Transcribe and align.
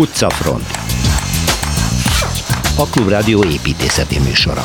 Utcafront 0.00 0.66
A 2.76 2.86
Klubrádió 2.90 3.44
építészeti 3.44 4.18
műsora 4.18 4.62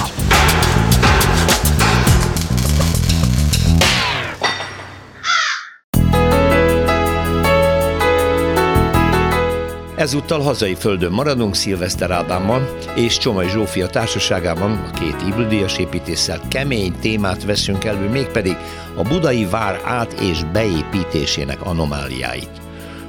Ezúttal 9.95 10.41
hazai 10.41 10.75
földön 10.75 11.11
maradunk 11.11 11.55
Szilveszter 11.55 12.11
Ádámmal 12.11 12.77
és 12.93 13.17
Csomai 13.17 13.49
Zsófia 13.49 13.87
társaságában 13.87 14.71
a 14.71 14.91
két 14.99 15.15
Ibludíjas 15.27 15.77
építéssel 15.77 16.41
kemény 16.49 16.93
témát 16.99 17.43
veszünk 17.43 17.83
elő, 17.83 18.09
mégpedig 18.09 18.55
a 18.95 19.01
budai 19.01 19.45
vár 19.45 19.81
át- 19.83 20.19
és 20.19 20.43
beépítésének 20.43 21.61
anomáliáit. 21.61 22.64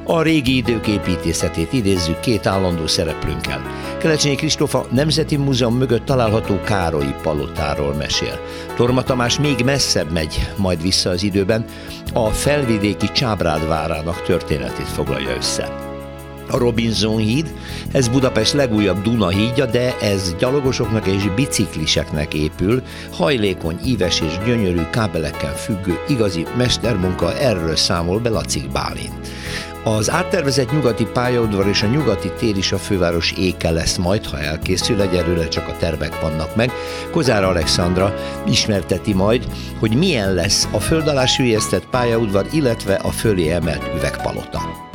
A 0.08 0.22
régi 0.22 0.56
idők 0.56 0.86
építészetét 0.86 1.72
idézzük 1.72 2.20
két 2.20 2.46
állandó 2.46 2.86
szereplőnkkel. 2.86 3.62
Kelecsényi 3.98 4.34
Kristófa 4.34 4.86
Nemzeti 4.90 5.36
Múzeum 5.36 5.76
mögött 5.76 6.04
található 6.04 6.60
Károlyi 6.64 7.14
palotáról 7.22 7.94
mesél. 7.94 8.40
Torma 8.76 9.02
Tamás 9.02 9.38
még 9.38 9.64
messzebb 9.64 10.12
megy 10.12 10.48
majd 10.56 10.82
vissza 10.82 11.10
az 11.10 11.22
időben, 11.22 11.64
a 12.12 12.28
felvidéki 12.28 13.12
Csábrád 13.12 13.68
várának 13.68 14.22
történetét 14.22 14.88
foglalja 14.88 15.36
össze. 15.36 15.84
A 16.50 16.58
Robinson 16.58 17.16
híd, 17.16 17.54
ez 17.92 18.08
Budapest 18.08 18.52
legújabb 18.52 19.02
Duna 19.02 19.28
hídja, 19.28 19.66
de 19.66 19.98
ez 19.98 20.34
gyalogosoknak 20.38 21.06
és 21.06 21.28
bicikliseknek 21.34 22.34
épül, 22.34 22.82
hajlékony, 23.12 23.78
íves 23.84 24.20
és 24.20 24.38
gyönyörű 24.44 24.82
kábelekkel 24.90 25.54
függő 25.54 25.98
igazi 26.08 26.46
mestermunka, 26.56 27.38
erről 27.38 27.76
számol 27.76 28.18
be 28.18 28.28
Lacik 28.28 28.70
Bálint. 28.70 29.28
Az 29.88 30.10
áttervezett 30.10 30.72
nyugati 30.72 31.04
pályaudvar 31.04 31.66
és 31.66 31.82
a 31.82 31.86
nyugati 31.86 32.32
tér 32.38 32.56
is 32.56 32.72
a 32.72 32.78
főváros 32.78 33.32
éke 33.32 33.70
lesz 33.70 33.96
majd, 33.96 34.26
ha 34.26 34.40
elkészül, 34.40 35.00
egyelőre 35.00 35.48
csak 35.48 35.68
a 35.68 35.76
tervek 35.76 36.20
vannak 36.20 36.56
meg. 36.56 36.70
Kozár 37.10 37.44
Alexandra 37.44 38.14
ismerteti 38.46 39.12
majd, 39.12 39.46
hogy 39.78 39.96
milyen 39.96 40.34
lesz 40.34 40.68
a 40.72 40.80
föld 40.80 41.08
alá 41.08 41.24
pályaudvar, 41.90 42.46
illetve 42.52 42.94
a 42.94 43.10
fölé 43.10 43.48
emelt 43.48 43.90
üvegpalota. 43.96 44.85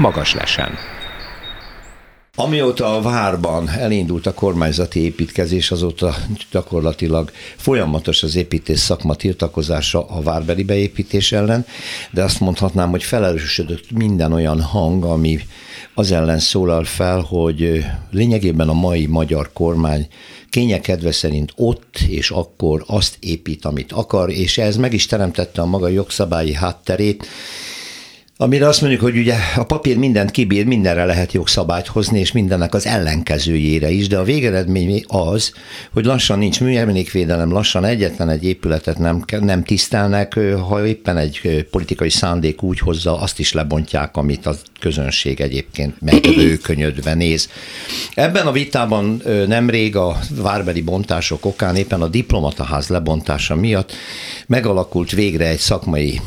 Magas 0.00 0.34
lesen. 0.34 0.70
Amióta 2.36 2.96
a 2.96 3.02
várban 3.02 3.68
elindult 3.68 4.26
a 4.26 4.34
kormányzati 4.34 5.00
építkezés, 5.00 5.70
azóta 5.70 6.14
gyakorlatilag 6.50 7.30
folyamatos 7.56 8.22
az 8.22 8.36
építés 8.36 8.78
szakma 8.78 9.14
tiltakozása 9.14 10.06
a 10.06 10.22
várbeli 10.22 10.62
beépítés 10.62 11.32
ellen, 11.32 11.66
de 12.10 12.22
azt 12.22 12.40
mondhatnám, 12.40 12.90
hogy 12.90 13.02
felerősödött 13.02 13.90
minden 13.90 14.32
olyan 14.32 14.60
hang, 14.60 15.04
ami 15.04 15.38
az 15.94 16.12
ellen 16.12 16.38
szólal 16.38 16.84
fel, 16.84 17.20
hogy 17.20 17.84
lényegében 18.10 18.68
a 18.68 18.72
mai 18.72 19.06
magyar 19.06 19.50
kormány 19.52 20.08
kényekedve 20.50 21.12
szerint 21.12 21.52
ott 21.56 21.98
és 22.08 22.30
akkor 22.30 22.84
azt 22.86 23.16
épít, 23.20 23.64
amit 23.64 23.92
akar, 23.92 24.30
és 24.30 24.58
ez 24.58 24.76
meg 24.76 24.92
is 24.92 25.06
teremtette 25.06 25.60
a 25.62 25.66
maga 25.66 25.88
jogszabályi 25.88 26.54
hátterét, 26.54 27.26
Amire 28.42 28.66
azt 28.66 28.80
mondjuk, 28.80 29.02
hogy 29.02 29.16
ugye 29.16 29.34
a 29.56 29.64
papír 29.64 29.96
mindent 29.96 30.30
kibír, 30.30 30.66
mindenre 30.66 31.04
lehet 31.04 31.32
jogszabályt 31.32 31.86
hozni, 31.86 32.18
és 32.18 32.32
mindennek 32.32 32.74
az 32.74 32.86
ellenkezőjére 32.86 33.90
is, 33.90 34.08
de 34.08 34.18
a 34.18 34.22
végeredmény 34.22 35.04
az, 35.06 35.52
hogy 35.92 36.04
lassan 36.04 36.38
nincs 36.38 36.60
műemlékvédelem, 36.60 37.52
lassan 37.52 37.84
egyetlen 37.84 38.28
egy 38.28 38.44
épületet 38.44 38.98
nem, 38.98 39.24
nem 39.40 39.62
tisztelnek, 39.62 40.38
ha 40.68 40.86
éppen 40.86 41.16
egy 41.16 41.66
politikai 41.70 42.10
szándék 42.10 42.62
úgy 42.62 42.78
hozza, 42.78 43.20
azt 43.20 43.38
is 43.38 43.52
lebontják, 43.52 44.16
amit 44.16 44.46
a 44.46 44.54
közönség 44.78 45.40
egyébként 45.40 46.00
megrőkönyödve 46.00 47.14
néz. 47.14 47.48
Ebben 48.14 48.46
a 48.46 48.52
vitában 48.52 49.22
nemrég 49.46 49.96
a 49.96 50.18
várbeli 50.36 50.82
bontások 50.82 51.44
okán 51.44 51.76
éppen 51.76 52.02
a 52.02 52.08
diplomataház 52.08 52.88
lebontása 52.88 53.54
miatt 53.54 53.92
megalakult 54.46 55.10
végre 55.10 55.46
egy 55.46 55.58
szakmai 55.58 56.20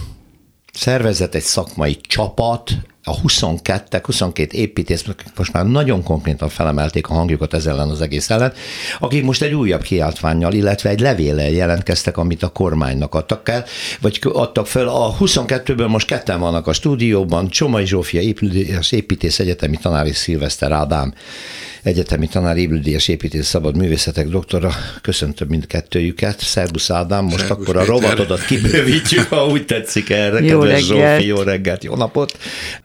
szervezet, 0.74 1.36
egy 1.36 1.44
szakmai 1.44 2.02
csapat, 2.02 2.72
a 3.04 3.20
22 3.20 4.00
22 4.04 4.58
építész 4.58 5.06
most 5.36 5.54
már 5.54 5.66
nagyon 5.66 6.04
konkrétan 6.04 6.50
felemelték 6.50 7.08
a 7.08 7.14
hangjukat 7.14 7.54
ez 7.54 7.66
ellen 7.66 7.90
az 7.90 8.02
egész 8.02 8.30
ellen, 8.30 8.54
akik 9.00 9.24
most 9.24 9.42
egy 9.42 9.54
újabb 9.54 9.82
kiáltványjal, 9.82 10.54
illetve 10.54 10.90
egy 10.90 11.00
levéllel 11.00 11.50
jelentkeztek, 11.50 12.18
amit 12.18 12.44
a 12.44 12.48
kormánynak 12.48 13.16
adtak 13.16 13.50
el, 13.50 13.66
vagy 14.02 14.20
adtak 14.34 14.68
fel. 14.68 14.88
A 14.88 15.16
22-ből 15.20 15.88
most 15.88 16.08
ketten 16.08 16.40
vannak 16.40 16.68
a 16.68 16.74
stúdióban, 16.74 17.50
Csomai 17.50 17.86
Zsófia 17.86 18.22
építész, 18.22 18.92
építész 18.92 19.40
egyetemi 19.40 19.78
tanár 19.78 20.06
és 20.06 20.16
Szilveszter 20.16 20.72
Ádám 20.72 21.14
egyetemi 21.84 22.28
tanár, 22.28 22.58
épülődélyes 22.58 23.08
építész 23.08 23.48
szabad 23.48 23.78
művészetek 23.78 24.28
doktora. 24.28 24.72
Köszöntöm 25.02 25.48
mindkettőjüket. 25.48 26.40
Szerbusz 26.40 26.90
Ádám, 26.90 27.24
most 27.24 27.38
Szerbusz 27.38 27.68
akkor 27.68 27.78
a 27.78 27.86
rovatodat 27.86 28.46
kibővítjük, 28.46 29.28
ha 29.28 29.48
úgy 29.48 29.66
tetszik 29.66 30.10
erre. 30.10 30.40
Jó 30.40 30.60
kedves 30.60 30.90
reggelt. 30.90 31.18
Zsófi, 31.18 31.28
jó 31.28 31.42
reggelt, 31.42 31.84
jó 31.84 31.96
napot. 31.96 32.38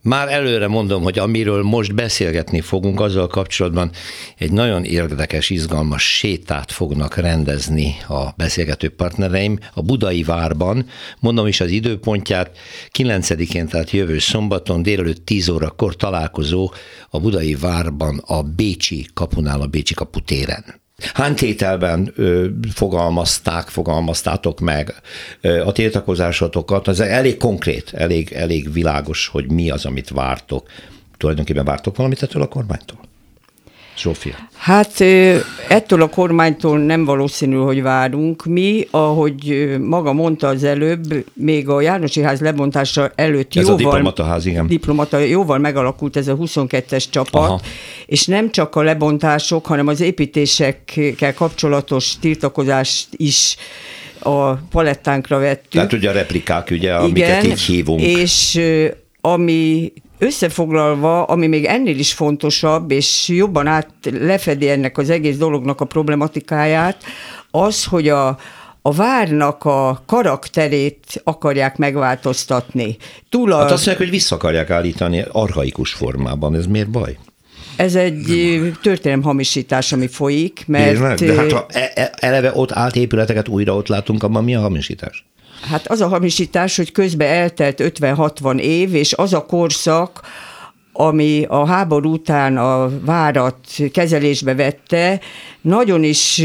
Már 0.08 0.28
előre 0.28 0.68
mondom, 0.68 1.02
hogy 1.02 1.18
amiről 1.18 1.62
most 1.62 1.94
beszélgetni 1.94 2.60
fogunk, 2.60 3.00
azzal 3.00 3.26
kapcsolatban 3.26 3.90
egy 4.38 4.52
nagyon 4.52 4.84
érdekes, 4.84 5.50
izgalmas 5.50 6.16
sétát 6.16 6.72
fognak 6.72 7.16
rendezni 7.16 7.96
a 8.08 8.30
beszélgető 8.36 8.88
partnereim 8.88 9.58
a 9.74 9.82
Budai 9.82 10.22
Várban. 10.22 10.86
Mondom 11.20 11.46
is 11.46 11.60
az 11.60 11.70
időpontját, 11.70 12.58
9-én, 12.98 13.66
tehát 13.66 13.90
jövő 13.90 14.18
szombaton 14.18 14.82
délelőtt 14.82 15.26
10 15.26 15.48
órakor 15.48 15.96
találkozó 15.96 16.72
a 17.10 17.20
Budai 17.20 17.54
Várban 17.54 18.22
a 18.26 18.42
Bécsi 18.42 19.06
kapunál, 19.14 19.60
a 19.60 19.66
Bécsi 19.66 19.94
kaputéren. 19.94 20.64
Hány 21.02 21.34
tételben 21.34 22.12
ö, 22.14 22.46
fogalmazták, 22.72 23.68
fogalmaztátok 23.68 24.60
meg 24.60 24.94
ö, 25.40 25.64
a 25.64 25.72
tiltakozásotokat? 25.72 26.88
Ez 26.88 27.00
elég 27.00 27.36
konkrét, 27.36 27.92
elég, 27.94 28.32
elég 28.32 28.72
világos, 28.72 29.26
hogy 29.26 29.50
mi 29.50 29.70
az, 29.70 29.84
amit 29.84 30.08
vártok. 30.08 30.68
Tulajdonképpen 31.16 31.64
vártok 31.64 31.96
valamit 31.96 32.22
ettől 32.22 32.42
a 32.42 32.48
kormánytól? 32.48 32.98
Zsófia. 33.98 34.34
Hát 34.56 35.00
ettől 35.68 36.02
a 36.02 36.08
kormánytól 36.08 36.78
nem 36.78 37.04
valószínű, 37.04 37.56
hogy 37.56 37.82
várunk. 37.82 38.44
Mi, 38.44 38.86
ahogy 38.90 39.76
maga 39.80 40.12
mondta 40.12 40.46
az 40.48 40.64
előbb, 40.64 41.24
még 41.32 41.68
a 41.68 41.80
Jánosi 41.80 42.20
ház 42.22 42.40
lebontása 42.40 43.12
előtt 43.14 43.56
ez 43.56 43.68
jóval, 43.68 44.06
a 44.06 44.22
ház, 44.22 44.46
igen. 44.46 44.66
diplomata, 44.66 45.18
jóval 45.18 45.58
megalakult 45.58 46.16
ez 46.16 46.28
a 46.28 46.36
22-es 46.36 47.04
csapat, 47.10 47.42
Aha. 47.42 47.60
és 48.06 48.26
nem 48.26 48.50
csak 48.50 48.76
a 48.76 48.82
lebontások, 48.82 49.66
hanem 49.66 49.86
az 49.86 50.00
építésekkel 50.00 51.34
kapcsolatos 51.34 52.18
tiltakozást 52.20 53.08
is 53.16 53.56
a 54.18 54.54
palettánkra 54.54 55.38
vettük. 55.38 55.70
Tehát 55.70 55.92
ugye 55.92 56.08
a 56.08 56.12
replikák, 56.12 56.70
ugye, 56.70 56.94
amiket 56.94 57.42
Igen, 57.42 57.44
így 57.44 57.60
hívunk. 57.60 58.00
és 58.00 58.60
ami 59.20 59.92
Összefoglalva, 60.18 61.24
ami 61.24 61.46
még 61.46 61.64
ennél 61.64 61.98
is 61.98 62.12
fontosabb, 62.12 62.90
és 62.90 63.28
jobban 63.28 63.66
át 63.66 63.88
lefedi 64.02 64.68
ennek 64.68 64.98
az 64.98 65.10
egész 65.10 65.36
dolognak 65.36 65.80
a 65.80 65.84
problematikáját, 65.84 67.02
az, 67.50 67.84
hogy 67.84 68.08
a, 68.08 68.38
a 68.82 68.92
várnak 68.92 69.64
a 69.64 70.02
karakterét 70.06 71.20
akarják 71.24 71.76
megváltoztatni. 71.76 72.96
Túl 73.28 73.52
a... 73.52 73.56
Hát 73.56 73.64
azt 73.64 73.86
mondják, 73.86 73.96
hogy 73.98 74.10
vissza 74.10 74.34
akarják 74.34 74.70
állítani 74.70 75.24
arhaikus 75.32 75.92
formában, 75.92 76.54
ez 76.54 76.66
miért 76.66 76.90
baj? 76.90 77.18
Ez 77.76 77.94
egy 77.94 78.24
történelem 78.82 79.22
ami 79.90 80.06
folyik, 80.06 80.64
mert... 80.66 81.20
De 81.20 81.34
hát 81.34 81.52
ha 81.52 81.66
e- 81.68 81.92
e- 81.94 82.14
eleve 82.16 82.50
ott 82.54 82.72
állt 82.72 82.96
épületeket 82.96 83.48
újra 83.48 83.74
ott 83.74 83.88
látunk, 83.88 84.22
abban 84.22 84.44
mi 84.44 84.54
a 84.54 84.60
hamisítás? 84.60 85.24
Hát 85.62 85.90
az 85.90 86.00
a 86.00 86.08
hamisítás, 86.08 86.76
hogy 86.76 86.92
közben 86.92 87.28
eltelt 87.28 87.80
50-60 88.00 88.58
év, 88.58 88.94
és 88.94 89.12
az 89.12 89.32
a 89.32 89.46
korszak, 89.46 90.20
ami 90.92 91.44
a 91.48 91.66
háború 91.66 92.12
után 92.12 92.56
a 92.56 92.90
várat 93.04 93.58
kezelésbe 93.92 94.54
vette, 94.54 95.20
nagyon 95.60 96.04
is 96.04 96.42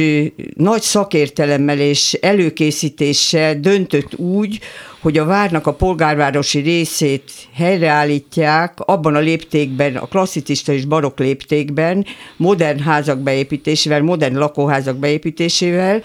nagy 0.55 0.81
szakértelemmel 0.81 1.79
és 1.79 2.13
előkészítéssel 2.13 3.59
döntött 3.59 4.15
úgy, 4.15 4.59
hogy 5.01 5.17
a 5.17 5.25
várnak 5.25 5.67
a 5.67 5.73
polgárvárosi 5.73 6.59
részét 6.59 7.31
helyreállítják 7.53 8.79
abban 8.79 9.15
a 9.15 9.19
léptékben, 9.19 9.95
a 9.95 10.07
klasszicista 10.07 10.73
és 10.73 10.85
barokk 10.85 11.19
léptékben, 11.19 12.05
modern 12.37 12.79
házak 12.79 13.19
beépítésével, 13.19 14.01
modern 14.01 14.37
lakóházak 14.37 14.97
beépítésével, 14.97 16.01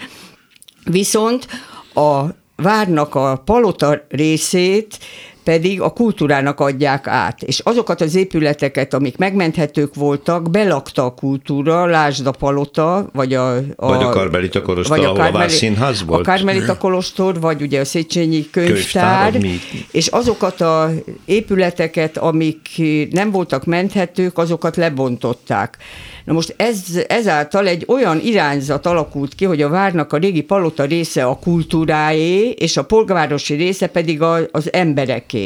viszont 0.83 1.47
a 1.93 2.25
várnak 2.61 3.15
a 3.15 3.41
palota 3.45 4.01
részét 4.09 4.97
pedig 5.49 5.81
a 5.81 5.89
kultúrának 5.89 6.59
adják 6.59 7.07
át. 7.07 7.43
És 7.43 7.59
azokat 7.59 8.01
az 8.01 8.15
épületeket, 8.15 8.93
amik 8.93 9.17
megmenthetők 9.17 9.95
voltak, 9.95 10.49
belakta 10.49 11.05
a 11.05 11.13
kultúra, 11.13 11.85
lásd 11.85 12.27
a 12.27 12.31
palota, 12.31 13.09
vagy 13.13 13.33
a... 13.33 13.55
a 13.57 13.63
vagy 13.75 14.03
a 14.03 14.09
Karmelita 14.09 14.61
Kolostor, 14.61 14.97
vagy 14.97 15.05
a 15.05 15.09
ahol 15.09 15.21
Kármeli, 15.21 15.45
a 15.45 15.49
Színház 15.49 16.05
volt. 16.05 16.27
A 16.27 16.31
Karmelita 16.31 16.77
Kolostor, 16.77 17.39
vagy 17.39 17.61
ugye 17.61 17.79
a 17.79 17.85
Széchenyi 17.85 18.49
könyvtár, 18.49 19.31
könyvtár 19.31 19.87
és 19.91 20.07
azokat 20.07 20.61
a 20.61 20.91
épületeket, 21.25 22.17
amik 22.17 22.81
nem 23.11 23.31
voltak 23.31 23.65
menthetők, 23.65 24.37
azokat 24.37 24.75
lebontották. 24.75 25.77
Na 26.29 26.35
most 26.35 26.53
ez, 26.57 26.79
ezáltal 27.07 27.67
egy 27.67 27.83
olyan 27.87 28.19
irányzat 28.19 28.85
alakult 28.85 29.35
ki, 29.35 29.45
hogy 29.45 29.61
a 29.61 29.69
várnak 29.69 30.13
a 30.13 30.17
régi 30.17 30.41
palota 30.41 30.83
része 30.83 31.25
a 31.25 31.39
kultúráé, 31.39 32.49
és 32.49 32.77
a 32.77 32.83
polgárosi 32.83 33.53
része 33.53 33.87
pedig 33.87 34.21
a, 34.21 34.39
az 34.51 34.73
embereké. 34.73 35.38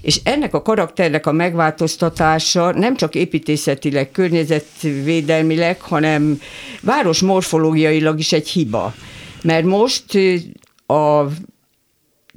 És 0.00 0.20
ennek 0.24 0.54
a 0.54 0.62
karakternek 0.62 1.26
a 1.26 1.32
megváltoztatása 1.32 2.72
nem 2.72 2.96
csak 2.96 3.14
építészetileg, 3.14 4.10
környezetvédelmileg, 4.10 5.80
hanem 5.80 6.40
város 6.82 7.20
morfológiailag 7.20 8.18
is 8.18 8.32
egy 8.32 8.48
hiba. 8.48 8.94
Mert 9.42 9.64
most 9.64 10.04
a 10.86 11.24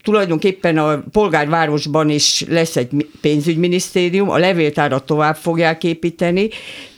tulajdonképpen 0.03 0.77
a 0.77 1.03
polgárvárosban 1.11 2.09
is 2.09 2.45
lesz 2.47 2.75
egy 2.75 3.07
pénzügyminisztérium, 3.21 4.29
a 4.29 4.37
levéltárat 4.37 5.05
tovább 5.05 5.35
fogják 5.35 5.83
építeni, 5.83 6.49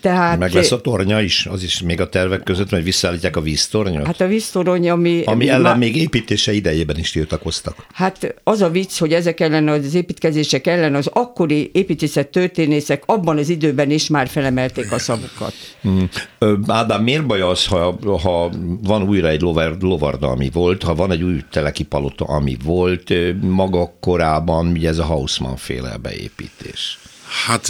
tehát... 0.01 0.39
Meg 0.39 0.53
lesz 0.53 0.71
a 0.71 0.81
tornya 0.81 1.21
is, 1.21 1.45
az 1.45 1.63
is 1.63 1.81
még 1.81 2.01
a 2.01 2.09
tervek 2.09 2.43
között, 2.43 2.69
hogy 2.69 2.83
visszaállítják 2.83 3.35
a 3.35 3.41
víztornyot? 3.41 4.05
Hát 4.05 4.21
a 4.21 4.27
víztorony, 4.27 4.89
ami... 4.89 5.23
Ami 5.25 5.49
ellen 5.49 5.71
ma... 5.71 5.77
még 5.77 5.95
építése 5.95 6.53
idejében 6.53 6.97
is 6.97 7.11
tiltakoztak. 7.11 7.85
Hát 7.93 8.35
az 8.43 8.61
a 8.61 8.69
vicc, 8.69 8.97
hogy 8.97 9.13
ezek 9.13 9.39
ellen 9.39 9.67
az 9.67 9.93
építkezések 9.93 10.67
ellen 10.67 10.95
az 10.95 11.09
akkori 11.13 11.69
építészet 11.73 12.27
történészek 12.27 13.03
abban 13.05 13.37
az 13.37 13.49
időben 13.49 13.91
is 13.91 14.07
már 14.07 14.27
felemelték 14.27 14.91
a 14.91 14.99
szavukat. 14.99 15.53
Hmm. 15.81 16.09
Ádám, 16.67 17.03
miért 17.03 17.25
baj 17.25 17.41
az, 17.41 17.65
ha, 17.65 17.99
ha 18.21 18.51
van 18.83 19.03
újra 19.03 19.27
egy 19.27 19.41
lovar, 19.41 19.77
lovarda, 19.79 20.27
ami 20.27 20.49
volt, 20.53 20.83
ha 20.83 20.95
van 20.95 21.11
egy 21.11 21.23
új 21.23 21.43
teleki 21.51 21.83
palota, 21.83 22.25
ami 22.25 22.57
volt, 22.63 23.13
maga 23.41 23.93
korában, 23.99 24.67
ugye 24.67 24.89
ez 24.89 24.97
a 24.97 25.03
Hausmann 25.03 25.55
féle 25.55 25.97
beépítés? 26.01 26.99
Hát 27.45 27.67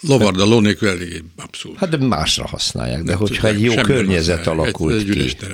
Lovarda 0.00 0.44
ló 0.44 0.60
nélkül 0.60 0.88
eléggé 0.88 1.22
abszolút. 1.36 1.78
Hát 1.78 1.88
de 1.88 2.06
másra 2.06 2.46
használják, 2.46 3.02
de 3.02 3.10
nem 3.10 3.18
hogyha 3.18 3.48
egy 3.48 3.62
jó 3.62 3.74
környezet 3.74 4.46
alakult 4.46 4.94
egy, 4.94 5.18
egy 5.18 5.36
ki. 5.36 5.46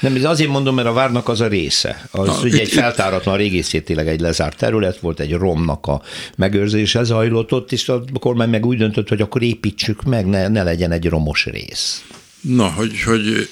Nem, 0.00 0.14
ez 0.14 0.24
azért 0.24 0.50
mondom, 0.50 0.74
mert 0.74 0.88
a 0.88 0.92
várnak 0.92 1.28
az 1.28 1.40
a 1.40 1.46
része. 1.46 2.08
Az 2.10 2.26
Na, 2.26 2.40
ugye 2.42 2.54
itt, 2.54 2.60
egy 2.60 2.72
feltáratlan 2.72 3.36
régészétileg 3.36 4.08
egy 4.08 4.20
lezárt 4.20 4.56
terület 4.56 4.98
volt, 4.98 5.20
egy 5.20 5.32
romnak 5.32 5.86
a 5.86 6.02
megőrzése 6.36 7.02
zajlott 7.02 7.52
ott, 7.52 7.72
és 7.72 7.88
a 7.88 8.04
kormány 8.20 8.48
meg 8.48 8.66
úgy 8.66 8.78
döntött, 8.78 9.08
hogy 9.08 9.20
akkor 9.20 9.42
építsük 9.42 10.02
meg, 10.02 10.26
ne, 10.26 10.48
ne 10.48 10.62
legyen 10.62 10.92
egy 10.92 11.08
romos 11.08 11.44
rész. 11.44 12.04
Na, 12.40 12.66
hogy, 12.66 13.02
hogy 13.02 13.48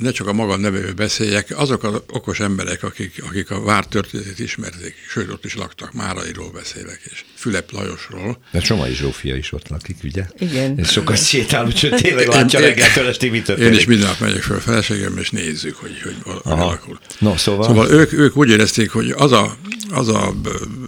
ne 0.00 0.10
csak 0.10 0.26
a 0.26 0.32
maga 0.32 0.56
nevéről 0.56 0.92
beszéljek, 0.92 1.58
azok 1.58 1.84
az 1.84 2.02
okos 2.06 2.40
emberek, 2.40 2.82
akik, 2.82 3.22
akik 3.28 3.50
a 3.50 3.60
vár 3.60 3.86
történetét 3.86 4.38
ismerték, 4.38 4.94
sőt, 5.08 5.30
ott 5.30 5.44
is 5.44 5.54
laktak, 5.54 5.92
Márairól 5.92 6.50
beszélek, 6.50 7.00
és 7.04 7.24
Fülep 7.34 7.70
Lajosról. 7.70 8.38
De 8.50 8.60
Somai 8.60 8.94
Zsófia 8.94 9.36
is 9.36 9.52
ott 9.52 9.68
lakik, 9.68 9.96
ugye? 10.04 10.26
Igen. 10.38 10.78
És 10.78 10.88
sokat 10.88 11.24
sétál, 11.24 11.66
úgyhogy 11.66 11.94
tényleg 11.94 12.26
látja 12.26 12.60
reggeltől 12.60 13.06
estig 13.06 13.30
mi 13.30 13.42
történik. 13.42 13.72
Én 13.72 13.78
is 13.78 13.86
minden 13.86 14.08
nap 14.08 14.20
megyek 14.20 14.42
fel 14.42 14.56
a 14.56 14.60
feleségem, 14.60 15.18
és 15.18 15.30
nézzük, 15.30 15.76
hogy 15.76 16.00
hogy 16.02 16.16
alakul. 16.42 16.98
No, 17.18 17.36
szóval? 17.36 17.66
Szóval 17.66 17.90
ők, 17.90 18.12
ők 18.12 18.36
úgy 18.36 18.50
érezték, 18.50 18.90
hogy 18.90 19.10
az 19.10 19.32
a, 19.32 19.56
az 19.90 20.08
a 20.08 20.34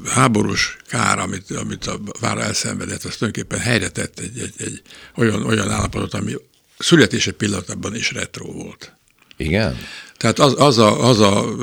háborús 0.06 0.76
kár, 0.88 1.18
amit, 1.18 1.50
amit 1.50 1.86
a 1.86 2.00
vár 2.20 2.38
elszenvedett, 2.38 3.04
az 3.04 3.16
tulajdonképpen 3.16 3.58
helyre 3.58 3.88
tett 3.88 4.18
egy, 4.18 4.38
egy, 4.38 4.52
egy 4.56 4.82
olyan, 5.16 5.46
olyan 5.46 5.70
állapotot, 5.70 6.14
ami 6.14 6.32
születése 6.78 7.32
pillanatban 7.32 7.94
is 7.94 8.12
retro 8.12 8.52
volt. 8.52 8.96
Igen? 9.36 9.78
Tehát 10.16 10.38
az, 10.38 10.54
az, 10.58 10.78
a, 10.78 11.08
az 11.08 11.20
a 11.20 11.54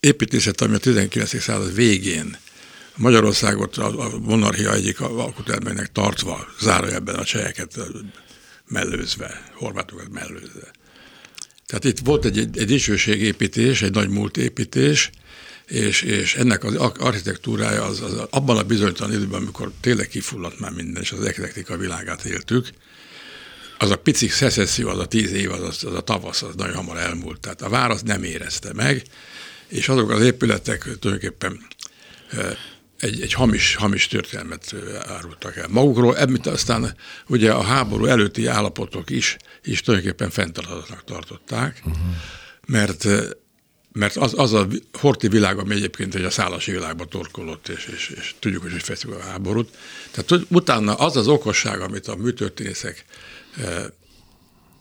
építészet, 0.00 0.60
ami 0.60 0.74
a 0.74 0.78
19. 0.78 1.40
század 1.40 1.74
végén 1.74 2.36
Magyarországot 2.96 3.76
a, 3.76 4.00
a 4.00 4.18
monarchia 4.18 4.72
egyik 4.72 5.00
alkotelmeinek 5.00 5.92
tartva, 5.92 6.46
ebben 6.66 7.14
a 7.14 7.24
cseheket 7.24 7.78
mellőzve, 8.68 9.50
horvátokat 9.54 10.08
mellőzve. 10.10 10.70
Tehát 11.66 11.84
itt 11.84 11.98
volt 11.98 12.24
egy, 12.24 12.38
egy, 12.38 12.58
egy 12.58 12.66
dicsőségépítés, 12.66 13.82
egy 13.82 13.92
nagy 13.92 14.08
múltépítés, 14.08 15.10
és, 15.66 16.02
és 16.02 16.34
ennek 16.34 16.64
az 16.64 16.74
architektúrája 16.74 17.84
az, 17.84 18.00
az 18.00 18.26
abban 18.30 18.56
a 18.56 18.62
bizonytalan 18.62 19.12
időben, 19.14 19.40
amikor 19.40 19.72
tényleg 19.80 20.08
kifulladt 20.08 20.60
már 20.60 20.70
minden, 20.70 21.02
és 21.02 21.12
az 21.12 21.24
eklektika 21.24 21.76
világát 21.76 22.24
éltük, 22.24 22.68
az 23.78 23.90
a 23.90 23.96
pici 23.96 24.28
szecesszió, 24.28 24.88
az 24.88 24.98
a 24.98 25.06
tíz 25.06 25.32
év, 25.32 25.52
az, 25.52 25.62
az, 25.62 25.84
az 25.84 25.94
a 25.94 26.00
tavasz, 26.00 26.42
az 26.42 26.54
nagyon 26.54 26.74
hamar 26.74 26.96
elmúlt. 26.96 27.40
Tehát 27.40 27.62
a 27.62 27.68
vár 27.68 27.90
az 27.90 28.02
nem 28.02 28.22
érezte 28.22 28.72
meg, 28.72 29.02
és 29.68 29.88
azok 29.88 30.10
az 30.10 30.22
épületek 30.22 30.80
tulajdonképpen 31.00 31.60
egy, 32.98 33.20
egy 33.20 33.32
hamis, 33.32 33.74
hamis 33.74 34.06
történelmet 34.06 34.74
árultak 35.06 35.56
el 35.56 35.68
magukról, 35.68 36.14
amit 36.14 36.46
aztán 36.46 36.96
ugye 37.26 37.52
a 37.52 37.62
háború 37.62 38.04
előtti 38.04 38.46
állapotok 38.46 39.10
is, 39.10 39.36
is 39.64 39.80
tulajdonképpen 39.80 40.30
fenntarthatatlanak 40.30 41.04
tartották, 41.04 41.82
uh-huh. 41.84 42.02
mert 42.66 43.06
mert 43.92 44.16
az, 44.16 44.34
az 44.36 44.52
a 44.52 44.66
horti 44.92 45.28
világ, 45.28 45.58
ami 45.58 45.74
egyébként 45.74 46.14
egy 46.14 46.24
a 46.24 46.30
szálasi 46.30 46.70
világba 46.70 47.04
torkolott, 47.04 47.68
és, 47.68 47.90
és, 47.94 48.12
és 48.16 48.34
tudjuk, 48.38 48.62
hogy 48.62 48.72
hogy 48.72 48.82
feszül 48.82 49.12
a 49.12 49.20
háborút. 49.20 49.76
Tehát 50.10 50.44
utána 50.48 50.94
az 50.94 51.16
az 51.16 51.28
okosság, 51.28 51.80
amit 51.80 52.08
a 52.08 52.16
műtörténészek 52.16 53.04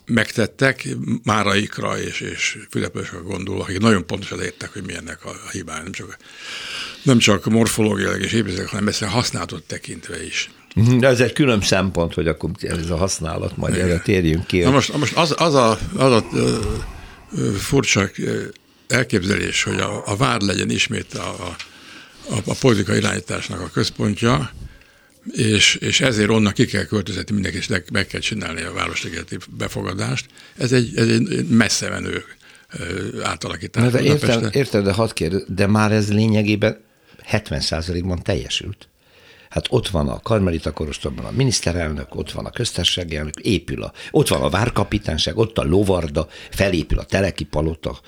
megtettek 0.05 0.87
Máraikra 1.23 1.99
és, 1.99 2.21
és 2.21 2.57
Fülöpösre 2.69 3.17
gondolva, 3.17 3.63
akik 3.63 3.79
nagyon 3.79 4.05
pontosan 4.05 4.41
értek, 4.41 4.73
hogy 4.73 4.83
milyennek 4.85 5.25
a, 5.25 5.49
hibája, 5.51 5.81
nem 5.81 5.91
csak, 5.91 6.17
nem 7.03 7.17
csak 7.17 7.45
morfológiailag 7.45 8.21
és 8.21 8.31
építetek, 8.31 8.67
hanem 8.67 8.93
a 9.01 9.05
használatot 9.05 9.63
tekintve 9.63 10.25
is. 10.25 10.51
Mhm, 10.75 10.97
de 10.97 11.07
ez 11.07 11.19
egy 11.19 11.33
külön 11.33 11.61
szempont, 11.61 12.13
hogy 12.13 12.27
akkor 12.27 12.49
ez 12.61 12.89
a 12.89 12.97
használat, 12.97 13.57
majd 13.57 13.75
erre 13.75 13.99
térjünk 13.99 14.47
ki. 14.47 14.59
Na 14.59 14.71
most, 14.71 14.97
most 14.97 15.15
az, 15.15 15.33
az 15.37 15.53
a, 15.53 15.79
az 15.95 16.11
a 16.11 16.25
furcsa 17.57 18.09
elképzelés, 18.87 19.63
hogy 19.63 19.79
a, 19.79 20.07
a 20.07 20.15
vár 20.15 20.41
legyen 20.41 20.69
ismét 20.69 21.13
a, 21.13 21.55
a, 22.29 22.35
a 22.45 22.55
politikai 22.59 22.97
irányításnak 22.97 23.59
a 23.59 23.69
központja, 23.73 24.51
és, 25.31 25.75
és 25.75 26.01
ezért 26.01 26.29
onnan 26.29 26.53
ki 26.53 26.65
kell 26.65 26.83
költözetni 26.83 27.33
mindenki, 27.33 27.57
és 27.57 27.67
meg 27.91 28.07
kell 28.07 28.19
csinálni 28.19 28.61
a 28.61 28.73
városligeti 28.73 29.37
befogadást. 29.57 30.25
Ez 30.57 30.71
egy, 30.71 30.91
ez 30.95 31.07
egy 31.07 31.47
messze 31.47 31.89
menő 31.89 32.23
átalakítás. 33.23 33.91
de 33.91 34.01
érted, 34.01 34.55
érted, 34.55 34.83
de 34.83 34.91
hadd 34.91 35.13
kérdez, 35.13 35.43
de 35.47 35.67
már 35.67 35.91
ez 35.91 36.13
lényegében 36.13 36.77
70%-ban 37.31 38.23
teljesült. 38.23 38.87
Hát 39.53 39.65
ott 39.69 39.87
van 39.87 40.07
a 40.07 40.19
Karmelita 40.19 40.71
Korostorban 40.71 41.25
a 41.25 41.31
miniszterelnök, 41.31 42.15
ott 42.15 42.31
van 42.31 42.45
a 42.45 42.49
köztársasági 42.49 43.15
elnök, 43.15 43.39
épül 43.39 43.83
a, 43.83 43.91
ott 44.11 44.27
van 44.27 44.41
a 44.41 44.49
várkapitányság, 44.49 45.37
ott 45.37 45.57
a 45.57 45.63
lovarda, 45.63 46.27
felépül 46.51 46.99
a 46.99 47.03
teleki 47.03 47.43
palota. 47.43 47.99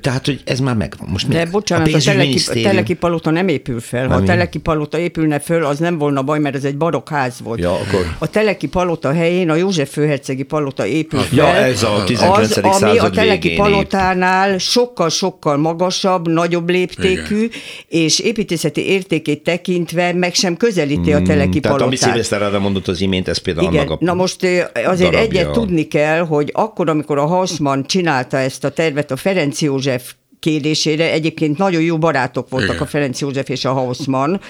Tehát, 0.00 0.26
hogy 0.26 0.40
ez 0.44 0.60
már 0.60 0.76
megvan. 0.76 1.08
Most 1.08 1.28
De 1.28 1.46
bocsánat, 1.46 1.92
a, 1.92 1.96
a, 1.96 2.00
teleki, 2.00 2.62
teleki 2.62 2.94
palota 2.94 3.30
nem 3.30 3.48
épül 3.48 3.80
fel. 3.80 4.08
Ha 4.08 4.14
a 4.14 4.22
teleki 4.22 4.58
palota 4.58 4.98
épülne 4.98 5.38
föl, 5.38 5.64
az 5.64 5.78
nem 5.78 5.98
volna 5.98 6.22
baj, 6.22 6.38
mert 6.38 6.54
ez 6.54 6.64
egy 6.64 6.76
barokház 6.76 7.40
volt. 7.42 7.60
Ja, 7.60 7.72
akkor... 7.72 8.16
A 8.18 8.26
teleki 8.26 8.68
palota 8.68 9.12
helyén 9.12 9.50
a 9.50 9.54
József 9.54 9.92
főhercegi 9.92 10.42
palota 10.42 10.86
épül 10.86 11.20
fel. 11.20 11.38
Ja, 11.38 11.54
ez 11.54 11.82
a 11.82 12.04
19. 12.04 12.56
Az, 12.56 12.82
ami 12.82 12.98
a 12.98 13.10
teleki 13.10 13.54
palotánál 13.54 14.58
sokkal-sokkal 14.58 15.56
magasabb, 15.56 16.28
nagyobb 16.28 16.70
léptékű, 16.70 17.36
Igen. 17.36 17.50
és 17.88 18.18
építészeti 18.18 18.86
értékét 18.86 19.42
tekintve 19.42 20.12
meg 20.12 20.34
sem 20.34 20.56
közel 20.56 20.80
közelíti 20.82 21.12
a 21.12 21.22
teleki 21.22 21.60
Tehát 21.60 21.80
amit 21.80 21.98
Szilveszter 21.98 22.42
arra 22.42 22.58
mondott 22.58 22.88
az 22.88 23.00
imént, 23.00 23.28
ez 23.28 23.38
például 23.38 23.72
Igen, 23.72 23.86
maga 23.86 23.96
na 24.00 24.14
most 24.14 24.42
azért 24.74 25.12
darabja. 25.12 25.18
egyet 25.18 25.50
tudni 25.50 25.82
kell, 25.88 26.18
hogy 26.26 26.50
akkor, 26.52 26.88
amikor 26.88 27.18
a 27.18 27.26
Hausmann 27.26 27.82
csinálta 27.86 28.36
ezt 28.36 28.64
a 28.64 28.70
tervet 28.70 29.10
a 29.10 29.16
Ferenc 29.16 29.60
József 29.60 30.14
kérésére, 30.40 31.10
egyébként 31.10 31.58
nagyon 31.58 31.82
jó 31.82 31.98
barátok 31.98 32.48
voltak 32.48 32.70
Igen. 32.70 32.82
a 32.82 32.86
Ferenc 32.86 33.20
József 33.20 33.48
és 33.48 33.64
a 33.64 33.72
Hausmann, 33.72 34.40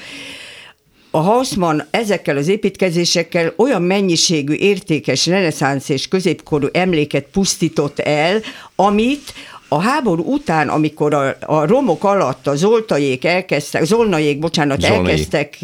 a 1.15 1.19
Hausmann 1.19 1.81
ezekkel 1.91 2.37
az 2.37 2.49
építkezésekkel 2.49 3.53
olyan 3.57 3.83
mennyiségű 3.83 4.53
értékes 4.53 5.27
reneszánsz 5.27 5.89
és 5.89 6.09
középkorú 6.09 6.67
emléket 6.73 7.27
pusztított 7.33 7.99
el, 7.99 8.41
amit 8.75 9.35
a 9.73 9.81
háború 9.81 10.23
után, 10.33 10.69
amikor 10.69 11.15
a, 11.15 11.37
a 11.41 11.67
romok 11.67 12.05
alatt 12.05 12.47
a 12.47 12.57
zoltajék 12.57 13.25
elkezdtek, 13.25 13.85
zolnaiék, 13.85 14.39
bocsánat, 14.39 14.81
Zolnai. 14.81 14.99
elkezdtek, 14.99 15.59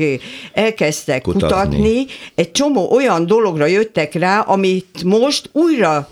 elkezdtek 0.52 1.22
kutatni. 1.22 1.46
kutatni, 1.48 2.06
egy 2.34 2.50
csomó 2.50 2.92
olyan 2.92 3.26
dologra 3.26 3.66
jöttek 3.66 4.14
rá, 4.14 4.40
amit 4.40 5.02
most 5.04 5.50
újra 5.52 6.08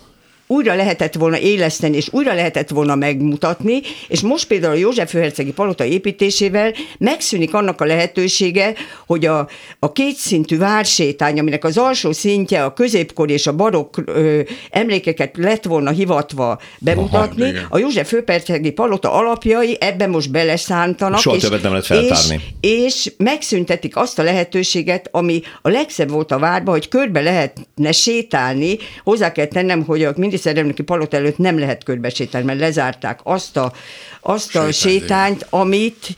újra 0.46 0.74
lehetett 0.74 1.14
volna 1.14 1.38
éleszteni, 1.38 1.96
és 1.96 2.08
újra 2.10 2.34
lehetett 2.34 2.68
volna 2.68 2.94
megmutatni, 2.94 3.80
és 4.08 4.20
most 4.20 4.46
például 4.46 4.72
a 4.72 4.78
József 4.78 5.10
Főhercegi 5.10 5.52
palota 5.52 5.84
építésével 5.84 6.72
megszűnik 6.98 7.54
annak 7.54 7.80
a 7.80 7.84
lehetősége, 7.84 8.74
hogy 9.06 9.26
a, 9.26 9.48
a 9.78 9.92
kétszintű 9.92 10.58
vársétány, 10.58 11.38
aminek 11.38 11.64
az 11.64 11.78
alsó 11.78 12.12
szintje 12.12 12.64
a 12.64 12.72
középkor 12.72 13.30
és 13.30 13.46
a 13.46 13.52
barokk 13.52 13.96
ö, 14.04 14.40
emlékeket 14.70 15.36
lett 15.36 15.64
volna 15.64 15.90
hivatva 15.90 16.60
bemutatni, 16.78 17.50
Aha, 17.50 17.66
a 17.70 17.78
József 17.78 18.08
Főhercegi 18.08 18.70
palota 18.70 19.12
alapjai 19.12 19.76
ebben 19.80 20.10
most 20.10 20.30
beleszántanak, 20.30 21.20
Soha 21.20 21.36
és, 21.36 21.42
többet 21.42 21.62
nem 21.62 21.70
lehet 21.70 21.86
feltárni. 21.86 22.40
És, 22.60 22.84
és 22.84 23.12
megszüntetik 23.16 23.96
azt 23.96 24.18
a 24.18 24.22
lehetőséget, 24.22 25.08
ami 25.10 25.40
a 25.62 25.68
legszebb 25.68 26.10
volt 26.10 26.32
a 26.32 26.38
várba, 26.38 26.70
hogy 26.70 26.88
körbe 26.88 27.20
lehetne 27.20 27.92
sétálni, 27.92 28.76
hozzá 29.04 29.32
kell 29.32 29.46
tennem, 29.46 29.84
hogy 29.84 30.04
a 30.04 30.12
miniszterelnöki 30.36 30.82
palot 30.82 31.14
előtt 31.14 31.38
nem 31.38 31.58
lehet 31.58 31.84
körbe 31.84 32.08
sétálni, 32.08 32.46
mert 32.46 32.58
lezárták 32.58 33.20
azt 33.22 33.56
a, 33.56 33.72
azt 34.20 34.56
a 34.56 34.72
sétányt, 34.72 35.46
amit 35.50 36.16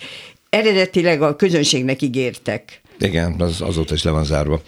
eredetileg 0.50 1.22
a 1.22 1.36
közönségnek 1.36 2.02
ígértek. 2.02 2.80
Igen, 3.00 3.34
az 3.38 3.60
azóta 3.60 3.94
is 3.94 4.02
le 4.02 4.10
van 4.10 4.24
zárva. 4.24 4.60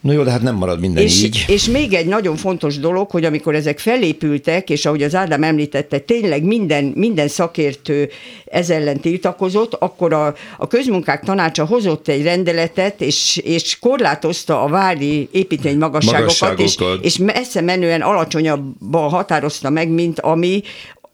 No 0.00 0.12
jó, 0.12 0.22
de 0.22 0.30
hát 0.30 0.42
nem 0.42 0.54
marad 0.54 0.80
minden 0.80 1.02
és, 1.02 1.22
így. 1.22 1.44
És 1.48 1.64
még 1.64 1.92
egy 1.92 2.06
nagyon 2.06 2.36
fontos 2.36 2.78
dolog, 2.78 3.10
hogy 3.10 3.24
amikor 3.24 3.54
ezek 3.54 3.78
felépültek, 3.78 4.70
és 4.70 4.86
ahogy 4.86 5.02
az 5.02 5.14
Ádám 5.14 5.42
említette, 5.42 5.98
tényleg 5.98 6.42
minden, 6.42 6.84
minden 6.84 7.28
szakértő 7.28 8.10
ez 8.44 8.70
ellen 8.70 9.00
tiltakozott, 9.00 9.74
akkor 9.74 10.12
a, 10.12 10.34
a 10.58 10.66
közmunkák 10.66 11.24
tanácsa 11.24 11.64
hozott 11.64 12.08
egy 12.08 12.22
rendeletet, 12.22 13.00
és, 13.00 13.36
és 13.36 13.78
korlátozta 13.78 14.62
a 14.62 14.68
vári 14.68 15.28
építmény 15.32 15.78
magasságokat, 15.78 16.60
és, 16.60 16.76
és 17.00 17.18
messze 17.18 17.60
menően 17.60 18.00
alacsonyabban 18.00 19.10
határozta 19.10 19.70
meg, 19.70 19.88
mint 19.88 20.20
ami 20.20 20.62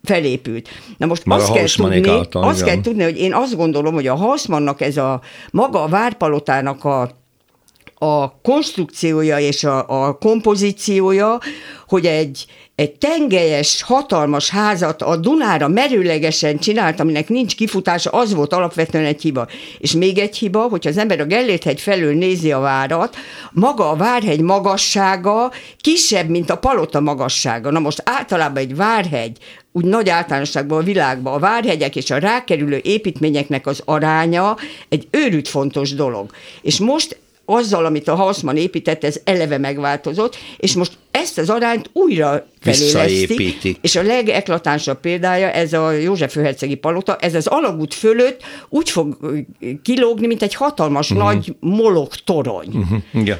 felépült. 0.02 0.68
Na 0.96 1.06
most 1.06 1.24
Már 1.24 1.38
azt, 1.38 1.52
kell 1.52 1.66
tudni, 1.66 2.08
által, 2.08 2.42
azt 2.42 2.64
kell 2.64 2.80
tudni, 2.80 3.02
hogy 3.02 3.18
én 3.18 3.34
azt 3.34 3.56
gondolom, 3.56 3.94
hogy 3.94 4.06
a 4.06 4.14
Hausmannnak 4.14 4.80
ez 4.80 4.96
a 4.96 5.20
maga 5.50 5.82
a 5.82 5.88
várpalotának 5.88 6.84
a 6.84 7.18
a 8.02 8.40
konstrukciója 8.40 9.38
és 9.38 9.64
a, 9.64 10.06
a 10.06 10.12
kompozíciója, 10.18 11.38
hogy 11.86 12.06
egy, 12.06 12.46
egy 12.80 12.92
tengelyes, 12.92 13.82
hatalmas 13.82 14.50
házat 14.50 15.02
a 15.02 15.16
Dunára 15.16 15.68
merőlegesen 15.68 16.58
csinált, 16.58 17.00
aminek 17.00 17.28
nincs 17.28 17.54
kifutása, 17.54 18.10
az 18.10 18.34
volt 18.34 18.52
alapvetően 18.52 19.04
egy 19.04 19.22
hiba. 19.22 19.46
És 19.78 19.92
még 19.92 20.18
egy 20.18 20.36
hiba, 20.36 20.60
hogyha 20.60 20.90
az 20.90 20.96
ember 20.96 21.20
a 21.20 21.24
Gellért-hegy 21.24 21.80
felől 21.80 22.14
nézi 22.14 22.52
a 22.52 22.58
várat, 22.58 23.16
maga 23.52 23.90
a 23.90 23.96
várhegy 23.96 24.40
magassága 24.40 25.52
kisebb, 25.80 26.28
mint 26.28 26.50
a 26.50 26.58
palota 26.58 27.00
magassága. 27.00 27.70
Na 27.70 27.78
most 27.78 28.02
általában 28.04 28.62
egy 28.62 28.76
várhegy, 28.76 29.36
úgy 29.72 29.84
nagy 29.84 30.08
általánosságban 30.08 30.78
a 30.78 30.84
világban 30.84 31.34
a 31.34 31.38
várhegyek 31.38 31.96
és 31.96 32.10
a 32.10 32.18
rákerülő 32.18 32.80
építményeknek 32.82 33.66
az 33.66 33.82
aránya 33.84 34.56
egy 34.88 35.08
őrült 35.10 35.48
fontos 35.48 35.94
dolog. 35.94 36.30
És 36.62 36.78
most 36.78 37.18
azzal, 37.50 37.84
amit 37.84 38.08
a 38.08 38.14
Hausmann 38.14 38.56
épített, 38.56 39.04
ez 39.04 39.20
eleve 39.24 39.58
megváltozott, 39.58 40.36
és 40.56 40.74
most 40.74 40.92
ezt 41.10 41.38
az 41.38 41.50
arányt 41.50 41.90
újra 41.92 42.46
felélesztik, 42.60 43.78
és 43.80 43.96
a 43.96 44.02
legeklatánsabb 44.02 45.00
példája 45.00 45.50
ez 45.50 45.72
a 45.72 45.90
József 45.90 46.32
Főhercegi 46.32 46.74
palota, 46.74 47.16
ez 47.16 47.34
az 47.34 47.46
alagút 47.46 47.94
fölött 47.94 48.42
úgy 48.68 48.90
fog 48.90 49.16
kilógni, 49.82 50.26
mint 50.26 50.42
egy 50.42 50.54
hatalmas 50.54 51.10
uh-huh. 51.10 51.26
nagy 51.26 51.54
molok 51.60 52.14
torony. 52.14 52.68
Uh-huh. 52.72 52.98
Igen. 53.12 53.38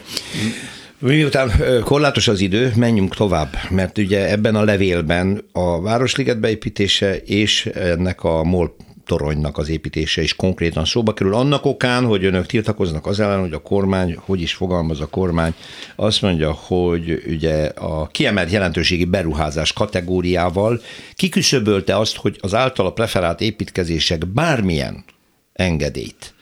Miután 0.99 1.51
korlátos 1.85 2.29
az 2.29 2.41
idő, 2.41 2.73
menjünk 2.77 3.15
tovább, 3.15 3.57
mert 3.71 3.99
ugye 3.99 4.31
ebben 4.31 4.55
a 4.55 4.65
levélben 4.65 5.45
a 5.53 5.81
Városliget 5.81 6.41
beépítése 6.41 7.17
és 7.17 7.67
ennek 7.67 8.25
a 8.25 8.45
MOL 8.45 8.77
toronynak 9.11 9.59
az 9.59 9.69
építése 9.69 10.23
is 10.23 10.37
konkrétan 10.37 10.85
szóba 10.85 11.15
kerül. 11.15 11.35
Annak 11.35 11.65
okán, 11.65 12.05
hogy 12.05 12.25
önök 12.25 12.47
tiltakoznak 12.47 13.07
az 13.07 13.21
ellen, 13.21 13.41
hogy 13.41 13.53
a 13.53 13.63
kormány, 13.63 14.17
hogy 14.19 14.41
is 14.41 14.55
fogalmaz 14.55 15.01
a 15.01 15.07
kormány, 15.07 15.55
azt 15.97 16.23
mondja, 16.23 16.53
hogy 16.53 17.23
ugye 17.27 17.65
a 17.65 18.07
kiemelt 18.07 18.51
jelentőségi 18.51 19.05
beruházás 19.05 19.73
kategóriával 19.73 20.81
kiküszöbölte 21.15 21.99
azt, 21.99 22.17
hogy 22.17 22.39
az 22.41 22.55
általa 22.55 22.93
preferált 22.93 23.41
építkezések 23.41 24.27
bármilyen 24.27 25.05
engedélyt 25.53 26.35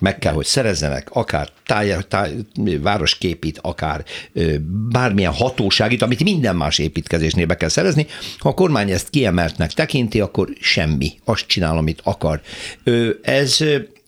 meg 0.00 0.18
kell, 0.18 0.32
hogy 0.32 0.44
szerezzenek 0.44 1.08
akár 1.12 1.48
táj, 1.66 1.96
táj, 2.08 2.34
városképit, 2.80 3.58
akár 3.62 4.04
ö, 4.32 4.54
bármilyen 4.90 5.32
hatóságit, 5.32 6.02
amit 6.02 6.24
minden 6.24 6.56
más 6.56 6.78
építkezésnél 6.78 7.46
be 7.46 7.56
kell 7.56 7.68
szerezni. 7.68 8.06
Ha 8.38 8.48
a 8.48 8.54
kormány 8.54 8.90
ezt 8.90 9.10
kiemeltnek 9.10 9.72
tekinti, 9.72 10.20
akkor 10.20 10.48
semmi. 10.60 11.12
Azt 11.24 11.46
csinál, 11.46 11.76
amit 11.76 12.00
akar. 12.04 12.40
Ö, 12.84 13.10
ez 13.22 13.58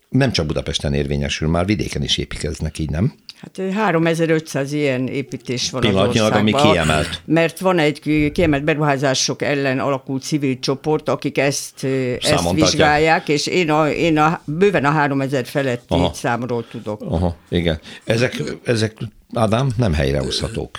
nem 0.09 0.33
csak 0.33 0.47
Budapesten 0.47 0.95
érvényesül, 0.95 1.49
már 1.49 1.67
vidéken 1.67 2.03
is 2.03 2.17
építkeznek, 2.17 2.79
így 2.79 2.91
nem? 2.91 3.15
Hát 3.43 3.73
3500 3.75 4.73
ilyen 4.73 5.07
építés 5.07 5.71
van 5.71 5.85
az 5.85 5.95
országban. 5.95 6.41
ami 6.41 6.53
kiemelt. 6.53 7.23
Mert 7.25 7.59
van 7.59 7.79
egy 7.79 8.31
kiemelt 8.33 8.65
beruházások 8.65 9.43
ellen 9.43 9.79
alakult 9.79 10.23
civil 10.23 10.59
csoport, 10.59 11.09
akik 11.09 11.39
ezt, 11.39 11.85
ezt 12.21 12.51
vizsgálják, 12.55 13.29
és 13.29 13.47
én, 13.47 13.71
a, 13.71 13.91
én 13.91 14.19
a, 14.19 14.41
bőven 14.45 14.85
a 14.85 14.91
3000 14.91 15.45
feletti 15.45 15.95
Aha. 15.95 16.13
számról 16.15 16.65
tudok. 16.71 17.03
Aha, 17.09 17.37
igen. 17.49 17.81
Ezek, 18.05 18.43
ezek 18.65 18.97
Ádám, 19.35 19.71
nem 19.77 19.93
helyrehozhatók. 19.93 20.79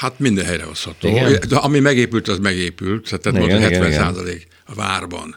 Hát 0.00 0.18
minden 0.18 0.44
helyrehozható. 0.44 1.08
Igen? 1.08 1.38
Ami 1.50 1.78
megépült, 1.78 2.28
az 2.28 2.38
megépült, 2.38 3.04
tehát 3.04 3.26
igen, 3.26 3.40
volt 3.40 3.62
70 3.62 3.86
igen, 3.86 3.92
százalék 3.92 4.46
a 4.66 4.74
várban. 4.74 5.36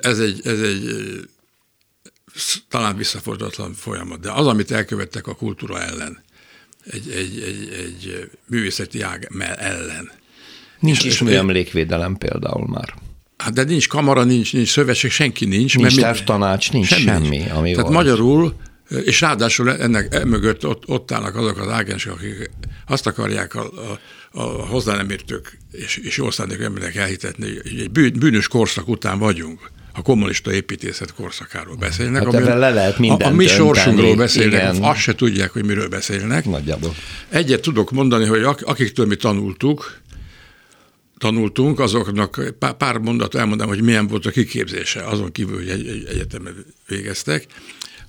Ez 0.00 0.18
egy, 0.18 0.40
ez 0.44 0.60
egy 0.60 0.84
talán 2.68 2.96
visszafordulatlan 2.96 3.72
folyamat, 3.74 4.20
de 4.20 4.32
az, 4.32 4.46
amit 4.46 4.70
elkövettek 4.70 5.26
a 5.26 5.34
kultúra 5.34 5.80
ellen, 5.80 6.24
egy, 6.84 7.10
egy, 7.10 7.40
egy, 7.40 7.68
egy 7.78 8.30
művészeti 8.46 9.00
ág 9.00 9.30
ellen. 9.56 10.10
Nincs 10.80 11.04
is 11.04 11.20
emlékvédelem 11.20 12.16
például 12.16 12.66
már. 12.66 12.94
Hát 13.36 13.52
de 13.52 13.62
nincs 13.62 13.88
kamara, 13.88 14.24
nincs, 14.24 14.52
nincs 14.52 14.68
szövetség, 14.68 15.10
senki 15.10 15.44
nincs. 15.44 15.76
Nincs 15.76 16.00
mert 16.00 16.24
tanács, 16.24 16.72
nincs 16.72 16.86
semmi, 16.86 17.02
semmi 17.02 17.48
ami 17.50 17.70
Tehát 17.70 17.88
volt. 17.88 17.96
magyarul, 17.96 18.54
és 19.04 19.20
ráadásul 19.20 19.72
ennek 19.72 20.14
e 20.14 20.24
mögött 20.24 20.66
ott, 20.66 20.82
ott 20.86 21.12
állnak 21.12 21.36
azok 21.36 21.58
az 21.58 21.68
ágensek, 21.68 22.12
akik 22.12 22.50
azt 22.86 23.06
akarják 23.06 23.54
a, 23.54 23.62
a, 23.62 23.98
a 24.38 24.42
hozzá 24.42 24.96
nem 24.96 25.10
értők 25.10 25.58
és, 25.72 25.96
és 25.96 26.16
jó 26.16 26.28
emberek 26.60 26.96
elhitetni, 26.96 27.46
hogy 27.62 27.80
egy 27.80 27.90
bűnös 28.18 28.48
korszak 28.48 28.88
után 28.88 29.18
vagyunk 29.18 29.70
a 29.96 30.02
kommunista 30.02 30.52
építészet 30.52 31.14
korszakáról 31.14 31.76
beszélnek. 31.76 32.24
Hát 32.24 32.34
amiről, 32.34 32.58
le 32.58 32.70
lehet 32.70 32.98
a, 32.98 33.24
a 33.24 33.30
mi 33.30 33.46
sorsunkról 33.46 34.16
beszélnek, 34.16 34.74
igen. 34.74 34.82
azt 34.82 35.00
se 35.00 35.14
tudják, 35.14 35.50
hogy 35.50 35.64
miről 35.64 35.88
beszélnek. 35.88 36.44
Nagyjából. 36.44 36.94
Egyet 37.28 37.60
tudok 37.60 37.90
mondani, 37.90 38.26
hogy 38.26 38.42
akiktől 38.60 39.06
mi 39.06 39.16
tanultuk, 39.16 40.00
tanultunk, 41.18 41.80
azoknak 41.80 42.54
pár 42.78 42.98
mondat 42.98 43.34
elmondom, 43.34 43.68
hogy 43.68 43.82
milyen 43.82 44.06
volt 44.06 44.26
a 44.26 44.30
kiképzése, 44.30 45.02
azon 45.02 45.32
kívül, 45.32 45.56
hogy 45.56 45.68
egy, 45.68 45.86
egy 45.86 46.06
egyetemet 46.06 46.54
végeztek. 46.88 47.46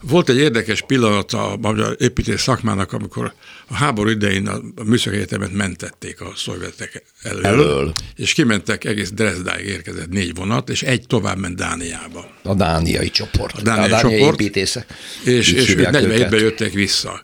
Volt 0.01 0.29
egy 0.29 0.37
érdekes 0.37 0.81
pillanat 0.81 1.33
a 1.33 1.57
magyar 1.61 1.95
építés 1.99 2.41
szakmának, 2.41 2.93
amikor 2.93 3.33
a 3.67 3.73
háború 3.73 4.09
idején 4.09 4.47
a 4.47 4.83
műszaki 4.83 5.15
egyetemet 5.15 5.51
mentették 5.51 6.21
a 6.21 6.33
szovjetek 6.35 7.03
elől, 7.21 7.45
elől, 7.45 7.93
és 8.15 8.33
kimentek, 8.33 8.83
egész 8.83 9.11
Dresdáig 9.11 9.65
érkezett 9.65 10.09
négy 10.09 10.35
vonat, 10.35 10.69
és 10.69 10.83
egy 10.83 11.07
tovább 11.07 11.37
ment 11.37 11.55
Dániába. 11.55 12.31
A 12.43 12.53
dániai 12.53 13.09
csoport. 13.09 13.57
A 13.57 13.61
dániai, 13.61 13.85
a 13.85 13.89
dániai 13.89 14.19
csoport. 14.19 14.41
Építészek. 14.41 14.93
És, 15.23 15.51
és 15.51 15.75
47-ben 15.77 16.39
jöttek 16.39 16.73
vissza. 16.73 17.21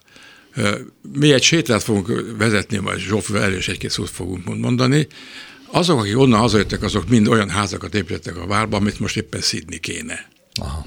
Mi 1.14 1.34
egy 1.34 1.44
sétát 1.44 1.84
fogunk 1.84 2.36
vezetni, 2.38 2.78
majd 2.78 3.00
Zsófő 3.00 3.42
elő 3.42 3.58
is 3.58 3.68
egy-két 3.68 3.90
szót 3.90 4.10
fogunk 4.10 4.58
mondani. 4.58 5.08
Azok, 5.72 6.00
akik 6.00 6.18
onnan 6.18 6.40
hazajöttek, 6.40 6.84
azok 6.84 7.10
mind 7.10 7.28
olyan 7.28 7.50
házakat 7.50 7.96
építettek 7.96 8.38
a 8.38 8.48
várba, 8.48 8.78
amit 8.78 9.00
most 9.00 9.18
éppen 9.18 9.42
szídni 9.42 9.78
kéne. 9.78 10.30
Aha 10.54 10.86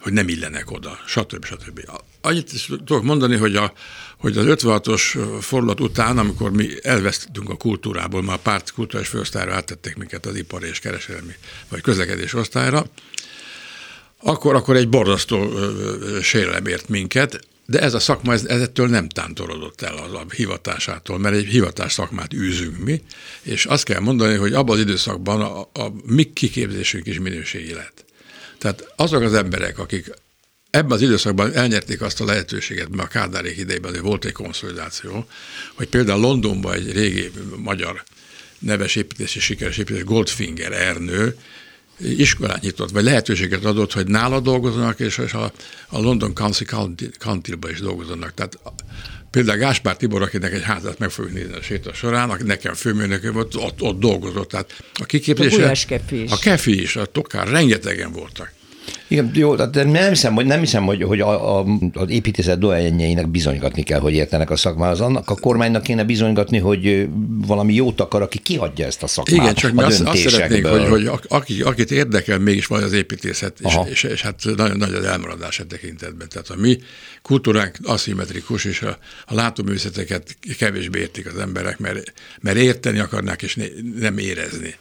hogy 0.00 0.12
nem 0.12 0.28
illenek 0.28 0.70
oda, 0.70 0.98
stb. 1.06 1.44
stb. 1.44 1.90
Annyit 2.20 2.52
is 2.52 2.66
tudok 2.66 3.02
mondani, 3.02 3.36
hogy, 3.36 3.56
a, 3.56 3.72
hogy 4.18 4.38
az 4.38 4.44
56-os 4.48 5.18
fordulat 5.40 5.80
után, 5.80 6.18
amikor 6.18 6.50
mi 6.50 6.68
elvesztettünk 6.82 7.50
a 7.50 7.56
kultúrából, 7.56 8.22
már 8.22 8.36
a 8.36 8.40
párt 8.42 8.72
kulturális 8.72 9.08
főosztályra 9.08 9.54
áttették 9.54 9.96
minket 9.96 10.26
az 10.26 10.36
ipari 10.36 10.68
és 10.68 10.78
kereskedelmi 10.78 11.34
vagy 11.68 11.80
közlekedés 11.80 12.34
osztályra, 12.34 12.86
akkor, 14.22 14.54
akkor 14.54 14.76
egy 14.76 14.88
borzasztó 14.88 15.52
sérelem 16.22 16.66
ért 16.66 16.88
minket, 16.88 17.40
de 17.66 17.80
ez 17.80 17.94
a 17.94 17.98
szakma 17.98 18.32
ez, 18.32 18.44
ez 18.44 18.60
ettől 18.60 18.88
nem 18.88 19.08
tántorodott 19.08 19.82
el 19.82 19.96
az 19.96 20.12
a 20.12 20.24
hivatásától, 20.34 21.18
mert 21.18 21.34
egy 21.34 21.46
hivatás 21.46 21.92
szakmát 21.92 22.34
űzünk 22.34 22.78
mi, 22.78 23.02
és 23.42 23.64
azt 23.64 23.84
kell 23.84 24.00
mondani, 24.00 24.36
hogy 24.36 24.52
abban 24.52 24.74
az 24.74 24.80
időszakban 24.80 25.40
a, 25.40 25.60
a 25.60 25.92
mi 26.06 26.32
kiképzésünk 26.32 27.06
is 27.06 27.20
minőségi 27.20 27.74
lett. 27.74 28.04
Tehát 28.60 28.92
azok 28.96 29.22
az 29.22 29.34
emberek, 29.34 29.78
akik 29.78 30.10
ebben 30.70 30.90
az 30.90 31.02
időszakban 31.02 31.52
elnyerték 31.54 32.02
azt 32.02 32.20
a 32.20 32.24
lehetőséget, 32.24 32.88
mert 32.88 33.08
a 33.08 33.12
Kádárék 33.12 33.56
idejében 33.56 34.02
volt 34.02 34.24
egy 34.24 34.32
konszolidáció, 34.32 35.26
hogy 35.74 35.88
például 35.88 36.20
Londonban 36.20 36.74
egy 36.74 36.92
régi 36.92 37.30
magyar 37.56 38.02
neves 38.58 38.96
építési, 38.96 39.40
sikeres 39.40 39.78
építési 39.78 40.04
Goldfinger 40.04 40.72
Ernő 40.72 41.36
iskolát 41.98 42.60
nyitott, 42.60 42.90
vagy 42.90 43.04
lehetőséget 43.04 43.64
adott, 43.64 43.92
hogy 43.92 44.06
nála 44.06 44.40
dolgozzanak, 44.40 45.00
és 45.00 45.18
a, 45.18 45.52
a 45.88 46.00
London 46.00 46.34
Council 46.34 46.66
County-ba 47.18 47.70
is 47.70 47.80
dolgozzanak. 47.80 48.34
Tehát 48.34 48.58
például 49.30 49.58
Gáspár 49.58 49.96
Tibor, 49.96 50.22
akinek 50.22 50.52
egy 50.52 50.62
házat 50.62 50.98
meg 50.98 51.10
fogjuk 51.10 51.34
nézni 51.34 51.54
a 51.54 51.62
séta 51.62 51.92
során, 51.92 52.30
aki 52.30 52.42
nekem 52.42 52.74
főmérnökő 52.74 53.32
volt, 53.32 53.54
ott, 53.54 53.82
ott 53.82 53.98
dolgozott. 53.98 54.48
Tehát 54.48 54.82
a 55.00 55.04
kiképzése... 55.04 55.70
A 55.70 55.86
Kefi 55.86 56.22
is. 56.22 56.30
A 56.30 56.36
Kefi 56.36 56.80
is, 56.80 56.96
a 56.96 57.04
Tokár, 57.04 57.48
rengetegen 57.48 58.12
voltak. 58.12 58.52
Igen, 59.08 59.30
jó, 59.34 59.54
de 59.54 59.84
nem 59.84 60.08
hiszem, 60.08 60.34
hogy, 60.34 60.46
nem 60.46 60.60
hiszem, 60.60 60.84
hogy, 60.84 61.02
hogy 61.02 61.20
a, 61.20 61.58
a, 61.58 61.66
az 61.92 62.10
építészet 62.10 62.58
doenjeinek 62.58 63.28
bizonygatni 63.28 63.82
kell, 63.82 64.00
hogy 64.00 64.12
értenek 64.12 64.50
a 64.50 64.56
szakmához. 64.56 65.00
Annak 65.00 65.30
a 65.30 65.34
kormánynak 65.34 65.82
kéne 65.82 66.04
bizonygatni, 66.04 66.58
hogy 66.58 67.08
valami 67.46 67.74
jót 67.74 68.00
akar, 68.00 68.22
aki 68.22 68.38
kiadja 68.38 68.86
ezt 68.86 69.02
a 69.02 69.06
szakmát. 69.06 69.36
Igen, 69.36 69.54
csak 69.54 69.72
mi 69.72 69.82
azt, 69.82 70.00
azt 70.00 70.28
szeretnénk, 70.28 70.66
hogy, 70.66 70.88
hogy 70.88 71.10
aki, 71.28 71.62
akit 71.62 71.90
érdekel 71.90 72.38
mégis 72.38 72.66
vagy 72.66 72.82
az 72.82 72.92
építészet, 72.92 73.60
és, 73.60 73.74
és, 73.90 74.02
és, 74.02 74.22
hát 74.22 74.42
nagyon 74.56 74.76
nagy 74.76 74.94
az 74.94 75.04
elmaradás 75.04 75.60
a 75.60 75.66
tekintetben. 75.66 76.28
Tehát 76.28 76.48
a 76.48 76.56
mi 76.56 76.78
kultúránk 77.22 77.76
aszimmetrikus, 77.82 78.64
és 78.64 78.82
a, 78.82 78.98
a 79.26 79.34
látóművészeteket 79.34 80.36
kevésbé 80.58 81.00
értik 81.00 81.26
az 81.26 81.38
emberek, 81.38 81.78
mert, 81.78 82.12
mert 82.40 82.56
érteni 82.56 82.98
akarnák, 82.98 83.42
és 83.42 83.54
ne, 83.54 83.64
nem 83.98 84.18
érezni. 84.18 84.74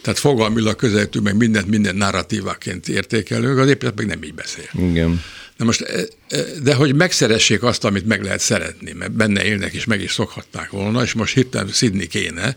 Tehát 0.00 0.18
fogalmilag 0.18 0.76
közelítünk, 0.76 1.24
meg 1.24 1.36
mindent 1.36 1.66
minden 1.66 1.96
narratívaként 1.96 2.88
értékelünk, 2.88 3.58
az 3.58 3.68
épület 3.68 3.96
meg 3.96 4.06
nem 4.06 4.22
így 4.22 4.34
beszél. 4.34 4.68
Igen. 4.78 5.22
Na 5.56 5.64
most, 5.64 5.80
e, 5.80 6.06
e, 6.28 6.42
de 6.62 6.74
hogy 6.74 6.94
megszeressék 6.94 7.62
azt, 7.62 7.84
amit 7.84 8.06
meg 8.06 8.22
lehet 8.22 8.40
szeretni, 8.40 8.92
mert 8.92 9.12
benne 9.12 9.44
élnek 9.44 9.72
és 9.72 9.84
meg 9.84 10.00
is 10.02 10.12
szokhatták 10.12 10.70
volna, 10.70 11.02
és 11.02 11.12
most 11.12 11.34
hittem 11.34 11.68
szidni 11.68 12.06
kéne, 12.06 12.56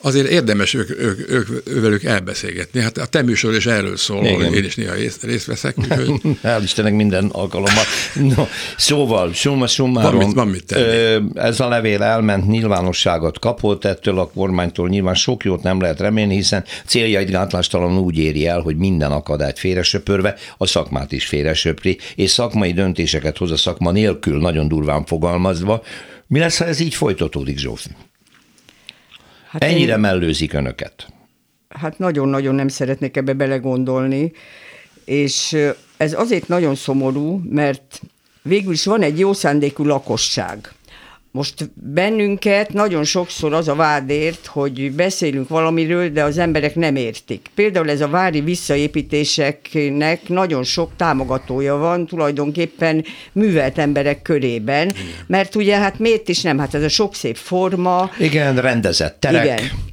azért 0.00 0.28
érdemes 0.28 0.74
ők, 0.74 0.90
ők, 0.90 1.30
ők, 1.30 1.48
ővelük 1.64 2.04
elbeszélgetni. 2.04 2.80
Hát 2.80 2.98
a 2.98 3.06
te 3.06 3.22
műsor 3.22 3.54
is 3.54 3.66
erről 3.66 3.96
szól, 3.96 4.24
Igen. 4.24 4.54
én 4.54 4.64
is 4.64 4.74
néha 4.74 4.94
részt, 4.94 5.22
részt 5.22 5.46
veszek. 5.46 5.78
Úgyhogy... 5.78 6.20
Hál' 6.42 6.60
Istennek 6.62 6.94
minden 6.94 7.26
alkalommal. 7.32 7.84
No, 8.14 8.46
szóval, 8.76 9.32
summa 9.32 9.66
summarum, 9.66 10.18
van 10.18 10.26
mit, 10.26 10.34
van 10.34 10.48
mit 10.48 10.64
tenni. 10.66 11.30
ez 11.34 11.60
a 11.60 11.68
levél 11.68 12.02
elment, 12.02 12.46
nyilvánosságot 12.46 13.38
kapott, 13.38 13.84
ettől 13.84 14.18
a 14.18 14.30
kormánytól 14.34 14.88
nyilván 14.88 15.14
sok 15.14 15.44
jót 15.44 15.62
nem 15.62 15.80
lehet 15.80 16.00
remélni, 16.00 16.34
hiszen 16.34 16.64
céljait 16.86 17.30
gátlástalan 17.30 17.98
úgy 17.98 18.18
éri 18.18 18.46
el, 18.46 18.60
hogy 18.60 18.76
minden 18.76 19.12
akadályt 19.12 19.58
félresöpörve, 19.58 20.34
a 20.58 20.66
szakmát 20.66 21.12
is 21.12 21.26
félresöpri, 21.26 21.98
és 22.14 22.30
szakmai 22.30 22.72
döntéseket 22.72 23.36
hoz 23.36 23.50
a 23.50 23.56
szakma 23.56 23.90
nélkül, 23.90 24.40
nagyon 24.40 24.68
durván 24.68 25.04
fogalmazva. 25.04 25.82
Mi 26.26 26.38
lesz, 26.38 26.58
ha 26.58 26.64
ez 26.64 26.80
így 26.80 26.94
folytatódik, 26.94 27.58
Zsófi? 27.58 27.88
Hát 29.60 29.70
Ennyire 29.70 29.92
én, 29.92 30.00
mellőzik 30.00 30.52
önöket? 30.52 31.06
Hát 31.68 31.98
nagyon-nagyon 31.98 32.54
nem 32.54 32.68
szeretnék 32.68 33.16
ebbe 33.16 33.32
belegondolni, 33.32 34.32
és 35.04 35.56
ez 35.96 36.12
azért 36.12 36.48
nagyon 36.48 36.74
szomorú, 36.74 37.42
mert 37.50 38.00
végül 38.42 38.72
is 38.72 38.84
van 38.84 39.02
egy 39.02 39.18
jó 39.18 39.32
szándékú 39.32 39.84
lakosság. 39.84 40.72
Most 41.38 41.70
bennünket 41.74 42.72
nagyon 42.72 43.04
sokszor 43.04 43.52
az 43.52 43.68
a 43.68 43.74
vádért, 43.74 44.46
hogy 44.46 44.92
beszélünk 44.92 45.48
valamiről, 45.48 46.08
de 46.08 46.22
az 46.22 46.38
emberek 46.38 46.74
nem 46.74 46.96
értik. 46.96 47.46
Például 47.54 47.90
ez 47.90 48.00
a 48.00 48.08
vári 48.08 48.40
visszaépítéseknek 48.40 50.28
nagyon 50.28 50.64
sok 50.64 50.90
támogatója 50.96 51.76
van, 51.76 52.06
tulajdonképpen 52.06 53.04
művelt 53.32 53.78
emberek 53.78 54.22
körében, 54.22 54.92
mert 55.26 55.54
ugye 55.54 55.76
hát 55.76 55.98
miért 55.98 56.28
is 56.28 56.42
nem, 56.42 56.58
hát 56.58 56.74
ez 56.74 56.82
a 56.82 56.88
sok 56.88 57.14
szép 57.14 57.36
forma. 57.36 58.10
Igen, 58.18 58.60
rendezett 58.60 59.20
terek. 59.20 59.44
Igen. 59.44 59.87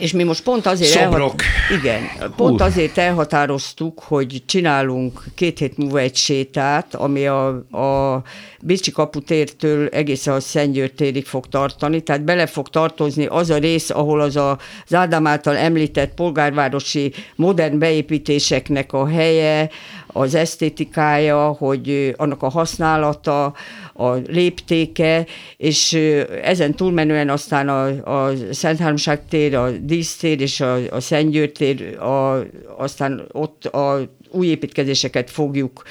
És 0.00 0.12
mi 0.12 0.22
most 0.22 0.42
pont 0.42 0.66
azért, 0.66 0.90
Szobrok. 0.90 1.34
Elhat- 1.42 1.82
igen, 1.82 2.32
pont 2.36 2.60
azért 2.60 2.98
elhatároztuk, 2.98 4.00
hogy 4.00 4.42
csinálunk 4.46 5.24
két 5.34 5.58
hét 5.58 5.76
múlva 5.76 5.98
egy 5.98 6.16
sétát, 6.16 6.94
ami 6.94 7.26
a, 7.26 7.46
a 7.56 8.22
Bécsi 8.60 8.90
kaputértől 8.90 9.86
egészen 9.86 10.34
a 10.34 10.40
Szentgyőr 10.40 10.90
térig 10.90 11.26
fog 11.26 11.46
tartani, 11.46 12.00
tehát 12.00 12.24
bele 12.24 12.46
fog 12.46 12.68
tartozni 12.68 13.26
az 13.26 13.50
a 13.50 13.56
rész, 13.56 13.90
ahol 13.90 14.20
az 14.20 14.36
a, 14.36 14.58
az 14.86 14.94
Ádám 14.94 15.26
által 15.26 15.56
említett 15.56 16.14
polgárvárosi 16.14 17.12
modern 17.36 17.78
beépítéseknek 17.78 18.92
a 18.92 19.08
helye, 19.08 19.70
az 20.06 20.34
esztétikája, 20.34 21.46
hogy 21.46 22.14
annak 22.16 22.42
a 22.42 22.48
használata, 22.48 23.54
a 23.96 24.14
léptéke, 24.26 25.26
és 25.56 25.92
ezen 26.42 26.74
túlmenően 26.74 27.28
aztán 27.28 27.68
a, 27.68 27.84
a 28.26 28.32
Szent 28.50 28.78
Háromság 28.78 29.20
tér, 29.28 29.54
a 29.54 29.70
dísztér 29.70 30.40
és 30.40 30.60
a, 30.60 30.74
a 30.90 31.00
Szentgyőr 31.00 31.52
tér, 31.52 31.98
a, 31.98 32.46
aztán 32.76 33.24
ott 33.32 33.64
a 33.64 34.08
új 34.30 34.46
építkezéseket 34.46 35.30
fogjuk 35.30 35.82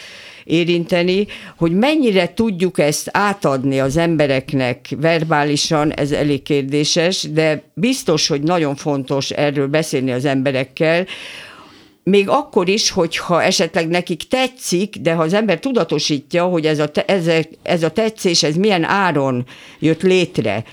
érinteni, 0.44 1.28
hogy 1.58 1.72
mennyire 1.72 2.34
tudjuk 2.34 2.80
ezt 2.80 3.10
átadni 3.14 3.80
az 3.80 3.98
embereknek 3.98 4.88
verbálisan, 4.98 5.92
ez 5.92 6.12
elég 6.12 6.44
kérdéses, 6.44 7.22
de 7.32 7.64
biztos, 7.74 8.28
hogy 8.28 8.42
nagyon 8.42 8.76
fontos 8.76 9.30
erről 9.30 9.68
beszélni 9.68 10.12
az 10.12 10.26
emberekkel, 10.26 11.06
még 12.10 12.30
akkor 12.30 12.70
is, 12.70 12.90
hogyha 12.90 13.44
esetleg 13.44 13.88
nekik 13.88 14.28
tetszik, 14.28 14.96
de 14.96 15.14
ha 15.14 15.24
az 15.24 15.34
ember 15.34 15.60
tudatosítja, 15.60 16.44
hogy 16.44 16.66
ez 16.66 16.80
a, 16.80 16.90
ez, 17.06 17.28
a, 17.28 17.40
ez 17.64 17.84
a 17.84 17.90
tetszés, 17.90 18.44
ez 18.44 18.56
milyen 18.56 18.84
áron 18.84 19.46
jött 19.80 20.02
létre, 20.02 20.64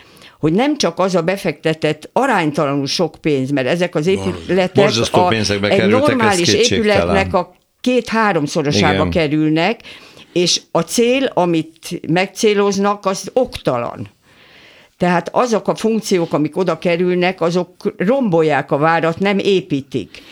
hogy 0.40 0.53
nem 0.53 0.77
csak 0.77 0.99
az 0.99 1.14
a 1.14 1.23
befektetett 1.23 2.11
aránytalanul 2.12 2.87
sok 2.87 3.16
pénz, 3.21 3.51
mert 3.51 3.66
ezek 3.66 3.95
az 3.95 4.07
épületek 4.07 4.92
a, 5.12 5.33
egy 5.68 5.88
normális 5.88 6.53
épületnek 6.55 7.35
a 7.35 7.55
két-háromszorosába 7.81 9.09
kerülnek, 9.09 9.81
és 10.33 10.61
a 10.71 10.81
cél, 10.81 11.25
amit 11.35 12.01
megcéloznak, 12.09 13.07
az 13.07 13.31
oktalan. 13.33 14.09
Tehát 14.99 15.29
azok 15.33 15.68
a 15.68 15.75
funkciók, 15.75 16.33
amik 16.33 16.57
oda 16.57 16.79
kerülnek, 16.79 17.40
azok 17.40 17.95
rombolják 17.97 18.71
a 18.71 18.79
várat, 18.79 19.18
nem 19.18 19.38
építik. 19.38 20.23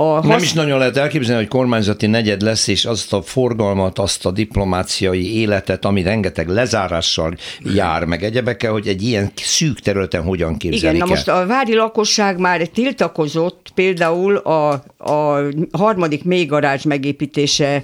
A 0.00 0.02
hasz... 0.02 0.26
Nem 0.26 0.42
is 0.42 0.52
nagyon 0.52 0.78
lehet 0.78 0.96
elképzelni, 0.96 1.40
hogy 1.40 1.50
kormányzati 1.50 2.06
negyed 2.06 2.40
lesz, 2.42 2.66
és 2.66 2.84
azt 2.84 3.12
a 3.12 3.22
forgalmat, 3.22 3.98
azt 3.98 4.26
a 4.26 4.30
diplomáciai 4.30 5.38
életet, 5.38 5.84
ami 5.84 6.02
rengeteg 6.02 6.48
lezárással 6.48 7.34
jár, 7.74 8.04
meg 8.04 8.22
egyebekkel, 8.22 8.72
hogy 8.72 8.88
egy 8.88 9.02
ilyen 9.02 9.32
szűk 9.34 9.80
területen 9.80 10.22
hogyan 10.22 10.56
képzelik 10.56 10.94
Igen, 10.94 10.96
na 10.96 11.14
most 11.14 11.28
a 11.28 11.46
vári 11.46 11.74
lakosság 11.74 12.38
már 12.38 12.66
tiltakozott 12.66 13.70
például 13.74 14.36
a, 14.36 14.70
a 14.98 15.42
harmadik 15.72 16.24
mélygarázs 16.24 16.82
megépítése 16.82 17.82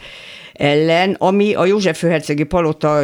ellen, 0.52 1.16
ami 1.18 1.55
a 1.55 1.64
József 1.64 1.98
Főhercegi 1.98 2.44
Palota 2.44 3.02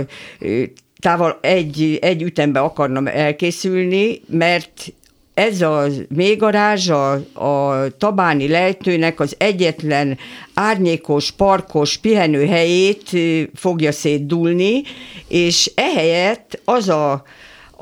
tával 1.01 1.38
egy, 1.40 1.98
egy 2.01 2.22
ütembe 2.22 2.61
akarna 2.61 3.11
elkészülni, 3.11 4.20
mert 4.27 4.92
ez 5.35 5.61
a 5.62 5.87
mélygarázs 6.09 6.88
a, 6.88 7.12
a 7.35 7.87
Tabáni 7.99 8.49
lejtőnek 8.49 9.21
az 9.21 9.35
egyetlen 9.38 10.18
árnyékos, 10.55 11.31
parkos 11.31 11.97
pihenőhelyét 11.97 13.11
fogja 13.55 13.92
szétdulni, 13.92 14.83
és 15.29 15.71
ehelyett 15.75 16.61
az 16.64 16.88
a 16.88 17.23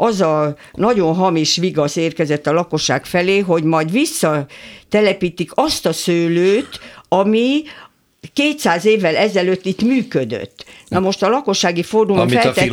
az 0.02 0.20
a 0.20 0.56
nagyon 0.72 1.14
hamis 1.14 1.56
vigasz 1.56 1.96
érkezett 1.96 2.46
a 2.46 2.52
lakosság 2.52 3.04
felé, 3.04 3.38
hogy 3.38 3.62
majd 3.62 3.90
visszatelepítik 3.90 5.50
azt 5.54 5.86
a 5.86 5.92
szőlőt, 5.92 6.80
ami 7.08 7.62
200 8.32 8.84
évvel 8.84 9.16
ezelőtt 9.16 9.66
itt 9.66 9.82
működött. 9.82 10.64
Na 10.88 11.00
most 11.00 11.22
a 11.22 11.28
lakossági 11.28 11.82
fórumon 11.82 12.28
feltették, 12.28 12.72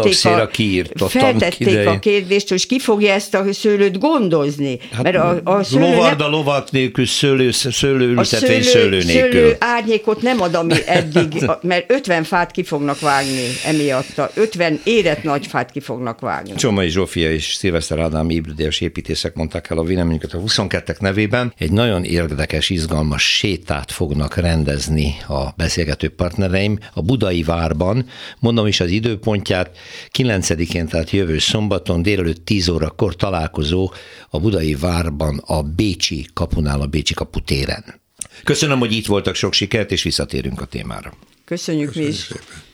a, 1.00 1.08
feltették 1.08 1.88
a 1.88 2.00
kérdést, 2.00 2.50
hogy 2.50 2.68
ki 2.68 2.80
fogja 2.80 3.14
ezt 3.14 3.34
a 3.34 3.54
szőlőt 3.54 4.00
gondozni. 4.00 4.80
Hát 4.92 5.04
mert 5.04 5.16
a, 5.16 5.42
a 5.44 5.64
szőlő 5.64 5.90
lovarda 5.90 6.24
nem, 6.24 6.32
lovat 6.32 6.72
nélkül, 6.72 7.06
szőlő, 7.06 7.52
szőlő 7.52 8.08
ültetvény 8.08 8.62
szőlő, 8.62 8.62
szőlő 8.62 9.04
nélkül. 9.04 9.32
Szőlő 9.32 9.56
árnyékot 9.60 10.22
nem 10.22 10.42
ad, 10.42 10.54
ami 10.54 10.76
eddig, 10.86 11.46
mert 11.62 11.92
50 11.92 12.24
fát 12.24 12.52
ki 12.52 12.64
fognak 12.64 13.00
vágni 13.00 13.46
emiatt. 13.66 14.22
50 14.34 14.80
érett 14.84 15.24
nagy 15.24 15.48
fát 15.48 15.72
ki 15.72 15.80
fognak 15.80 16.20
vágni. 16.20 16.56
Csomai 16.56 16.90
Zsófia 16.90 17.32
és 17.32 17.54
Szilveszter 17.54 18.00
Ádám 18.00 18.30
ébredélyes 18.30 18.82
építészek 18.82 19.36
mondták 19.36 19.70
el 19.70 19.78
a 19.78 19.84
véleményüket 19.84 20.34
a 20.34 20.38
22 20.38 20.96
nevében. 21.00 21.54
Egy 21.58 21.72
nagyon 21.72 22.04
érdekes, 22.04 22.70
izgalmas 22.70 23.36
sétát 23.38 23.92
fognak 23.92 24.36
rendezni 24.36 25.16
a 25.28 25.37
beszélgető 25.58 26.10
partnereim 26.10 26.80
a 26.94 27.02
Budai 27.02 27.44
Várban, 27.44 28.06
Mondom 28.40 28.68
is 28.68 28.80
az 28.80 28.90
időpontját, 28.90 29.78
9-én, 30.14 30.88
tehát 30.88 31.10
jövő 31.12 31.38
szombaton 31.38 32.02
délelőtt 32.02 32.46
10 32.46 32.68
órakor 32.68 33.16
találkozó 33.16 33.92
a 34.30 34.40
Budai 34.40 34.76
Várban 34.76 35.42
a 35.46 35.62
Bécsi 35.62 36.28
kapunál, 36.34 36.82
a 36.82 36.86
Bécsi 36.86 37.14
kaputéren. 37.14 38.02
Köszönöm, 38.44 38.80
hogy 38.80 38.94
itt 38.94 39.06
voltak, 39.06 39.36
sok 39.36 39.54
sikert, 39.54 39.92
és 39.92 40.04
visszatérünk 40.04 40.62
a 40.62 40.66
témára. 40.66 41.14
Köszönjük, 41.46 41.88
Köszönjük 41.88 41.96
mi 41.96 42.04
is. 42.04 42.16
Szépen. 42.16 42.66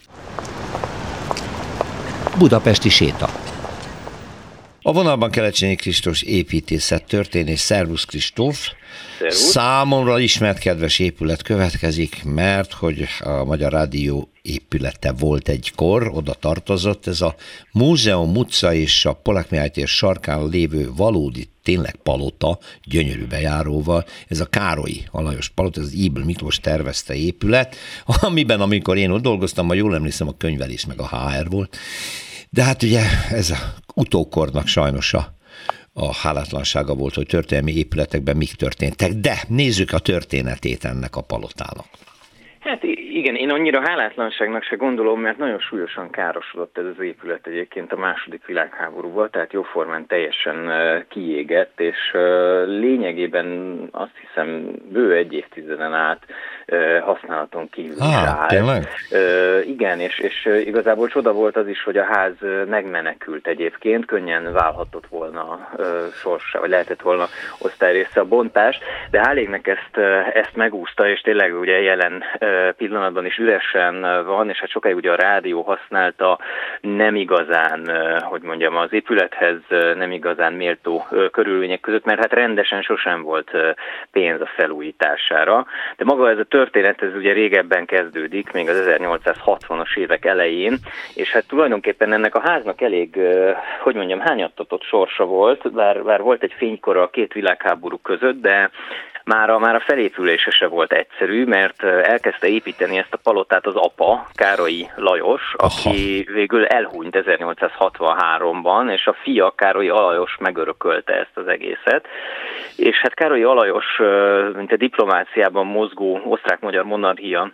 Budapesti 2.38 2.90
séta. 2.90 3.43
A 4.86 4.92
vonalban 4.92 5.32
Kelecsényi 5.32 5.76
Kristóf 5.76 6.22
építészet 6.22 7.04
történés. 7.04 7.60
Szervusz 7.60 8.04
Kristóf! 8.04 8.68
Szervusz. 9.20 9.38
Számomra 9.38 10.20
ismert 10.20 10.58
kedves 10.58 11.00
épület 11.00 11.42
következik, 11.42 12.24
mert 12.24 12.74
hogy 12.74 13.08
a 13.20 13.44
Magyar 13.44 13.72
Rádió 13.72 14.30
épülete 14.42 15.12
volt 15.12 15.50
egykor, 15.50 16.12
oda 16.14 16.34
tartozott. 16.34 17.08
Ez 17.08 17.22
a 17.22 17.36
Múzeum 17.72 18.36
utca 18.36 18.74
és 18.74 19.06
a 19.06 19.14
Polák 19.14 19.50
Mihály 19.50 19.72
sarkán 19.86 20.48
lévő 20.48 20.92
valódi 20.96 21.48
tényleg 21.64 21.96
palota, 21.96 22.60
gyönyörű 22.84 23.26
bejáróval. 23.26 24.06
Ez 24.28 24.40
a 24.40 24.46
Károlyi 24.46 25.04
Alajos 25.12 25.50
palota, 25.50 25.80
ez 25.80 25.86
az 25.86 25.94
Ibl 25.94 26.22
Miklós 26.22 26.60
tervezte 26.60 27.16
épület, 27.16 27.76
amiben 28.06 28.62
amikor 28.62 28.98
én 28.98 29.10
ott 29.10 29.22
dolgoztam, 29.22 29.68
ha 29.68 29.74
jól 29.74 29.96
emlékszem, 29.96 30.28
a 30.28 30.38
könyvelés 30.38 30.86
meg 30.86 31.00
a 31.00 31.08
HR 31.08 31.50
volt. 31.50 31.78
De 32.54 32.64
hát 32.64 32.84
ugye 32.84 33.02
ez 33.32 33.50
a 33.50 33.60
utókornak 33.96 34.68
sajnos 34.68 35.14
a 35.14 35.24
a 35.96 36.14
hálátlansága 36.24 36.94
volt, 36.96 37.14
hogy 37.14 37.26
történelmi 37.26 37.74
épületekben 37.78 38.38
mik 38.38 38.54
történtek. 38.54 39.10
De 39.10 39.36
nézzük 39.48 39.92
a 39.92 40.00
történetét 40.00 40.84
ennek 40.84 41.16
a 41.16 41.22
palotának. 41.22 41.86
Hát 42.60 42.84
igen, 43.14 43.36
én 43.36 43.50
annyira 43.50 43.82
hálátlanságnak 43.82 44.64
se 44.64 44.76
gondolom, 44.76 45.22
mert 45.22 45.38
nagyon 45.38 45.60
súlyosan 45.60 46.10
károsodott 46.10 46.78
ez 46.78 46.86
az 46.86 47.04
épület 47.04 47.48
egyébként 47.48 47.92
a 47.92 47.98
második 47.98 48.46
világháborúban, 48.46 49.30
tehát 49.32 49.54
jóformán 49.54 50.06
teljesen 50.08 50.72
kiégett, 51.10 51.80
és 51.80 51.98
lényegében 52.66 53.78
azt 53.92 54.18
hiszem 54.22 54.76
bő 54.92 55.16
egy 55.16 55.34
évtizeden 55.34 55.94
át 55.94 56.26
használaton 57.02 57.70
kívül 57.70 57.96
ah, 58.00 58.16
áll. 58.16 58.48
Tényleg? 58.48 58.88
Igen, 59.66 60.00
és, 60.00 60.20
és 60.20 60.50
igazából 60.66 61.08
csoda 61.08 61.32
volt 61.32 61.58
az 61.58 61.68
is, 61.68 61.84
hogy 61.84 61.98
a 61.98 62.04
ház 62.04 62.34
megmenekült 62.66 63.48
egyébként, 63.48 64.06
könnyen 64.06 64.54
válhatott 64.54 65.08
volna 65.08 65.70
sorsa, 66.14 66.60
vagy 66.60 66.70
lehetett 66.70 67.02
volna 67.02 67.26
osztályrésze 67.60 68.20
a 68.20 68.26
bontást, 68.26 68.84
de 69.12 69.22
hál' 69.24 69.38
égnek 69.38 69.68
ezt, 69.68 69.98
ezt 70.34 70.56
megúszta, 70.56 71.10
és 71.10 71.22
tényleg 71.22 71.60
ugye 71.60 71.82
jelen 71.82 72.24
pillanatban 72.78 73.26
is 73.26 73.38
üresen 73.38 74.26
van, 74.26 74.50
és 74.50 74.60
hát 74.60 74.70
sokáig 74.70 74.96
ugye 74.96 75.12
a 75.12 75.16
rádió 75.16 75.62
használta 75.62 76.40
nem 76.82 77.16
igazán, 77.16 77.92
hogy 78.22 78.42
mondjam, 78.42 78.76
az 78.76 78.94
épülethez 78.94 79.58
nem 79.96 80.12
igazán 80.12 80.54
méltó 80.54 81.08
körülmények 81.32 81.80
között, 81.80 82.06
mert 82.06 82.20
hát 82.20 82.34
rendesen 82.34 82.82
sosem 82.82 83.22
volt 83.22 83.52
pénz 84.12 84.42
a 84.42 84.50
felújítására. 84.56 85.66
De 85.98 86.04
maga 86.04 86.30
ez 86.30 86.38
a 86.38 86.44
történet, 86.64 87.02
ez 87.02 87.16
ugye 87.16 87.34
régebben 87.34 87.86
kezdődik, 87.86 88.52
még 88.52 88.70
az 88.70 88.84
1860-as 88.88 89.98
évek 89.98 90.26
elején, 90.26 90.78
és 91.16 91.32
hát 91.32 91.48
tulajdonképpen 91.48 92.14
ennek 92.14 92.36
a 92.36 92.40
háznak 92.40 92.82
elég, 92.82 93.20
hogy 93.80 93.96
mondjam, 93.96 94.20
hányattatott 94.20 94.84
sorsa 94.84 95.26
volt, 95.26 95.72
bár, 95.72 96.04
bár 96.04 96.22
volt 96.22 96.44
egy 96.44 96.54
fénykora 96.58 97.02
a 97.02 97.10
két 97.10 97.34
világháború 97.34 97.98
között, 97.98 98.42
de 98.42 98.70
már 99.24 99.50
a, 99.50 99.60
már 99.60 99.76
a 99.76 99.84
felépülése 99.86 100.52
se 100.52 100.68
volt 100.68 100.92
egyszerű, 100.92 101.46
mert 101.46 101.84
elkezdte 101.84 102.48
építeni 102.48 102.98
ezt 102.98 103.14
a 103.14 103.20
palotát 103.24 103.66
az 103.66 103.76
apa, 103.76 104.28
Károlyi 104.34 104.90
Lajos, 104.96 105.54
Aha. 105.58 105.66
aki 105.90 106.28
végül 106.34 106.66
elhunyt 106.66 107.24
1863-ban, 107.26 108.92
és 108.92 109.08
a 109.08 109.16
fia 109.24 109.54
Károlyi 109.56 109.90
Alajos 109.90 110.38
megörökölte 110.40 111.14
ezt 111.14 111.38
az 111.38 111.48
egészet. 111.48 112.08
És 112.76 112.98
hát 112.98 113.14
Károlyi 113.14 113.44
Alajos, 113.44 113.86
mint 114.56 114.72
a 114.72 114.78
diplomáciában 114.78 115.66
mozgó 115.66 116.22
osztrák-magyar 116.26 116.84
monarchia 116.84 117.52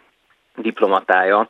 diplomatája, 0.62 1.48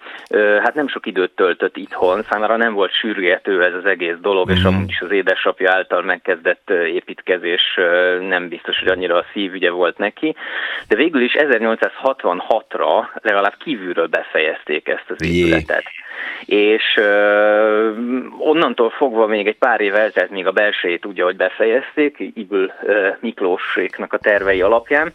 hát 0.63 0.73
nem 0.73 0.87
sok 0.87 1.05
időt 1.05 1.31
töltött 1.31 1.77
itthon, 1.77 2.25
számára 2.29 2.57
nem 2.57 2.73
volt 2.73 2.93
sürgető 2.93 3.63
ez 3.63 3.73
az 3.73 3.85
egész 3.85 4.15
dolog, 4.21 4.49
mm. 4.49 4.53
és 4.53 4.59
mhm. 4.59 4.67
amúgy 4.67 4.89
is 4.89 5.01
az 5.01 5.11
édesapja 5.11 5.71
által 5.71 6.01
megkezdett 6.01 6.69
építkezés 6.69 7.79
nem 8.27 8.47
biztos, 8.47 8.79
hogy 8.79 8.87
annyira 8.87 9.15
a 9.15 9.25
szívügye 9.33 9.69
volt 9.69 9.97
neki, 9.97 10.35
de 10.87 10.95
végül 10.95 11.21
is 11.21 11.35
1866-ra 11.37 13.07
legalább 13.21 13.55
kívülről 13.57 14.07
befejezték 14.07 14.87
ezt 14.87 15.09
az 15.09 15.23
épületet. 15.23 15.83
Jé 15.83 15.99
és 16.45 16.97
uh, 16.97 17.95
onnantól 18.37 18.89
fogva 18.89 19.27
még 19.27 19.47
egy 19.47 19.57
pár 19.57 19.81
év 19.81 19.95
eltelt, 19.95 20.29
még 20.29 20.47
a 20.47 20.51
belsejét 20.51 21.05
úgy, 21.05 21.21
hogy 21.21 21.35
befejezték, 21.35 22.17
Ibül 22.33 22.71
Miklóséknak 23.19 24.13
a 24.13 24.17
tervei 24.17 24.61
alapján, 24.61 25.13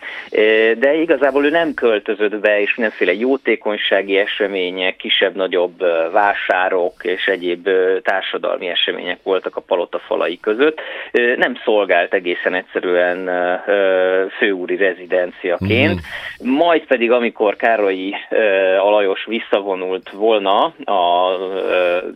de 0.79 0.95
igazából 0.95 1.45
ő 1.45 1.51
nem 1.51 1.75
költözött 1.75 2.37
be, 2.37 2.61
és 2.61 2.75
mindenféle 2.75 3.13
jótékonysági 3.85 4.17
események, 4.19 4.97
kisebb-nagyobb 4.97 5.79
vásárok 6.13 6.93
és 7.03 7.27
egyéb 7.27 7.69
társadalmi 8.03 8.69
események 8.69 9.19
voltak 9.23 9.57
a 9.57 9.61
palota 9.61 9.99
falai 9.99 10.41
között. 10.41 10.81
Nem 11.37 11.57
szolgált 11.65 12.15
egészen 12.15 12.55
egyszerűen 12.55 13.31
főúri 14.39 14.77
rezidenciaként, 14.77 16.01
mm-hmm. 16.01 16.57
majd 16.57 16.85
pedig 16.87 17.11
amikor 17.11 17.57
Károlyi 17.57 18.15
Alajos 18.79 19.25
visszavonult 19.25 20.11
volna 20.11 20.65
a 20.85 21.37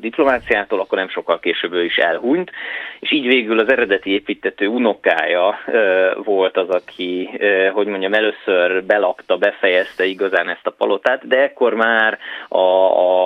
diplomáciától, 0.00 0.80
akkor 0.80 0.98
nem 0.98 1.08
sokkal 1.08 1.38
később 1.38 1.72
ő 1.72 1.84
is 1.84 1.96
elhunyt, 1.96 2.50
és 3.00 3.12
így 3.12 3.26
végül 3.26 3.58
az 3.58 3.70
eredeti 3.70 4.10
építető 4.10 4.66
unokája 4.66 5.58
volt 6.24 6.56
az, 6.56 6.68
aki, 6.68 7.30
hogy 7.72 7.86
mondjam, 7.86 8.14
először 8.14 8.84
belakta, 8.84 9.36
befejezte 9.36 10.04
igazán 10.04 10.48
ezt 10.48 10.66
a 10.66 10.74
palotát, 10.78 11.28
de 11.28 11.47
ekkor 11.48 11.74
már 11.74 12.18
a, 12.48 12.58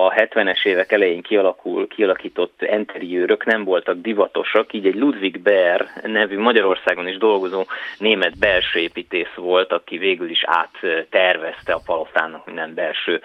a 0.05 0.13
70-es 0.15 0.65
évek 0.65 0.91
elején 0.91 1.21
kialakul, 1.21 1.87
kialakított 1.87 2.61
enteriőrök 2.61 3.45
nem 3.45 3.63
voltak 3.63 4.01
divatosak, 4.01 4.73
így 4.73 4.85
egy 4.85 4.95
Ludwig 4.95 5.41
Baer 5.41 5.85
nevű 6.03 6.39
Magyarországon 6.39 7.07
is 7.07 7.17
dolgozó 7.17 7.63
német 7.97 8.39
belső 8.39 8.79
építész 8.79 9.33
volt, 9.35 9.71
aki 9.71 9.97
végül 9.97 10.29
is 10.29 10.43
áttervezte 10.45 11.73
a 11.73 11.81
palotának 11.85 12.45
minden 12.45 12.73
belső 12.73 13.21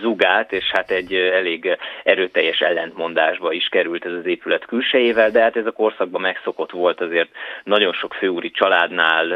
zugát, 0.00 0.52
és 0.52 0.70
hát 0.72 0.90
egy 0.90 1.14
elég 1.14 1.78
erőteljes 2.04 2.60
ellentmondásba 2.60 3.52
is 3.52 3.68
került 3.68 4.04
ez 4.04 4.12
az 4.12 4.26
épület 4.26 4.64
külsejével, 4.66 5.30
de 5.30 5.40
hát 5.40 5.56
ez 5.56 5.66
a 5.66 5.72
korszakban 5.72 6.20
megszokott 6.20 6.70
volt 6.70 7.00
azért 7.00 7.28
nagyon 7.64 7.92
sok 7.92 8.14
főúri 8.14 8.50
családnál 8.50 9.26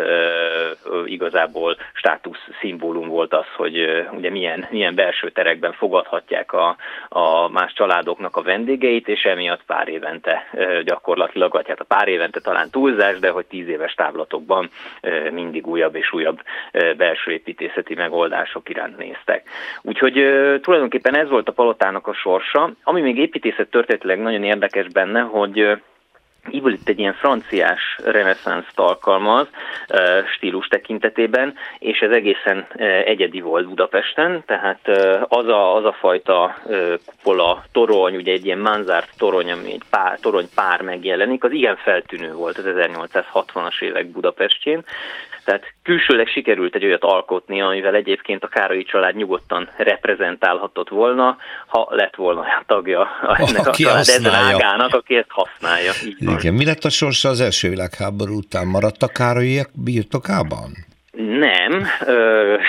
igazából 1.04 1.76
státusz 1.92 2.48
szimbólum 2.60 3.08
volt 3.08 3.34
az, 3.34 3.46
hogy 3.56 4.06
ugye 4.12 4.30
milyen, 4.30 4.66
milyen 4.70 4.81
belső 4.90 5.30
terekben 5.30 5.72
fogadhatják 5.72 6.52
a, 6.52 6.76
a 7.08 7.48
más 7.48 7.72
családoknak 7.72 8.36
a 8.36 8.42
vendégeit, 8.42 9.08
és 9.08 9.22
emiatt 9.22 9.64
pár 9.66 9.88
évente 9.88 10.48
gyakorlatilag, 10.84 11.52
vagy 11.52 11.68
hát 11.68 11.80
a 11.80 11.84
pár 11.84 12.08
évente 12.08 12.40
talán 12.40 12.70
túlzás, 12.70 13.18
de 13.18 13.30
hogy 13.30 13.46
tíz 13.46 13.68
éves 13.68 13.94
távlatokban 13.94 14.70
mindig 15.30 15.66
újabb 15.66 15.94
és 15.94 16.12
újabb 16.12 16.40
belső 16.96 17.32
építészeti 17.32 17.94
megoldások 17.94 18.68
iránt 18.68 18.98
néztek. 18.98 19.48
Úgyhogy 19.82 20.12
tulajdonképpen 20.60 21.16
ez 21.16 21.28
volt 21.28 21.48
a 21.48 21.52
palotának 21.52 22.06
a 22.06 22.14
sorsa. 22.14 22.72
Ami 22.82 23.00
még 23.00 23.18
építészet 23.18 23.70
történetileg 23.70 24.20
nagyon 24.20 24.44
érdekes 24.44 24.86
benne, 24.86 25.20
hogy 25.20 25.82
Itt 26.48 26.88
egy 26.88 26.98
ilyen 26.98 27.14
franciás 27.14 27.98
reneszánszt 28.04 28.78
alkalmaz 28.78 29.46
stílus 30.36 30.66
tekintetében, 30.66 31.54
és 31.78 31.98
ez 31.98 32.10
egészen 32.10 32.66
egyedi 33.04 33.40
volt 33.40 33.68
Budapesten, 33.68 34.42
tehát 34.46 34.88
az 35.28 35.46
a, 35.46 35.76
az 35.76 35.84
a 35.84 35.92
fajta 35.92 36.56
kupola 37.06 37.64
torony, 37.72 38.16
ugye 38.16 38.32
egy 38.32 38.44
ilyen 38.44 38.58
manzárt 38.58 39.08
torony, 39.18 39.50
ami 39.50 39.72
egy 39.72 39.82
pár, 39.90 40.18
torony 40.20 40.48
pár 40.54 40.80
megjelenik, 40.80 41.44
az 41.44 41.52
igen 41.52 41.76
feltűnő 41.76 42.32
volt 42.32 42.58
az 42.58 42.64
1860-as 42.66 43.82
évek 43.82 44.06
Budapestjén, 44.06 44.84
tehát 45.44 45.74
külsőleg 45.82 46.26
sikerült 46.26 46.74
egy 46.74 46.84
olyat 46.84 47.04
alkotni, 47.04 47.60
amivel 47.60 47.94
egyébként 47.94 48.44
a 48.44 48.48
Károlyi 48.48 48.84
család 48.84 49.14
nyugodtan 49.14 49.68
reprezentálhatott 49.76 50.88
volna, 50.88 51.36
ha 51.66 51.88
lett 51.90 52.14
volna 52.14 52.40
a 52.40 52.62
tagja 52.66 53.08
ennek 53.36 53.66
aki 53.66 53.84
a 53.84 53.88
család 53.88 54.00
ezen 54.00 54.34
ágának, 54.34 54.94
aki 54.94 55.16
ezt 55.16 55.30
használja. 55.30 55.92
Így 56.06 56.16
Igen. 56.38 56.54
Mi 56.54 56.64
lett 56.64 56.84
a 56.84 56.90
sorsa 56.90 57.28
az 57.28 57.40
első 57.40 57.68
világháború 57.68 58.36
után? 58.36 58.66
Maradt 58.66 59.02
a 59.02 59.06
Károlyiek 59.06 59.70
birtokában? 59.72 60.86
Nem, 61.16 61.86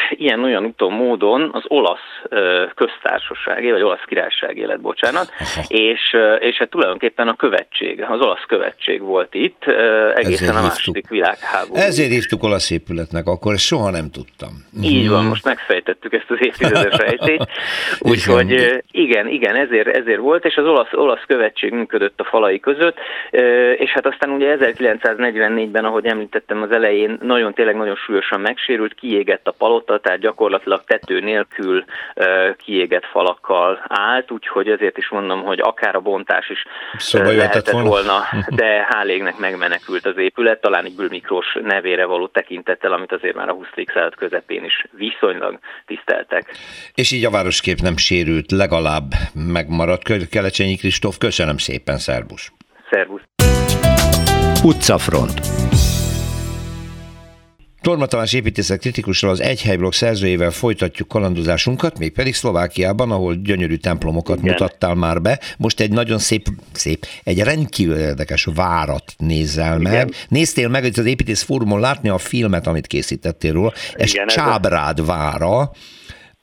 ilyen-olyan 0.09 0.65
úton 0.65 0.91
módon 0.91 1.49
az 1.53 1.63
olasz 1.67 1.99
köztársaságé, 2.75 3.71
vagy 3.71 3.81
olasz 3.81 4.03
királyság 4.05 4.57
élet, 4.57 4.81
bocsánat, 4.81 5.31
és, 5.67 6.15
és 6.39 6.57
hát 6.57 6.69
tulajdonképpen 6.69 7.27
a 7.27 7.35
követség, 7.35 8.01
az 8.01 8.19
olasz 8.21 8.43
követség 8.47 9.01
volt 9.01 9.33
itt 9.33 9.63
egészen 10.15 10.33
ezért 10.33 10.55
a 10.55 10.61
második 10.61 10.93
hívtuk. 10.93 11.09
világháború. 11.09 11.81
Ezért 11.81 12.11
hívtuk 12.11 12.43
olasz 12.43 12.71
épületnek, 12.71 13.27
akkor 13.27 13.53
ezt 13.53 13.65
soha 13.65 13.89
nem 13.89 14.09
tudtam. 14.11 14.51
Így 14.81 15.09
van, 15.09 15.19
mhm. 15.19 15.27
most 15.27 15.45
megfejtettük 15.45 16.13
ezt 16.13 16.29
az 16.29 16.37
évtizedes 16.39 16.97
rejtét. 17.05 17.47
Úgyhogy 17.99 18.81
igen, 18.91 19.27
igen, 19.27 19.55
ezért, 19.55 19.87
ezért 19.87 20.19
volt, 20.19 20.45
és 20.45 20.55
az 20.55 20.65
olasz, 20.65 20.93
olasz 20.93 21.23
követség 21.27 21.71
működött 21.71 22.19
a 22.19 22.23
falai 22.23 22.59
között, 22.59 22.97
és 23.77 23.91
hát 23.91 24.05
aztán 24.05 24.29
ugye 24.29 24.57
1944-ben, 24.59 25.85
ahogy 25.85 26.05
említettem 26.05 26.61
az 26.61 26.71
elején, 26.71 27.17
nagyon 27.21 27.53
tényleg 27.53 27.75
nagyon 27.75 27.95
súlyos 27.95 28.31
súlyosan 28.33 28.41
megsérült, 28.41 28.93
kiégett 28.93 29.47
a 29.47 29.51
palota, 29.51 29.99
tehát 29.99 30.19
gyakorlatilag 30.19 30.83
tető 30.83 31.19
nélkül 31.19 31.83
kiégett 32.57 33.05
falakkal 33.05 33.85
állt, 33.87 34.31
úgyhogy 34.31 34.67
ezért 34.67 34.97
is 34.97 35.09
mondom, 35.09 35.43
hogy 35.43 35.59
akár 35.61 35.95
a 35.95 35.99
bontás 35.99 36.49
is 36.49 36.63
szóval 36.97 37.33
lehetett 37.33 37.69
volna, 37.69 37.87
volna 37.87 38.23
de 38.61 38.87
hálégnek 38.89 39.37
megmenekült 39.37 40.05
az 40.05 40.17
épület, 40.17 40.61
talán 40.61 40.85
Ibül 40.85 41.07
Miklós 41.09 41.57
nevére 41.61 42.05
való 42.05 42.27
tekintettel, 42.27 42.93
amit 42.93 43.11
azért 43.11 43.35
már 43.35 43.49
a 43.49 43.53
20. 43.53 43.67
század 43.93 44.15
közepén 44.15 44.63
is 44.63 44.85
viszonylag 44.91 45.59
tiszteltek. 45.85 46.55
És 46.93 47.11
így 47.11 47.25
a 47.25 47.29
városkép 47.29 47.79
nem 47.79 47.97
sérült, 47.97 48.51
legalább 48.51 49.11
megmaradt. 49.33 50.29
Kelecsényi 50.29 50.75
Kristóf, 50.75 51.17
köszönöm 51.17 51.57
szépen, 51.57 51.97
szervusz! 51.97 52.51
Szervusz! 52.89 53.21
Utcafront 54.63 55.62
Torma 57.83 58.05
Tamás 58.05 58.33
építészet 58.33 58.79
kritikussal 58.79 59.29
az 59.29 59.41
egy 59.41 59.61
helyblokk 59.61 59.93
szerzőjével 59.93 60.51
folytatjuk 60.51 61.07
kalandozásunkat, 61.07 61.97
mégpedig 61.97 62.35
Szlovákiában, 62.35 63.11
ahol 63.11 63.35
gyönyörű 63.35 63.75
templomokat 63.75 64.37
Igen. 64.37 64.51
mutattál 64.51 64.95
már 64.95 65.21
be. 65.21 65.39
Most 65.57 65.79
egy 65.79 65.91
nagyon 65.91 66.19
szép, 66.19 66.47
szép, 66.71 67.05
egy 67.23 67.39
rendkívül 67.39 67.97
érdekes 67.97 68.47
várat 68.55 69.13
nézzel 69.17 69.79
Igen. 69.79 69.91
meg. 69.91 70.13
Néztél 70.27 70.67
meg 70.67 70.81
hogy 70.81 70.99
az 70.99 71.05
építész 71.05 71.41
fórumon 71.41 71.79
látni 71.79 72.09
a 72.09 72.17
filmet, 72.17 72.67
amit 72.67 72.87
készítettél 72.87 73.53
róla. 73.53 73.73
Ez 73.93 74.13
Igen, 74.13 74.27
Csábrád 74.27 74.99
ez 74.99 75.05
vára 75.05 75.71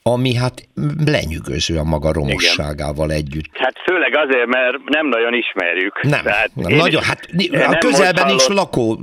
ami 0.03 0.35
hát 0.35 0.69
lenyűgöző 1.07 1.79
a 1.79 1.85
maga 1.85 2.13
romosságával 2.13 3.11
Igen. 3.11 3.17
együtt. 3.17 3.51
Hát 3.53 3.75
főleg 3.85 4.17
azért, 4.17 4.47
mert 4.47 4.77
nem 4.85 5.07
nagyon 5.07 5.35
ismerjük. 5.35 6.03
Nem, 6.03 6.23
Tehát 6.23 6.51
nem 6.55 6.77
nagyon, 6.77 7.01
is, 7.01 7.07
hát 7.07 7.29
a 7.75 7.79
közelben 7.79 8.29
is 8.29 8.47
lakó 8.47 8.99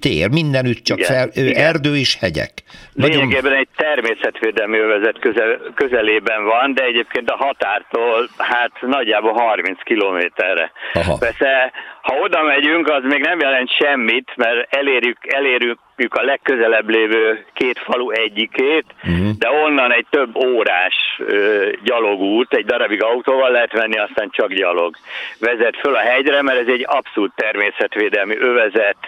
tér, 0.00 0.30
mindenütt 0.30 0.84
csak 0.84 0.98
Igen. 0.98 1.10
fel, 1.10 1.44
Igen. 1.44 1.64
erdő 1.64 1.96
és 1.96 2.16
hegyek. 2.20 2.52
Lényegében 2.92 3.42
nagyon... 3.42 3.58
egy 3.58 3.68
természetvédelmi 3.76 4.78
övezet 4.78 5.18
közel, 5.18 5.60
közelében 5.74 6.44
van, 6.44 6.74
de 6.74 6.82
egyébként 6.82 7.30
a 7.30 7.36
határtól 7.36 8.28
hát 8.36 8.72
nagyjából 8.80 9.32
30 9.32 9.82
kilométerre. 9.82 10.72
Persze, 11.18 11.72
ha 12.10 12.16
oda 12.16 12.42
megyünk, 12.42 12.88
az 12.88 13.02
még 13.02 13.20
nem 13.20 13.40
jelent 13.40 13.70
semmit, 13.76 14.32
mert 14.36 14.74
elérjük, 14.74 15.18
elérjük 15.20 16.14
a 16.14 16.22
legközelebb 16.22 16.88
lévő 16.88 17.44
két 17.52 17.78
falu 17.78 18.10
egyikét, 18.10 18.84
uh-huh. 19.04 19.30
de 19.38 19.50
onnan 19.50 19.92
egy 19.92 20.06
több 20.10 20.36
órás 20.36 20.94
ö, 21.18 21.68
gyalogút, 21.84 22.54
egy 22.54 22.64
darabig 22.64 23.02
autóval 23.02 23.50
lehet 23.50 23.72
venni, 23.72 23.98
aztán 23.98 24.28
csak 24.30 24.52
gyalog. 24.52 24.96
Vezet 25.40 25.76
föl 25.76 25.94
a 25.94 25.98
hegyre, 25.98 26.42
mert 26.42 26.60
ez 26.60 26.66
egy 26.66 26.84
abszolút 26.88 27.32
természetvédelmi 27.34 28.36
övezet, 28.36 28.98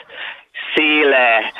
széle, 0.74 1.52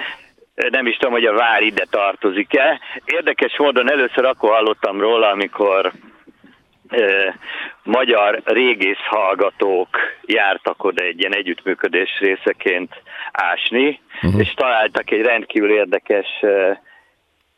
nem 0.70 0.86
is 0.86 0.96
tudom, 0.96 1.12
hogy 1.12 1.24
a 1.24 1.34
vár 1.34 1.62
ide 1.62 1.84
tartozik-e. 1.90 2.80
Érdekes 3.04 3.58
módon 3.58 3.90
először 3.90 4.24
akkor 4.24 4.50
hallottam 4.50 5.00
róla, 5.00 5.28
amikor 5.28 5.92
magyar 7.82 8.42
régész 8.44 9.04
hallgatók 9.04 9.88
jártak 10.22 10.84
oda 10.84 11.04
egy 11.04 11.20
ilyen 11.20 11.34
együttműködés 11.34 12.18
részeként 12.20 13.02
ásni, 13.32 14.00
uh-huh. 14.22 14.40
és 14.40 14.54
találtak 14.54 15.10
egy 15.10 15.22
rendkívül 15.22 15.70
érdekes 15.70 16.26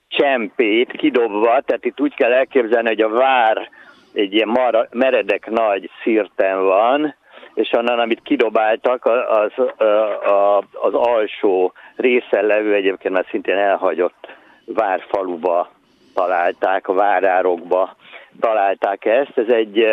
csempét 0.08 0.92
kidobva, 0.92 1.60
tehát 1.60 1.84
itt 1.84 2.00
úgy 2.00 2.14
kell 2.14 2.32
elképzelni, 2.32 2.88
hogy 2.88 3.00
a 3.00 3.08
vár 3.08 3.70
egy 4.14 4.34
ilyen 4.34 4.48
mara, 4.48 4.88
meredek 4.90 5.50
nagy 5.50 5.90
szirten 6.02 6.64
van, 6.64 7.14
és 7.54 7.72
onnan, 7.72 7.98
amit 7.98 8.22
kidobáltak, 8.22 9.04
az, 9.06 9.52
az, 9.56 10.64
az 10.72 10.94
alsó 10.94 11.72
részen 11.96 12.44
levő, 12.44 12.74
egyébként 12.74 13.14
már 13.14 13.26
szintén 13.30 13.56
elhagyott 13.56 14.28
várfaluba 14.64 15.70
találták, 16.14 16.88
a 16.88 16.92
várárokba 16.92 17.96
találták 18.40 19.04
ezt. 19.04 19.32
Ez 19.34 19.48
egy... 19.48 19.84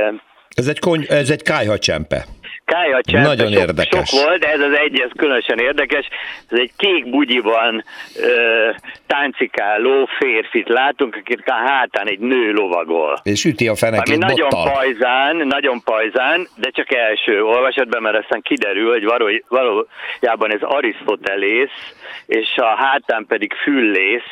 Ez 0.56 0.68
egy, 0.68 0.80
kony, 0.80 1.06
ez 1.10 1.30
egy 1.30 1.42
kájhacsempe. 1.42 2.26
Kájhacsempe 2.66 3.28
Nagyon 3.28 3.52
sok, 3.52 3.60
érdekes. 3.60 4.10
sok 4.10 4.24
volt, 4.24 4.40
de 4.40 4.52
ez 4.52 4.60
az 4.60 4.74
egy, 4.74 5.00
ez 5.00 5.10
különösen 5.18 5.60
érdekes. 5.60 6.08
Ez 6.50 6.58
egy 6.60 6.72
kék 6.78 7.10
bugyiban 7.10 7.84
ö, 8.22 8.70
táncikáló 9.08 10.08
férfit 10.20 10.70
látunk, 10.70 11.16
akit 11.16 11.44
a 11.46 11.54
hátán 11.54 12.08
egy 12.08 12.20
nő 12.20 12.52
lovagol. 12.52 13.20
És 13.24 13.46
üti 13.46 13.68
a 13.68 13.76
fenekét 13.76 14.16
Ami 14.16 14.26
nagyon 14.26 14.50
pajzán, 14.50 15.36
nagyon 15.36 15.82
pajzán, 15.84 16.48
de 16.56 16.70
csak 16.70 16.94
első 16.94 17.44
olvasatban, 17.44 18.02
mert 18.02 18.18
aztán 18.18 18.42
kiderül, 18.42 18.92
hogy 18.92 19.04
való, 19.04 19.28
valójában 19.48 20.52
ez 20.52 20.62
Arisztotelész, 20.62 21.94
és 22.26 22.58
a 22.58 22.76
hátán 22.76 23.26
pedig 23.28 23.54
füllész, 23.54 24.32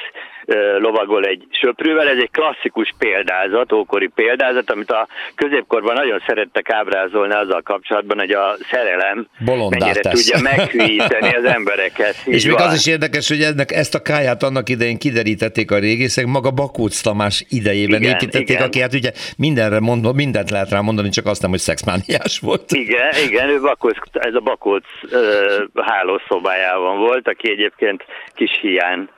lovagol 0.80 1.24
egy 1.24 1.48
söprűvel. 1.50 2.08
Ez 2.08 2.18
egy 2.18 2.32
klasszikus 2.32 2.94
példázat, 2.98 3.72
ókori 3.72 4.08
példázat, 4.08 4.72
amit 4.72 4.92
a 4.92 5.08
középkorban 5.36 5.94
nagyon 5.94 6.24
szerettek 6.28 6.70
ábrázolni 6.70 7.34
azzal 7.34 7.62
kapcsolatban, 7.62 8.18
hogy 8.20 8.32
a 8.32 8.56
szerelem 8.72 9.28
mennyire 9.46 10.02
tudja 10.02 10.40
meghűíteni 10.42 11.36
az 11.36 11.44
embereket. 11.44 12.16
És 12.26 12.46
még 12.46 12.56
az 12.56 12.74
is 12.74 12.88
érdekes, 12.88 13.28
hogy 13.28 13.42
ennek 13.42 13.72
ezt 13.72 13.96
a 13.96 14.02
káját 14.02 14.44
annak 14.44 14.70
idején 14.70 14.98
kiderítették 14.98 15.72
a 15.72 15.80
régészek, 15.80 16.26
maga 16.26 16.52
Bakóc 16.52 17.02
Tamás 17.02 17.46
idejében 17.50 18.02
igen, 18.02 18.14
építették, 18.14 18.50
igen. 18.50 18.62
aki 18.62 18.80
hát 18.80 18.94
ugye 18.94 19.12
mindenre 19.38 19.80
mond, 19.80 20.16
mindent 20.16 20.50
lehet 20.50 20.70
rá 20.70 20.80
mondani, 20.80 21.10
csak 21.10 21.26
azt 21.26 21.42
nem, 21.42 21.50
hogy 21.50 21.60
szexmániás 21.60 22.40
volt. 22.40 22.72
Igen, 22.72 23.12
igen, 23.28 23.50
ő 23.50 23.60
Bakóc, 23.60 23.98
ez 24.14 24.34
a 24.34 24.40
Bakóc 24.40 24.86
uh, 25.04 25.86
hálószobájában 25.86 26.98
volt, 26.98 27.28
aki 27.28 27.50
egyébként 27.50 28.06
kis 28.36 28.60
hiány 28.62 29.10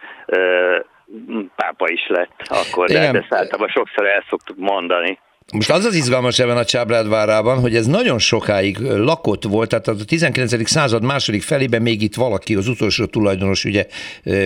pápa 1.55 1.89
is 1.89 2.07
lett 2.07 2.43
akkor, 2.47 2.87
de, 2.87 2.93
Igen. 2.93 3.11
de 3.11 3.19
ezt 3.19 3.33
általában 3.33 3.67
sokszor 3.67 4.05
el 4.05 4.23
szoktuk 4.29 4.57
mondani. 4.57 5.19
Most 5.51 5.69
az 5.71 5.85
az 5.85 5.95
izgalmas 5.95 6.39
ebben 6.39 6.57
a 6.57 6.65
Csábrád 6.65 7.09
várában, 7.09 7.59
hogy 7.59 7.75
ez 7.75 7.85
nagyon 7.85 8.19
sokáig 8.19 8.77
lakott 8.79 9.43
volt, 9.43 9.69
tehát 9.69 9.87
a 9.87 10.05
19. 10.07 10.69
század 10.69 11.03
második 11.03 11.41
felében 11.41 11.81
még 11.81 12.01
itt 12.01 12.15
valaki, 12.15 12.55
az 12.55 12.67
utolsó 12.67 13.05
tulajdonos 13.05 13.65
ugye 13.65 13.85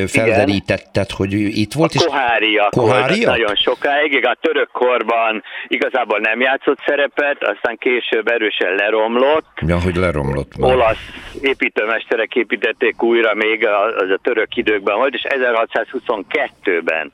felderítettet, 0.07 1.11
hogy 1.11 1.33
itt 1.33 1.73
volt. 1.73 1.93
A 1.95 2.05
koháriak, 2.05 2.69
koháriak? 2.69 3.29
nagyon 3.29 3.55
sokáig, 3.55 4.25
a 4.25 4.37
török 4.41 4.69
korban 4.71 5.43
igazából 5.67 6.19
nem 6.19 6.39
játszott 6.41 6.79
szerepet, 6.85 7.43
aztán 7.43 7.77
később 7.77 8.27
erősen 8.27 8.75
leromlott. 8.75 9.47
Ja, 9.67 9.79
hogy 9.79 9.95
leromlott. 9.95 10.57
Már. 10.57 10.73
Olasz 10.73 10.97
építőmesterek 11.41 12.35
építették 12.35 13.03
újra 13.03 13.33
még, 13.33 13.67
az 13.97 14.09
a 14.09 14.19
török 14.21 14.55
időkben 14.55 14.95
volt, 14.95 15.13
és 15.13 15.21
1622-ben 15.29 17.11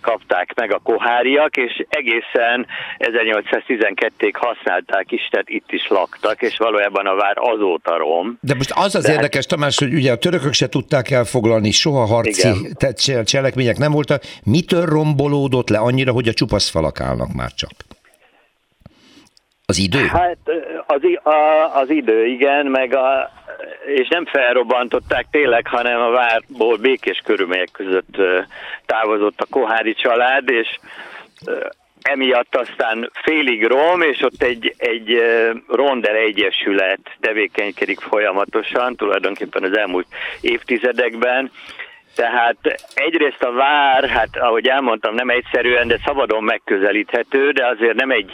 kapták 0.00 0.54
meg 0.54 0.72
a 0.72 0.78
koháriak, 0.78 1.56
és 1.56 1.84
egészen 1.88 2.66
1812-ig 2.98 4.32
használták 4.32 5.12
is, 5.12 5.28
tehát 5.30 5.48
itt 5.48 5.72
is 5.72 5.88
laktak, 5.88 6.42
és 6.42 6.56
valójában 6.58 7.06
a 7.06 7.14
vár 7.14 7.36
azóta 7.36 7.96
rom. 7.96 8.38
De 8.40 8.54
most 8.54 8.72
az 8.74 8.94
az 8.94 9.04
De 9.04 9.12
érdekes, 9.12 9.46
Tamás, 9.46 9.78
hogy 9.78 9.94
ugye 9.94 10.12
a 10.12 10.16
törökök 10.16 10.52
se 10.52 10.68
tudták 10.68 11.10
elfoglalni, 11.10 11.70
soha 11.70 12.04
harci 12.06 12.48
Igen. 12.48 13.24
cselekmények 13.24 13.76
nem 13.76 13.92
voltak. 13.92 14.22
Mitől 14.44 14.84
rombolódott 14.84 15.68
le 15.68 15.78
annyira, 15.78 16.12
hogy 16.12 16.28
a 16.28 16.32
csupasz 16.32 16.70
falak 16.70 17.00
állnak 17.00 17.32
már 17.32 17.50
csak? 17.52 17.70
Az 19.66 19.78
idő? 19.78 20.06
Hát 20.06 20.38
az, 20.86 21.00
a, 21.22 21.78
az 21.80 21.90
idő, 21.90 22.26
igen, 22.26 22.66
meg 22.66 22.94
a, 22.94 23.30
és 23.86 24.08
nem 24.08 24.26
felrobbantották 24.26 25.26
tényleg, 25.30 25.66
hanem 25.66 26.00
a 26.00 26.10
várból 26.10 26.76
békés 26.76 27.20
körülmények 27.24 27.70
között 27.72 28.16
távozott 28.86 29.40
a 29.40 29.46
Kohári 29.50 29.94
család, 29.94 30.50
és 30.50 30.78
emiatt 32.02 32.56
aztán 32.56 33.10
félig 33.12 33.66
rom, 33.66 34.00
és 34.00 34.20
ott 34.20 34.42
egy, 34.42 34.74
egy 34.76 35.22
rondel 35.68 36.14
egyesület 36.14 37.00
tevékenykedik 37.20 38.00
folyamatosan, 38.00 38.96
tulajdonképpen 38.96 39.62
az 39.62 39.76
elmúlt 39.76 40.06
évtizedekben, 40.40 41.50
tehát 42.14 42.56
egyrészt 42.94 43.42
a 43.42 43.52
vár, 43.52 44.08
hát 44.08 44.36
ahogy 44.36 44.66
elmondtam, 44.66 45.14
nem 45.14 45.30
egyszerűen, 45.30 45.88
de 45.88 45.98
szabadon 46.04 46.44
megközelíthető, 46.44 47.50
de 47.50 47.66
azért 47.66 47.94
nem 47.94 48.10
egy 48.10 48.30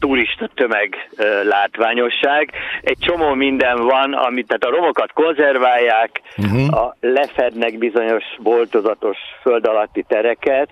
turista 0.00 0.48
tömeg 0.54 1.08
látványosság. 1.44 2.50
Egy 2.80 2.98
csomó 2.98 3.34
minden 3.34 3.76
van, 3.76 4.12
amit 4.12 4.46
tehát 4.46 4.64
a 4.64 4.78
romokat 4.78 5.12
konzerválják, 5.12 6.20
uh-huh. 6.36 6.82
a, 6.82 6.96
lefednek 7.00 7.78
bizonyos 7.78 8.24
boltozatos 8.38 9.18
föld 9.42 9.66
alatti 9.66 10.04
tereket, 10.08 10.70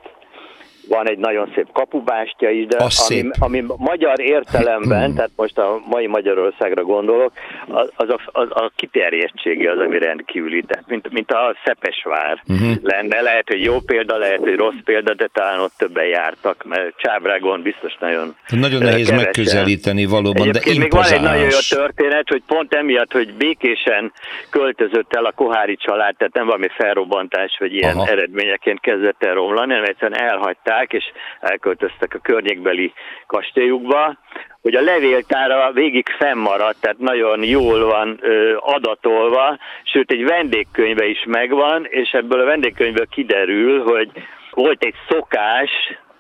van 0.89 1.09
egy 1.09 1.19
nagyon 1.19 1.53
szép 1.55 1.67
kapubástya 1.73 2.51
is, 2.51 2.67
de 2.67 2.77
ami, 3.09 3.31
ami 3.39 3.65
magyar 3.77 4.21
értelemben, 4.21 5.05
hmm. 5.05 5.15
tehát 5.15 5.31
most 5.37 5.59
a 5.59 5.81
mai 5.87 6.07
Magyarországra 6.07 6.83
gondolok, 6.83 7.33
az, 7.69 7.91
az 7.97 8.09
a, 8.09 8.21
az 8.33 8.49
a 8.51 8.71
kiterjedtsége 8.77 9.71
az, 9.71 9.79
ami 9.79 9.99
rendkívüli, 9.99 10.63
tehát 10.63 10.85
mint, 10.87 11.11
mint 11.11 11.33
a 11.33 11.57
Szepesvár 11.65 12.43
uh-huh. 12.49 12.73
lenne. 12.83 13.21
Lehet, 13.21 13.49
hogy 13.49 13.63
jó 13.63 13.79
példa, 13.81 14.17
lehet, 14.17 14.39
hogy 14.39 14.57
rossz 14.57 14.83
példa, 14.85 15.15
de 15.15 15.29
talán 15.33 15.61
ott 15.61 15.73
többen 15.77 16.07
jártak, 16.07 16.65
mert 16.65 16.97
Csábrágon 16.97 17.63
biztos 17.63 17.97
nagyon 18.01 18.37
Nagyon 18.49 18.83
nehéz 18.83 19.09
keresen. 19.09 19.17
megközelíteni 19.17 20.05
valóban, 20.05 20.49
Egyébként 20.49 20.77
de 20.77 20.83
még 20.83 20.93
van 20.93 21.13
egy 21.13 21.21
nagyon 21.21 21.49
jó 21.51 21.59
történet, 21.69 22.29
hogy 22.29 22.43
pont 22.47 22.75
emiatt, 22.75 23.13
hogy 23.13 23.35
békésen 23.35 24.13
költözött 24.51 25.15
el 25.15 25.25
a 25.25 25.33
Kohári 25.33 25.77
család, 25.77 26.17
tehát 26.17 26.35
nem 26.35 26.47
valami 26.47 26.69
felrobbantás, 26.77 27.57
vagy 27.59 27.75
ilyen 27.75 27.97
Aha. 27.97 28.07
eredményeként 28.07 28.81
kezdett 28.81 29.23
el 29.25 29.35
romlani, 29.35 29.73
hanem 29.73 29.89
egyszerűen 29.89 30.21
elhagyták, 30.21 30.74
és 30.83 31.05
elköltöztek 31.41 32.15
a 32.15 32.19
környékbeli 32.19 32.93
kastélyukba, 33.27 34.17
hogy 34.63 34.75
a 34.75 34.81
levéltára 34.81 35.73
végig 35.73 36.09
fennmaradt, 36.19 36.81
tehát 36.81 36.99
nagyon 36.99 37.43
jól 37.43 37.85
van 37.85 38.19
ö, 38.21 38.57
adatolva, 38.61 39.59
sőt 39.83 40.11
egy 40.11 40.25
vendégkönyve 40.25 41.07
is 41.07 41.25
megvan, 41.27 41.87
és 41.89 42.11
ebből 42.11 42.41
a 42.41 42.45
vendégkönyvből 42.45 43.07
kiderül, 43.07 43.83
hogy 43.83 44.11
volt 44.51 44.85
egy 44.85 44.95
szokás, 45.09 45.71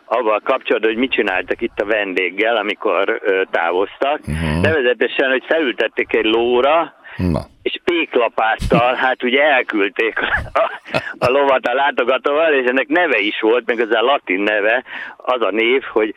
avval 0.04 0.40
kapcsolatban, 0.40 0.90
hogy 0.90 1.00
mit 1.00 1.12
csináltak 1.12 1.60
itt 1.60 1.80
a 1.80 1.84
vendéggel, 1.84 2.56
amikor 2.56 3.20
ö, 3.22 3.42
távoztak. 3.50 4.18
Uh-huh. 4.18 4.60
Nevezetesen, 4.62 5.30
hogy 5.30 5.44
felültették 5.46 6.14
egy 6.14 6.24
lóra, 6.24 6.94
Na. 7.16 7.40
és 7.62 7.80
péklapáttal, 7.84 8.94
hát 8.94 9.22
ugye 9.22 9.42
elküldték 9.42 10.18
a, 10.52 10.70
a 11.18 11.30
lovat 11.30 11.66
a 11.66 11.74
látogatóval, 11.74 12.52
és 12.52 12.66
ennek 12.66 12.88
neve 12.88 13.18
is 13.18 13.40
volt, 13.40 13.66
meg 13.66 13.80
az 13.80 13.90
a 13.90 14.02
latin 14.02 14.40
neve, 14.40 14.84
az 15.16 15.40
a 15.40 15.50
név, 15.50 15.82
hogy 15.82 16.14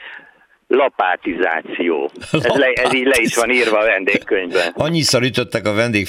lapátizáció. 0.68 2.10
Ez, 2.32 2.44
le, 2.44 2.72
ez 2.74 2.94
így 2.94 3.06
le 3.06 3.22
is 3.22 3.36
van 3.36 3.50
írva 3.50 3.80
a 3.80 3.86
vendégkönyvben. 3.86 4.74
Annyiszor 4.76 5.24
ütöttek 5.24 5.66
a 5.66 5.74
vendég 5.74 6.08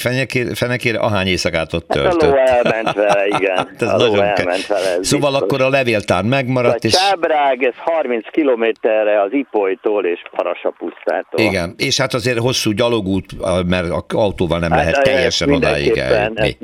fenekére, 0.53 0.99
ahány 0.99 1.27
éjszakát 1.27 1.73
ott 1.73 1.87
töltött. 1.87 2.21
Hát 2.21 2.31
a 2.31 2.35
ló 2.35 2.35
elment 2.35 2.93
vele, 2.93 3.27
igen. 3.27 3.57
Hát 3.57 3.81
ez 3.81 3.87
a 3.87 3.97
ló 3.97 4.13
elment 4.13 4.67
vele. 4.67 4.97
Szóval 5.01 5.31
biztos. 5.31 5.41
akkor 5.41 5.61
a 5.61 5.69
levéltár 5.69 6.23
megmaradt. 6.23 6.83
A 6.83 6.87
és... 6.87 6.93
Csábrág, 6.93 7.63
ez 7.63 7.73
30 7.77 8.25
kilométerre 8.31 9.21
az 9.21 9.33
Ipolytól 9.33 10.05
és 10.05 10.21
Parasapusztától. 10.31 11.39
Igen, 11.39 11.73
és 11.77 11.99
hát 11.99 12.13
azért 12.13 12.39
hosszú 12.39 12.71
gyalogút, 12.71 13.25
mert 13.67 14.13
autóval 14.13 14.59
nem 14.59 14.71
hát, 14.71 14.79
lehet 14.79 15.03
teljesen 15.03 15.51
odáig 15.51 15.97
eljutni. 15.97 16.57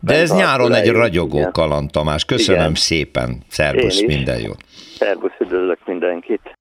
De 0.00 0.14
ez 0.14 0.32
nyáron 0.32 0.74
egy 0.74 0.88
ragyogó 0.88 1.38
igen. 1.38 1.52
kaland, 1.52 1.90
Tamás. 1.90 2.24
Köszönöm 2.24 2.60
igen. 2.60 2.74
szépen. 2.74 3.42
Szervusz, 3.48 4.02
minden 4.02 4.40
jót. 4.40 4.58
Szervusz, 4.98 5.32
üdvözlök 5.38 5.78
mindenkit. 5.86 6.58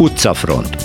Utcafront 0.00 0.76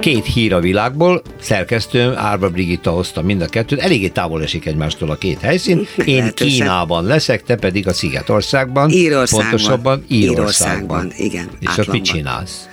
két 0.00 0.24
hír 0.24 0.52
a 0.52 0.60
világból, 0.60 1.22
szerkesztőm 1.40 2.12
Árva 2.16 2.50
Brigitta 2.50 2.90
hozta 2.90 3.22
mind 3.22 3.40
a 3.40 3.46
kettőt, 3.46 3.80
eléggé 3.80 4.08
távol 4.08 4.42
esik 4.42 4.66
egymástól 4.66 5.10
a 5.10 5.16
két 5.16 5.40
helyszín. 5.40 5.86
Én 6.04 6.30
Kínában 6.34 7.04
leszek, 7.04 7.42
te 7.42 7.56
pedig 7.56 7.88
a 7.88 7.92
Szigetországban. 7.92 8.90
Írországban. 8.90 9.50
Pontosabban 9.50 10.04
Írországban. 10.08 11.04
Írországban 11.04 11.12
igen. 11.16 11.48
És 11.60 11.78
ott 11.78 11.92
mit 11.92 12.04
csinálsz? 12.04 12.68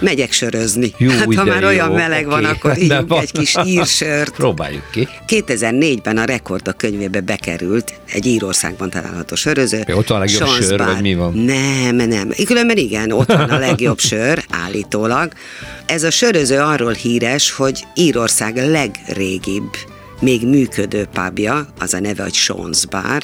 Megyek 0.00 0.32
sörözni. 0.32 0.92
Jó, 0.96 1.10
hát 1.10 1.34
ha 1.34 1.44
már 1.44 1.64
olyan 1.64 1.88
jó, 1.88 1.94
meleg 1.94 2.26
okay. 2.26 2.42
van, 2.42 2.50
akkor 2.50 2.78
ígyunk 2.82 3.12
egy 3.20 3.32
kis 3.32 3.56
írsört. 3.64 4.34
Próbáljuk 4.34 4.90
ki. 4.90 5.08
2004-ben 5.26 6.16
a 6.16 6.24
rekordok 6.24 6.76
könyvébe 6.76 7.20
bekerült 7.20 7.92
egy 8.12 8.26
Írországban 8.26 8.90
található 8.90 9.34
söröző. 9.34 9.82
Ja, 9.86 9.96
ott 9.96 10.08
van 10.08 10.16
a 10.16 10.20
legjobb 10.20 10.48
Sons 10.48 10.66
sör, 10.66 10.84
vagy 10.84 11.00
mi 11.00 11.14
van? 11.14 11.34
Nem, 11.34 11.96
nem. 11.96 12.30
Különben 12.44 12.76
igen, 12.76 13.12
ott 13.12 13.32
van 13.32 13.50
a 13.50 13.58
legjobb 13.58 13.98
sör, 14.10 14.44
állítólag. 14.50 15.32
Ez 15.86 16.02
a 16.02 16.10
söröző 16.10 16.58
arról 16.58 16.92
híres, 16.92 17.50
hogy 17.50 17.84
Írország 17.94 18.56
legrégibb 18.56 19.76
még 20.20 20.46
működő 20.46 21.08
pubja, 21.12 21.66
az 21.78 21.94
a 21.94 22.00
neve, 22.00 22.22
hogy 22.22 22.34
Sons 22.34 22.86
Bar, 22.86 23.22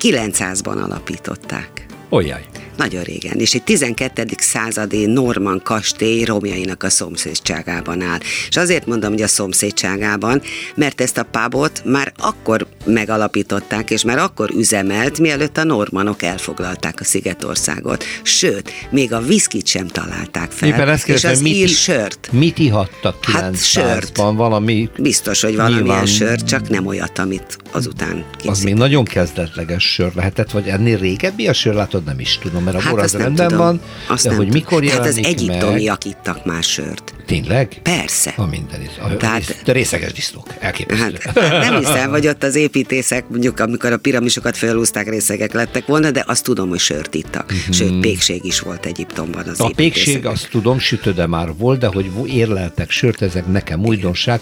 900-ban 0.00 0.82
alapították. 0.82 1.86
Olyaj. 2.08 2.44
Nagyon 2.82 3.02
régen, 3.02 3.38
és 3.38 3.54
egy 3.54 3.62
12. 3.62 4.24
századi 4.38 5.06
Norman 5.06 5.60
kastély 5.64 6.24
romjainak 6.24 6.82
a 6.82 6.90
szomszédságában 6.90 8.02
áll. 8.02 8.18
És 8.48 8.56
azért 8.56 8.86
mondom, 8.86 9.10
hogy 9.10 9.22
a 9.22 9.28
szomszédságában, 9.28 10.42
mert 10.74 11.00
ezt 11.00 11.18
a 11.18 11.22
pubot 11.30 11.82
már 11.84 12.12
akkor 12.16 12.66
megalapították, 12.84 13.90
és 13.90 14.04
már 14.04 14.18
akkor 14.18 14.50
üzemelt, 14.50 15.18
mielőtt 15.18 15.58
a 15.58 15.64
normanok 15.64 16.22
elfoglalták 16.22 17.00
a 17.00 17.04
Szigetországot. 17.04 18.04
Sőt, 18.22 18.72
még 18.90 19.12
a 19.12 19.20
viszkit 19.20 19.66
sem 19.66 19.86
találták 19.86 20.50
fel. 20.50 20.68
Éppen 20.68 20.88
ezt 20.88 21.08
és 21.08 21.24
az 21.24 21.40
mit, 21.40 21.54
ír 21.54 21.68
sört. 21.68 22.28
Mit 22.32 22.58
ihattak 22.58 23.16
900-ban? 23.22 23.32
Hát 23.32 23.64
sört. 23.64 24.16
Valami... 24.16 24.88
Biztos, 24.98 25.42
hogy 25.42 25.56
valamilyen 25.56 25.84
nyilván... 25.84 26.06
sört, 26.06 26.46
csak 26.46 26.68
nem 26.68 26.86
olyat, 26.86 27.18
amit 27.18 27.56
azután 27.72 28.24
készít. 28.36 28.50
Az 28.50 28.62
még 28.62 28.74
nagyon 28.74 29.04
kezdetleges 29.04 29.92
sör 29.92 30.14
lehetett, 30.14 30.50
vagy 30.50 30.66
ennél 30.66 30.98
régebbi 30.98 31.48
a 31.48 31.52
sör, 31.52 31.74
látod, 31.74 32.04
nem 32.04 32.20
is 32.20 32.38
tudom 32.38 32.70
mert 32.72 32.84
a 32.84 32.86
hát 32.86 32.94
bor 32.94 33.04
az 33.04 33.12
rendben 33.12 33.48
tudom. 33.48 33.64
van, 33.64 33.80
azt 34.08 34.28
de 34.28 34.34
hogy 34.34 34.52
mikor 34.52 34.84
Hát 34.84 35.06
az 35.06 35.16
egyiptomiak 35.16 36.04
ittak 36.04 36.44
már 36.44 36.62
sört. 36.62 37.14
Tényleg? 37.26 37.80
Persze. 37.82 38.32
A 38.36 38.46
minden. 38.46 38.80
A, 39.02 39.16
Tehát, 39.16 39.62
a 39.66 39.72
részeges 39.72 40.12
disznók. 40.12 40.46
Elképesztő. 40.58 41.18
Hát, 41.34 41.34
nem 41.50 41.78
hiszem, 41.78 42.10
hogy 42.10 42.26
ott 42.26 42.42
az 42.42 42.54
építészek, 42.54 43.28
mondjuk 43.28 43.60
amikor 43.60 43.92
a 43.92 43.96
piramisokat 43.96 44.56
felúzták, 44.56 45.08
részegek 45.08 45.52
lettek 45.52 45.86
volna, 45.86 46.10
de 46.10 46.24
azt 46.26 46.44
tudom, 46.44 46.68
hogy 46.68 46.78
sört 46.78 47.14
ittak. 47.14 47.52
Mm-hmm. 47.52 47.72
Sőt, 47.72 48.00
pékség 48.00 48.44
is 48.44 48.60
volt 48.60 48.86
Egyiptomban 48.86 49.48
az 49.48 49.60
A 49.60 49.70
pékség, 49.76 50.26
azt 50.26 50.48
tudom, 50.50 50.78
sütöde 50.78 51.26
már 51.26 51.48
volt, 51.56 51.78
de 51.78 51.86
hogy 51.86 52.10
érleltek 52.26 52.90
sört, 52.90 53.22
ezek 53.22 53.46
nekem 53.46 53.84
újdonság. 53.84 54.40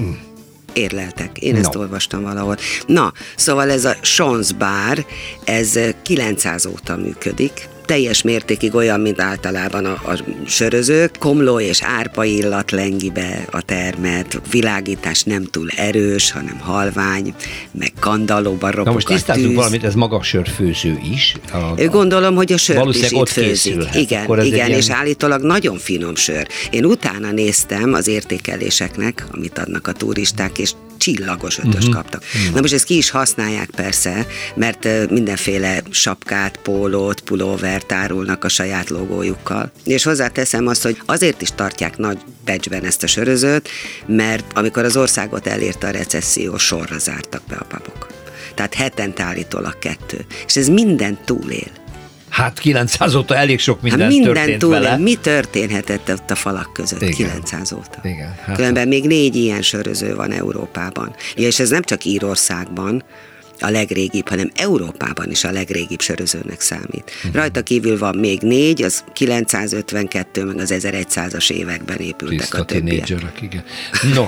Mm 0.00 0.10
érleltek. 0.72 1.38
Én 1.38 1.52
no. 1.52 1.58
ezt 1.58 1.74
olvastam 1.74 2.22
valahol. 2.22 2.56
Na, 2.86 3.12
szóval 3.36 3.70
ez 3.70 3.84
a 3.84 3.96
Sons 4.00 4.52
Bar, 4.52 5.04
ez 5.44 5.78
900 6.02 6.66
óta 6.66 6.96
működik, 6.96 7.68
teljes 7.90 8.22
mértékig 8.22 8.74
olyan, 8.74 9.00
mint 9.00 9.20
általában 9.20 9.84
a, 9.84 9.90
a 9.92 10.18
sörözők. 10.46 11.16
Komló 11.18 11.60
és 11.60 11.82
árpa 11.82 12.24
illat 12.24 12.70
lengi 12.70 13.10
be 13.10 13.44
a 13.50 13.62
termet, 13.62 14.40
világítás 14.50 15.22
nem 15.22 15.44
túl 15.44 15.68
erős, 15.76 16.30
hanem 16.30 16.58
halvány, 16.58 17.34
meg 17.72 17.92
kandallóban 18.00 18.70
ropog 18.70 18.86
Na 18.86 18.92
most 18.92 19.06
tisztázzunk 19.06 19.54
valamit, 19.54 19.84
ez 19.84 19.94
maga 19.94 20.16
a 20.16 20.22
sörfőző 20.22 20.98
is. 21.12 21.34
A, 21.52 21.56
a, 21.56 21.88
Gondolom, 21.88 22.34
hogy 22.34 22.52
a 22.52 22.56
sör 22.56 22.88
is 22.88 23.10
itt 23.10 23.28
főzik. 23.28 23.84
Igen, 23.94 24.24
igen 24.44 24.66
ilyen... 24.66 24.70
és 24.70 24.90
állítólag 24.90 25.42
nagyon 25.42 25.78
finom 25.78 26.14
sör. 26.14 26.46
Én 26.70 26.84
utána 26.84 27.30
néztem 27.30 27.92
az 27.92 28.06
értékeléseknek, 28.06 29.26
amit 29.32 29.58
adnak 29.58 29.86
a 29.86 29.92
turisták, 29.92 30.58
és 30.58 30.72
csillagos 31.00 31.58
ötöst 31.58 31.76
uh-huh. 31.76 31.94
kaptak. 31.94 32.22
Uh-huh. 32.34 32.54
Na 32.54 32.60
most 32.60 32.72
ezt 32.72 32.84
ki 32.84 32.96
is 32.96 33.10
használják 33.10 33.70
persze, 33.70 34.26
mert 34.54 35.10
mindenféle 35.10 35.82
sapkát, 35.90 36.58
pólót, 36.62 37.20
pulóvert 37.80 37.92
árulnak 37.92 38.44
a 38.44 38.48
saját 38.48 38.90
logójukkal. 38.90 39.70
És 39.84 40.04
hozzáteszem 40.04 40.66
azt, 40.66 40.82
hogy 40.82 41.00
azért 41.06 41.42
is 41.42 41.50
tartják 41.54 41.96
nagy 41.96 42.18
becsben 42.44 42.84
ezt 42.84 43.02
a 43.02 43.06
sörözőt, 43.06 43.68
mert 44.06 44.44
amikor 44.54 44.84
az 44.84 44.96
országot 44.96 45.46
elérte 45.46 45.86
a 45.86 45.90
recesszió, 45.90 46.56
sorra 46.56 46.98
zártak 46.98 47.42
be 47.48 47.56
a 47.56 47.64
papok. 47.64 48.06
Tehát 48.54 48.74
hetente 48.74 49.22
állítólag 49.22 49.78
kettő. 49.78 50.24
És 50.46 50.56
ez 50.56 50.68
minden 50.68 51.18
túlél. 51.24 51.78
Hát 52.28 52.58
900 52.58 53.14
óta 53.14 53.36
elég 53.36 53.58
sok 53.58 53.82
minden, 53.82 54.00
hát 54.00 54.08
minden 54.08 54.32
történt 54.32 54.58
túl, 54.58 54.70
vele. 54.70 54.96
Mi 54.96 55.14
történhetett 55.14 56.10
ott 56.12 56.30
a 56.30 56.34
falak 56.34 56.72
között 56.72 57.02
Igen. 57.02 57.14
900 57.14 57.72
óta? 57.72 57.98
Igen. 58.02 58.34
Hát 58.44 58.56
Különben 58.56 58.88
még 58.88 59.06
négy 59.06 59.36
ilyen 59.36 59.62
söröző 59.62 60.14
van 60.14 60.32
Európában. 60.32 61.14
Ja, 61.36 61.46
és 61.46 61.58
ez 61.58 61.70
nem 61.70 61.82
csak 61.82 62.04
Írországban, 62.04 63.02
a 63.62 63.70
legrégibb, 63.70 64.28
hanem 64.28 64.50
Európában 64.56 65.30
is 65.30 65.44
a 65.44 65.50
legrégibb 65.50 66.00
sörözőnek 66.00 66.60
számít. 66.60 67.10
Rajta 67.32 67.62
kívül 67.62 67.98
van 67.98 68.16
még 68.16 68.40
négy, 68.40 68.82
az 68.82 69.04
952, 69.12 70.44
meg 70.44 70.58
az 70.58 70.74
1100-as 70.76 71.50
években 71.50 71.96
épültek 71.96 72.38
Tiszta 72.38 72.58
a 72.58 72.64
többiek. 72.64 73.08
igen. 73.40 73.64
No, 74.14 74.24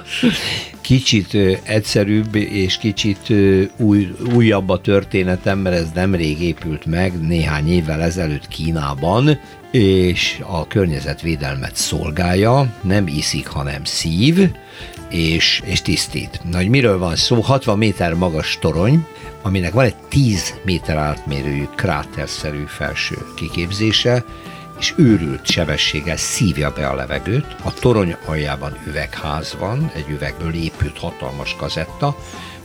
kicsit 0.80 1.36
egyszerűbb 1.62 2.34
és 2.34 2.78
kicsit 2.78 3.32
új, 3.76 4.12
újabb 4.34 4.68
a 4.68 4.80
történetem, 4.80 5.58
mert 5.58 5.76
ez 5.76 5.88
nemrég 5.94 6.42
épült 6.42 6.86
meg, 6.86 7.20
néhány 7.20 7.72
évvel 7.72 8.02
ezelőtt 8.02 8.48
Kínában, 8.48 9.38
és 9.70 10.38
a 10.46 10.66
környezetvédelmet 10.66 11.76
szolgálja, 11.76 12.74
nem 12.82 13.06
iszik, 13.06 13.46
hanem 13.46 13.84
szív, 13.84 14.50
és, 15.12 15.62
és 15.64 15.82
tisztít. 15.82 16.40
Na, 16.50 16.56
hogy 16.56 16.68
miről 16.68 16.98
van 16.98 17.16
szó? 17.16 17.40
60 17.40 17.78
méter 17.78 18.14
magas 18.14 18.58
torony, 18.60 19.06
aminek 19.42 19.72
van 19.72 19.84
egy 19.84 19.96
10 20.08 20.54
méter 20.64 20.96
átmérőjű 20.96 21.64
kráterszerű 21.74 22.64
felső 22.66 23.18
kiképzése, 23.36 24.24
és 24.78 24.94
őrült 24.96 25.46
sebességgel 25.46 26.16
szívja 26.16 26.72
be 26.72 26.88
a 26.88 26.94
levegőt. 26.94 27.56
A 27.62 27.74
torony 27.74 28.16
aljában 28.26 28.78
üvegház 28.86 29.56
van, 29.58 29.90
egy 29.94 30.08
üvegből 30.08 30.54
épült 30.54 30.98
hatalmas 30.98 31.56
kazetta, 31.58 32.16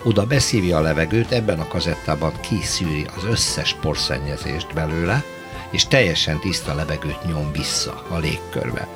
oda 0.03 0.25
beszívja 0.25 0.77
a 0.77 0.81
levegőt, 0.81 1.31
ebben 1.31 1.59
a 1.59 1.67
kazettában 1.67 2.33
kiszűri 2.49 3.05
az 3.15 3.23
összes 3.23 3.75
porszennyezést 3.81 4.73
belőle, 4.73 5.23
és 5.71 5.85
teljesen 5.85 6.39
tiszta 6.39 6.73
levegőt 6.73 7.25
nyom 7.25 7.51
vissza 7.51 8.05
a 8.09 8.17
légkörbe. 8.17 8.87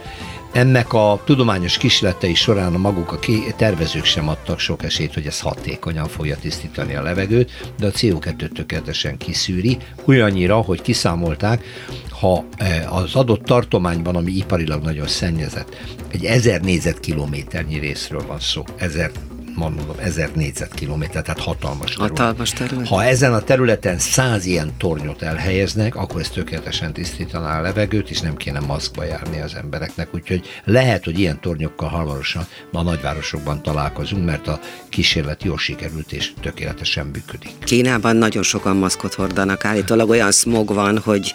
Ennek 0.51 0.93
a 0.93 1.21
tudományos 1.25 1.77
kísérletei 1.77 2.33
során 2.33 2.73
a 2.73 2.77
maguk 2.77 3.11
a 3.11 3.19
tervezők 3.55 4.05
sem 4.05 4.29
adtak 4.29 4.59
sok 4.59 4.83
esélyt, 4.83 5.13
hogy 5.13 5.25
ez 5.25 5.39
hatékonyan 5.39 6.07
fogja 6.07 6.37
tisztítani 6.37 6.95
a 6.95 7.01
levegőt, 7.01 7.73
de 7.79 7.87
a 7.87 7.91
CO2 7.91 8.51
tökéletesen 8.51 9.17
kiszűri, 9.17 9.77
olyannyira, 10.05 10.55
hogy 10.55 10.81
kiszámolták, 10.81 11.63
ha 12.09 12.45
e, 12.57 12.87
az 12.89 13.15
adott 13.15 13.43
tartományban, 13.43 14.15
ami 14.15 14.31
iparilag 14.31 14.83
nagyon 14.83 15.07
szennyezett, 15.07 15.75
egy 16.07 16.25
ezer 16.25 16.61
négyzetkilométernyi 16.61 17.79
részről 17.79 18.25
van 18.27 18.39
szó, 18.39 18.63
ezer 18.77 19.11
mondom, 19.55 19.85
ezer 19.99 20.29
négyzetkilométer, 20.35 21.21
tehát 21.21 21.39
hatalmas 21.39 21.91
terület. 21.91 22.17
Hatalmas 22.17 22.49
terület. 22.49 22.87
Ha 22.87 23.03
ezen 23.03 23.33
a 23.33 23.41
területen 23.41 23.97
száz 23.97 24.45
ilyen 24.45 24.71
tornyot 24.77 25.21
elhelyeznek, 25.21 25.95
akkor 25.95 26.21
ez 26.21 26.29
tökéletesen 26.29 26.93
tisztítaná 26.93 27.59
a 27.59 27.61
levegőt, 27.61 28.09
és 28.09 28.19
nem 28.19 28.35
kéne 28.35 28.59
maszkba 28.59 29.03
járni 29.03 29.41
az 29.41 29.55
embereknek. 29.55 30.13
Úgyhogy 30.13 30.45
lehet, 30.63 31.03
hogy 31.03 31.19
ilyen 31.19 31.41
tornyokkal 31.41 31.89
hamarosan 31.89 32.47
ma 32.71 32.79
a 32.79 32.83
nagyvárosokban 32.83 33.61
találkozunk, 33.61 34.25
mert 34.25 34.47
a 34.47 34.59
kísérlet 34.89 35.43
jól 35.43 35.57
sikerült 35.57 36.11
és 36.11 36.33
tökéletesen 36.41 37.05
működik. 37.05 37.51
Kínában 37.63 38.15
nagyon 38.15 38.43
sokan 38.43 38.75
maszkot 38.75 39.13
hordanak, 39.13 39.65
állítólag 39.65 40.09
olyan 40.09 40.31
smog 40.31 40.73
van, 40.73 40.97
hogy 40.97 41.33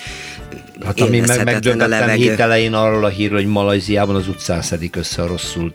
Hát 0.85 1.01
ami 1.01 1.21
meg 1.21 1.45
megdöbbentem 1.45 2.09
hét 2.09 2.41
elején 2.41 2.75
arról 2.75 3.05
a 3.05 3.09
hírről, 3.09 3.39
hogy 3.39 3.47
Malajziában 3.47 4.15
az 4.15 4.29
utcán 4.29 4.63
szedik 4.63 4.97
össze 4.97 5.23
a 5.23 5.27
rosszul 5.27 5.73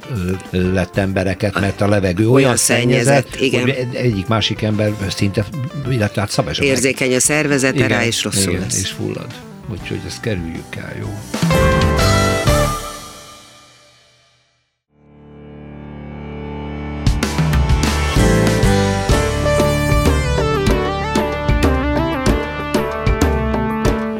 lett 0.51 0.97
embereket, 0.97 1.59
mert 1.59 1.81
a 1.81 1.87
levegő 1.87 2.23
olyan, 2.23 2.35
olyan 2.35 2.57
szennyezett, 2.57 3.35
igen. 3.39 3.61
hogy 3.61 3.87
egyik 3.93 4.27
másik 4.27 4.61
ember 4.61 4.93
szinte, 5.15 5.45
illetve 5.89 6.21
hát 6.21 6.29
szabályos. 6.29 6.59
Érzékeny 6.59 7.15
a 7.15 7.19
szervezete 7.19 7.87
rá, 7.87 8.05
és 8.05 8.23
rosszul 8.23 8.51
igen, 8.51 8.61
lesz. 8.61 8.81
és 8.81 8.89
fullad. 8.89 9.33
Úgyhogy 9.71 9.99
ezt 10.07 10.19
kerüljük 10.19 10.75
el, 10.75 10.95
jó. 10.99 11.70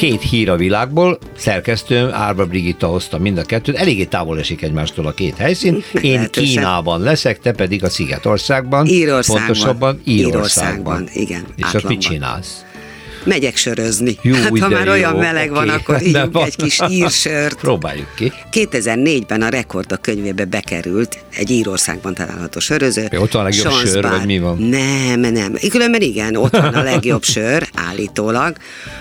Két 0.02 0.22
hír 0.22 0.50
a 0.50 0.56
világból, 0.56 1.18
szerkesztőm 1.38 2.10
Árva 2.14 2.46
Brigitta 2.46 2.88
hozta 2.88 3.18
mind 3.18 3.38
a 3.38 3.44
kettőt, 3.44 3.76
eléggé 3.76 4.04
távol 4.04 4.40
esik 4.40 4.62
egymástól 4.62 5.08
a 5.08 5.12
két 5.12 5.36
helyszín. 5.38 5.84
Én 6.02 6.14
Lehetősen. 6.14 6.54
Kínában 6.54 7.02
leszek, 7.02 7.40
te 7.40 7.52
pedig 7.52 7.84
a 7.84 7.90
Szigetországban. 7.90 8.86
Írországban. 8.86 9.46
Pontosabban 9.46 10.02
Írországban. 10.04 11.02
Írországban, 11.02 11.10
igen. 11.14 11.46
És 11.56 11.74
ott 11.74 11.88
mit 11.88 12.00
csinálsz? 12.00 12.66
Megyek 13.24 13.56
sörözni. 13.56 14.18
Jó, 14.22 14.36
hát 14.36 14.60
ha 14.60 14.70
már 14.70 14.86
jó. 14.86 14.92
olyan 14.92 15.16
meleg 15.16 15.52
okay. 15.52 15.66
van, 15.66 15.76
akkor 15.76 16.02
ígyunk 16.08 16.38
egy 16.46 16.56
kis 16.56 16.80
írsört. 16.90 17.60
Próbáljuk 17.60 18.16
ki. 18.16 18.32
2004-ben 18.52 19.42
a 19.42 19.50
rekordok 19.50 20.02
könyvébe 20.02 20.46
bekerült 20.46 21.18
egy 21.36 21.50
Írországban 21.50 22.14
található 22.14 22.60
söröző. 22.60 23.08
Mi, 23.12 23.18
ott 23.18 23.32
van 23.32 23.42
a 23.42 23.46
legjobb 23.46 23.72
Sons 23.72 23.90
sör, 23.90 24.08
vagy 24.08 24.26
mi 24.26 24.40
van? 24.40 24.58
Nem, 24.58 25.20
nem. 25.20 25.54
Különben 25.70 26.02
igen, 26.02 26.36
ott 26.36 26.58
van 26.58 26.74
a 26.74 26.84
legjobb 26.84 27.24
sör, 27.36 27.70
állítólag. 27.76 28.58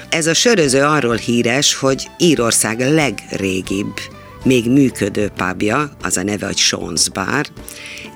Ez 0.09 0.27
a 0.27 0.35
söröző 0.35 0.83
arról 0.83 1.16
híres, 1.16 1.75
hogy 1.75 2.09
Írország 2.18 2.81
legrégibb 2.81 3.93
még 4.45 4.71
működő 4.71 5.31
pubja, 5.37 5.91
az 6.03 6.16
a 6.16 6.23
neve, 6.23 6.47
hogy 6.47 6.59
Sean's 6.59 7.07
Bar, 7.12 7.47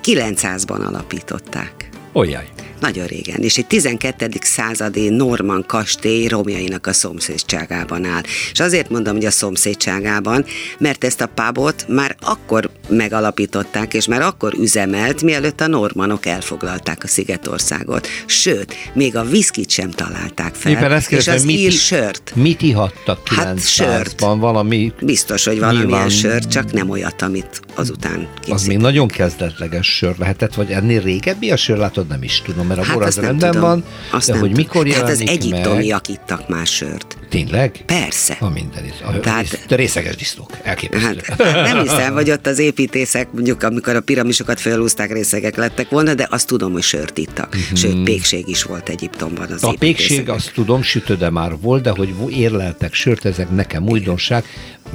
900-ban 0.02 0.86
alapították. 0.86 1.88
Olyaj. 2.12 2.48
Nagyon 2.84 3.06
régen, 3.06 3.40
és 3.40 3.58
egy 3.58 3.66
12. 3.66 4.28
századi 4.40 5.08
Norman 5.08 5.64
kastély 5.66 6.26
romjainak 6.26 6.86
a 6.86 6.92
szomszédságában 6.92 8.04
áll. 8.04 8.22
És 8.52 8.60
azért 8.60 8.90
mondom, 8.90 9.14
hogy 9.14 9.24
a 9.24 9.30
szomszédságában, 9.30 10.44
mert 10.78 11.04
ezt 11.04 11.20
a 11.20 11.26
pubot 11.26 11.84
már 11.88 12.16
akkor 12.20 12.70
megalapították, 12.88 13.94
és 13.94 14.06
már 14.06 14.20
akkor 14.20 14.54
üzemelt, 14.54 15.22
mielőtt 15.22 15.60
a 15.60 15.66
normanok 15.66 16.26
elfoglalták 16.26 17.04
a 17.04 17.06
Szigetországot. 17.06 18.06
Sőt, 18.26 18.74
még 18.92 19.16
a 19.16 19.24
viszkit 19.24 19.70
sem 19.70 19.90
találták 19.90 20.54
fel. 20.54 20.72
Éppen 20.72 20.92
ezt 20.92 21.12
és 21.12 21.28
az 21.28 21.44
mit, 21.44 21.58
ír 21.58 21.72
sört. 21.72 22.32
Mit 22.34 22.62
ihattak 22.62 23.20
900-ban? 23.24 23.34
Hát 23.34 23.66
sört. 23.66 24.20
Valami... 24.20 24.92
Biztos, 25.00 25.44
hogy 25.44 25.58
valamilyen 25.58 25.86
nyilván... 25.86 26.08
sört, 26.08 26.48
csak 26.48 26.72
nem 26.72 26.90
olyat, 26.90 27.22
amit 27.22 27.60
azután 27.74 28.28
készít. 28.34 28.54
Az 28.54 28.66
még 28.66 28.78
nagyon 28.78 29.08
kezdetleges 29.08 29.96
sör 29.96 30.14
lehetett, 30.18 30.54
vagy 30.54 30.70
ennél 30.70 31.00
régebbi 31.00 31.50
a 31.50 31.56
sör, 31.56 31.76
látod, 31.76 32.06
nem 32.06 32.22
is 32.22 32.42
tudom, 32.44 32.66
mert 32.66 32.80
a 32.80 32.84
hát 32.84 32.94
bor 32.94 33.02
az 33.02 33.16
rendben 33.16 33.50
tudom. 33.50 33.68
van, 33.68 33.84
azt 34.10 34.26
de 34.26 34.32
hogy 34.32 34.50
tudom. 34.50 34.56
mikor 34.56 34.88
Hát 34.88 35.08
az 35.08 35.20
egyiptomiak 35.20 36.08
ittak 36.08 36.48
más 36.48 36.74
sört. 36.74 37.16
Tényleg? 37.28 37.82
Persze. 37.86 38.36
A 38.40 38.48
minden. 38.48 38.84
A, 39.04 39.20
Tehát, 39.20 39.64
a 39.70 39.74
részeges 39.74 40.16
disznók. 40.16 40.50
Elképesztő. 40.62 41.20
Hát, 41.26 41.38
nem 41.72 41.80
hiszem, 41.80 42.14
hogy 42.14 42.30
ott 42.30 42.46
az 42.46 42.58
építészek, 42.78 43.32
mondjuk 43.32 43.62
amikor 43.62 43.96
a 43.96 44.00
piramisokat 44.00 44.60
felhúzták, 44.60 45.12
részegek 45.12 45.56
lettek 45.56 45.88
volna, 45.88 46.14
de 46.14 46.26
azt 46.30 46.46
tudom, 46.46 46.72
hogy 46.72 46.82
sört 46.82 47.18
ittak. 47.18 47.56
Mm-hmm. 47.56 47.74
Sőt, 47.74 48.02
pékség 48.02 48.48
is 48.48 48.62
volt 48.62 48.88
Egyiptomban 48.88 49.50
az 49.50 49.64
A 49.64 49.74
pékség, 49.78 50.28
azt 50.28 50.52
tudom, 50.54 50.82
sütöde 50.82 51.30
már 51.30 51.52
volt, 51.60 51.82
de 51.82 51.90
hogy 51.90 52.14
érleltek 52.28 52.94
sört, 52.94 53.24
ezek 53.24 53.50
nekem 53.50 53.88
újdonság. 53.88 54.44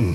Mm 0.01 0.11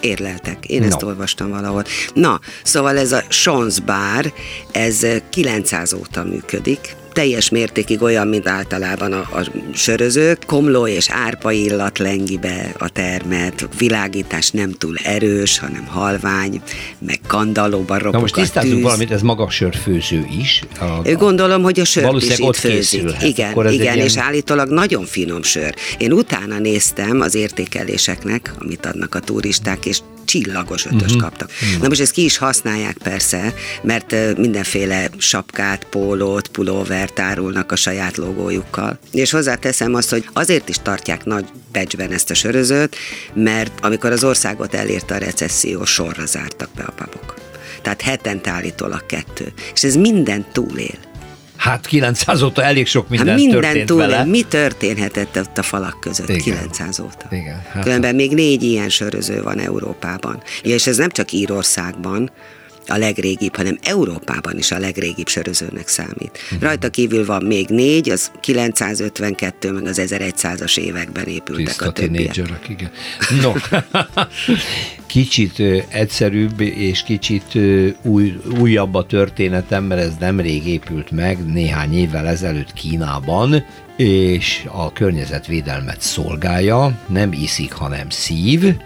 érleltek. 0.00 0.66
Én 0.66 0.80
no. 0.80 0.86
ezt 0.86 1.02
olvastam 1.02 1.50
valahol. 1.50 1.84
Na, 2.14 2.40
szóval 2.62 2.98
ez 2.98 3.12
a 3.12 3.22
Sons 3.28 3.80
Bar, 3.80 4.32
ez 4.72 5.06
900 5.30 5.92
óta 5.92 6.24
működik, 6.24 6.96
teljes 7.16 7.48
mértékig 7.48 8.02
olyan, 8.02 8.28
mint 8.28 8.48
általában 8.48 9.12
a, 9.12 9.18
a 9.18 9.46
sörözők. 9.74 10.42
Komló 10.46 10.86
és 10.86 11.10
árpa 11.10 11.50
illat 11.50 11.98
lengi 11.98 12.38
be 12.38 12.74
a 12.78 12.88
termet, 12.88 13.68
világítás 13.78 14.50
nem 14.50 14.72
túl 14.72 14.96
erős, 15.04 15.58
hanem 15.58 15.86
halvány, 15.86 16.62
meg 16.98 17.20
kandallóban 17.26 17.98
ropog 17.98 18.12
Na 18.12 18.20
most 18.20 18.34
tisztázzunk 18.34 18.82
valamit, 18.82 19.10
ez 19.10 19.22
maga 19.22 19.44
a 19.44 19.50
sörfőző 19.50 20.26
is. 20.40 20.62
A, 20.78 20.84
a, 20.84 21.14
Gondolom, 21.14 21.62
hogy 21.62 21.80
a 21.80 21.84
sör 21.84 22.14
is 22.14 22.38
itt 22.38 22.56
főzik. 22.56 23.02
Igen, 23.22 23.72
igen 23.72 23.94
ilyen... 23.94 23.98
és 23.98 24.16
állítólag 24.16 24.68
nagyon 24.68 25.04
finom 25.04 25.42
sör. 25.42 25.74
Én 25.98 26.12
utána 26.12 26.58
néztem 26.58 27.20
az 27.20 27.34
értékeléseknek, 27.34 28.52
amit 28.58 28.86
adnak 28.86 29.14
a 29.14 29.20
turisták, 29.20 29.86
és 29.86 29.98
csillagos 30.26 30.86
ötöst 30.86 31.04
uh-huh. 31.04 31.20
kaptak. 31.20 31.50
Uh-huh. 31.62 31.82
Na 31.82 31.88
most 31.88 32.00
ezt 32.00 32.12
ki 32.12 32.24
is 32.24 32.36
használják 32.36 32.96
persze, 33.02 33.54
mert 33.82 34.36
mindenféle 34.36 35.08
sapkát, 35.16 35.86
pólót, 35.90 36.48
pulóvert 37.06 37.18
árulnak 37.18 37.72
a 37.72 37.76
saját 37.76 38.16
logójukkal. 38.16 38.98
És 39.12 39.30
hozzáteszem 39.30 39.94
azt, 39.94 40.10
hogy 40.10 40.28
azért 40.32 40.68
is 40.68 40.76
tartják 40.82 41.24
nagy 41.24 41.44
becsben 41.72 42.12
ezt 42.12 42.30
a 42.30 42.34
sörözőt, 42.34 42.96
mert 43.32 43.72
amikor 43.84 44.12
az 44.12 44.24
országot 44.24 44.74
elérte 44.74 45.14
a 45.14 45.18
recesszió, 45.18 45.84
sorra 45.84 46.26
zártak 46.26 46.68
be 46.76 46.82
a 46.82 46.92
papok. 46.92 47.34
Tehát 47.82 48.02
hetente 48.02 48.50
állítólag 48.50 49.06
kettő. 49.06 49.52
És 49.74 49.84
ez 49.84 49.94
minden 49.94 50.44
túlél. 50.52 50.98
Hát 51.56 51.86
900 51.86 52.42
óta 52.42 52.62
elég 52.62 52.86
sok 52.86 53.08
minden, 53.08 53.28
hát 53.28 53.36
minden 53.36 53.60
történt 53.60 53.86
túl, 53.86 53.98
vele. 53.98 54.24
Mi 54.24 54.42
történhetett 54.42 55.38
ott 55.38 55.58
a 55.58 55.62
falak 55.62 56.00
között 56.00 56.28
Igen. 56.28 56.42
900 56.42 57.00
óta? 57.00 57.26
Igen. 57.30 57.62
Hát 57.72 57.82
Különben 57.82 58.14
még 58.14 58.34
négy 58.34 58.62
ilyen 58.62 58.88
söröző 58.88 59.42
van 59.42 59.58
Európában. 59.58 60.42
Ja, 60.62 60.74
és 60.74 60.86
ez 60.86 60.96
nem 60.96 61.10
csak 61.10 61.32
Írországban, 61.32 62.30
a 62.86 62.96
legrégibb, 62.96 63.56
hanem 63.56 63.78
Európában 63.82 64.58
is 64.58 64.70
a 64.70 64.78
legrégibb 64.78 65.28
sörözőnek 65.28 65.88
számít. 65.88 66.38
Rajta 66.60 66.88
kívül 66.88 67.26
van 67.26 67.42
még 67.42 67.68
négy, 67.68 68.10
az 68.10 68.30
952, 68.40 69.72
meg 69.72 69.86
az 69.86 70.00
1100-as 70.06 70.78
években 70.78 71.26
épültek 71.26 71.66
Tiszta 71.66 71.86
a 71.86 71.92
többiek. 71.92 72.36
igen. 72.68 72.90
No, 73.42 73.52
kicsit 75.06 75.62
egyszerűbb 75.88 76.60
és 76.60 77.02
kicsit 77.02 77.58
új, 78.02 78.40
újabb 78.60 78.94
a 78.94 79.06
történetem, 79.06 79.84
mert 79.84 80.00
ez 80.00 80.12
nemrég 80.18 80.66
épült 80.66 81.10
meg, 81.10 81.52
néhány 81.52 81.94
évvel 81.94 82.26
ezelőtt 82.26 82.72
Kínában, 82.72 83.64
és 83.96 84.66
a 84.72 84.92
környezetvédelmet 84.92 86.00
szolgálja, 86.00 86.98
nem 87.06 87.32
iszik, 87.32 87.72
hanem 87.72 88.10
szív, 88.10 88.76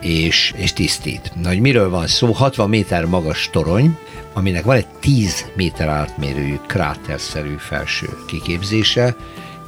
és, 0.00 0.52
és 0.56 0.72
tisztít. 0.72 1.32
Na, 1.40 1.48
hogy 1.48 1.60
miről 1.60 1.90
van 1.90 2.06
szó? 2.06 2.32
60 2.32 2.68
méter 2.68 3.04
magas 3.04 3.48
torony, 3.52 3.98
aminek 4.32 4.64
van 4.64 4.76
egy 4.76 4.86
10 5.00 5.44
méter 5.56 5.88
átmérőjű 5.88 6.56
kráterszerű 6.66 7.54
felső 7.58 8.08
kiképzése, 8.26 9.16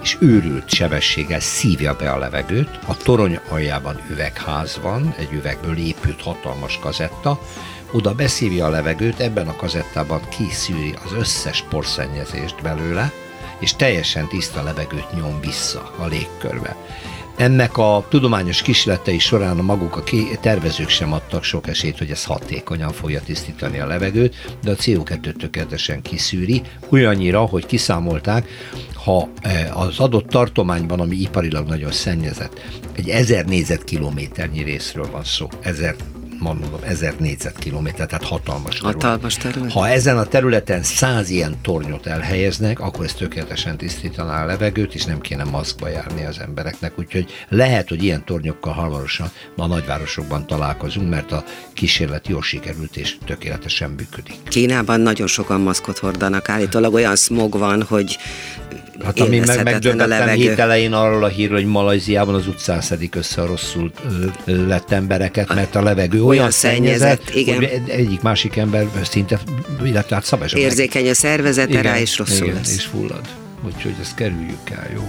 és 0.03 0.17
őrült 0.21 0.69
sebességgel 0.69 1.41
szívja 1.41 1.97
be 1.97 2.11
a 2.11 2.19
levegőt. 2.19 2.79
A 2.87 2.97
torony 2.97 3.39
aljában 3.49 4.01
üvegház 4.11 4.79
van, 4.83 5.15
egy 5.19 5.33
üvegből 5.33 5.77
épült 5.77 6.23
hatalmas 6.23 6.79
kazetta, 6.79 7.41
oda 7.93 8.15
beszívja 8.15 8.67
a 8.67 8.71
levegőt, 8.71 9.21
ebben 9.21 9.49
a 9.49 9.57
kazettában 9.57 10.21
kiszűri 10.29 10.95
az 11.05 11.13
összes 11.13 11.65
porszennyezést 11.71 12.63
belőle, 12.63 13.13
és 13.65 13.77
teljesen 13.77 14.29
tiszta 14.29 14.63
levegőt 14.63 15.13
nyom 15.15 15.41
vissza 15.41 15.93
a 15.99 16.07
légkörbe. 16.07 16.77
ennek 17.37 17.79
a 17.79 18.07
tudományos 18.09 18.63
kísérletei 18.63 19.19
során 19.19 19.59
a 19.59 19.63
maguk 19.63 19.97
a 19.97 20.03
tervezők 20.41 20.89
sem 20.89 21.13
adtak 21.13 21.43
sok 21.43 21.69
esélyt, 21.69 21.99
hogy 21.99 22.11
ez 22.11 22.25
hatékonyan 22.25 22.93
fogja 22.93 23.21
tisztítani 23.21 23.79
a 23.79 23.87
levegőt, 23.87 24.57
de 24.63 24.71
a 24.71 24.75
CO2-t 24.75 25.37
tökéletesen 25.37 26.03
kiszűri, 26.03 26.63
olyannyira, 26.89 27.41
hogy 27.41 27.67
kiszámolták, 27.67 28.49
ha 29.05 29.29
eh, 29.41 29.81
az 29.81 29.99
adott 29.99 30.29
tartományban, 30.29 31.01
ami 31.01 31.17
iparilag 31.17 31.67
nagyon 31.67 31.93
szennyezett, 31.93 32.61
egy 32.93 33.09
ezer 33.09 33.45
négyzetkilométernyi 33.45 34.63
részről 34.63 35.11
van 35.11 35.25
szó, 35.25 35.49
ezer 35.61 35.95
mondom, 36.39 36.71
ezer 36.83 37.15
négyzetkilométer, 37.19 38.07
tehát 38.07 38.25
hatalmas 38.25 38.75
terület. 38.75 39.03
Hatalmas 39.03 39.35
terület. 39.35 39.73
Ha 39.73 39.89
ezen 39.89 40.19
a 40.19 40.25
területen 40.25 40.83
száz 40.83 41.31
ilyen 41.31 41.57
tornyot 41.63 42.07
elhelyeznek, 42.07 42.81
akkor 42.81 43.05
ez 43.05 43.13
tökéletesen 43.13 43.77
tisztítaná 43.77 44.43
a 44.43 44.47
levegőt, 44.47 44.95
és 44.95 45.05
nem 45.05 45.21
kéne 45.21 45.45
maszkba 45.45 45.89
járni 45.89 46.25
az 46.25 46.39
embereknek. 46.39 46.99
Úgyhogy 46.99 47.27
lehet, 47.49 47.89
hogy 47.89 48.03
ilyen 48.03 48.25
tornyokkal 48.25 48.73
hamarosan 48.73 49.31
a 49.57 49.67
nagyvárosokban 49.67 50.47
találkozunk, 50.47 51.11
mert 51.11 51.33
a 51.33 51.45
kísérlet 51.73 52.29
jól 52.29 52.43
sikerült 52.43 52.97
és 52.97 53.17
tökéletesen 53.25 53.91
működik. 53.91 54.37
Kínában 54.49 55.01
nagyon 55.01 55.27
sokan 55.27 55.61
maszkot 55.61 55.99
hordanak, 55.99 56.49
állítólag 56.49 56.95
olyan 56.95 57.17
smog 57.17 57.59
van, 57.59 57.83
hogy 57.83 58.19
Hát 59.05 59.21
ami 59.21 59.39
meg 59.39 59.63
megdöbbentem 59.63 60.29
hét 60.29 60.59
elején 60.59 60.93
arról 60.93 61.25
a 61.25 61.29
hírről, 61.29 61.57
hogy 61.57 61.67
Malajziában 61.67 62.35
az 62.35 62.47
utcán 62.47 62.81
szedik 62.81 63.15
össze 63.15 63.43
a 63.43 63.47
rosszul 63.47 63.93
lett 64.45 64.91
embereket, 64.91 65.55
mert 65.55 65.75
a 65.75 65.83
levegő 65.83 66.19
olyan, 66.19 66.29
olyan 66.29 66.51
szennyezett, 66.51 67.35
igen. 67.35 67.57
hogy 67.57 67.83
egyik 67.87 68.21
másik 68.21 68.57
ember 68.57 68.87
szinte, 69.03 69.41
illetve 69.85 70.15
hát 70.15 70.25
szabály 70.25 70.49
Érzékeny 70.55 71.09
a 71.09 71.15
szervezete 71.15 71.83
rá, 71.83 71.99
és 71.99 72.19
rosszul 72.19 72.47
igen, 72.47 72.57
lesz. 72.57 72.77
és 72.77 72.85
fullad. 72.85 73.29
Úgyhogy 73.65 73.95
ezt 74.01 74.15
kerüljük 74.15 74.71
el, 74.71 74.91
jó? 74.95 75.03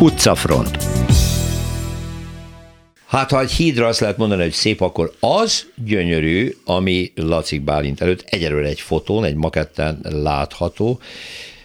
Utcafront. 0.00 0.76
Hát, 3.08 3.30
ha 3.30 3.40
egy 3.40 3.50
hídra 3.50 3.86
azt 3.86 4.00
lehet 4.00 4.16
mondani, 4.16 4.42
hogy 4.42 4.52
szép, 4.52 4.80
akkor 4.80 5.12
az 5.20 5.66
gyönyörű, 5.74 6.56
ami 6.64 7.12
Lacik 7.14 7.62
Bálint 7.62 8.00
előtt 8.00 8.24
egyelőre 8.26 8.66
egy 8.66 8.80
fotón, 8.80 9.24
egy 9.24 9.34
maketten 9.34 9.98
látható. 10.02 11.00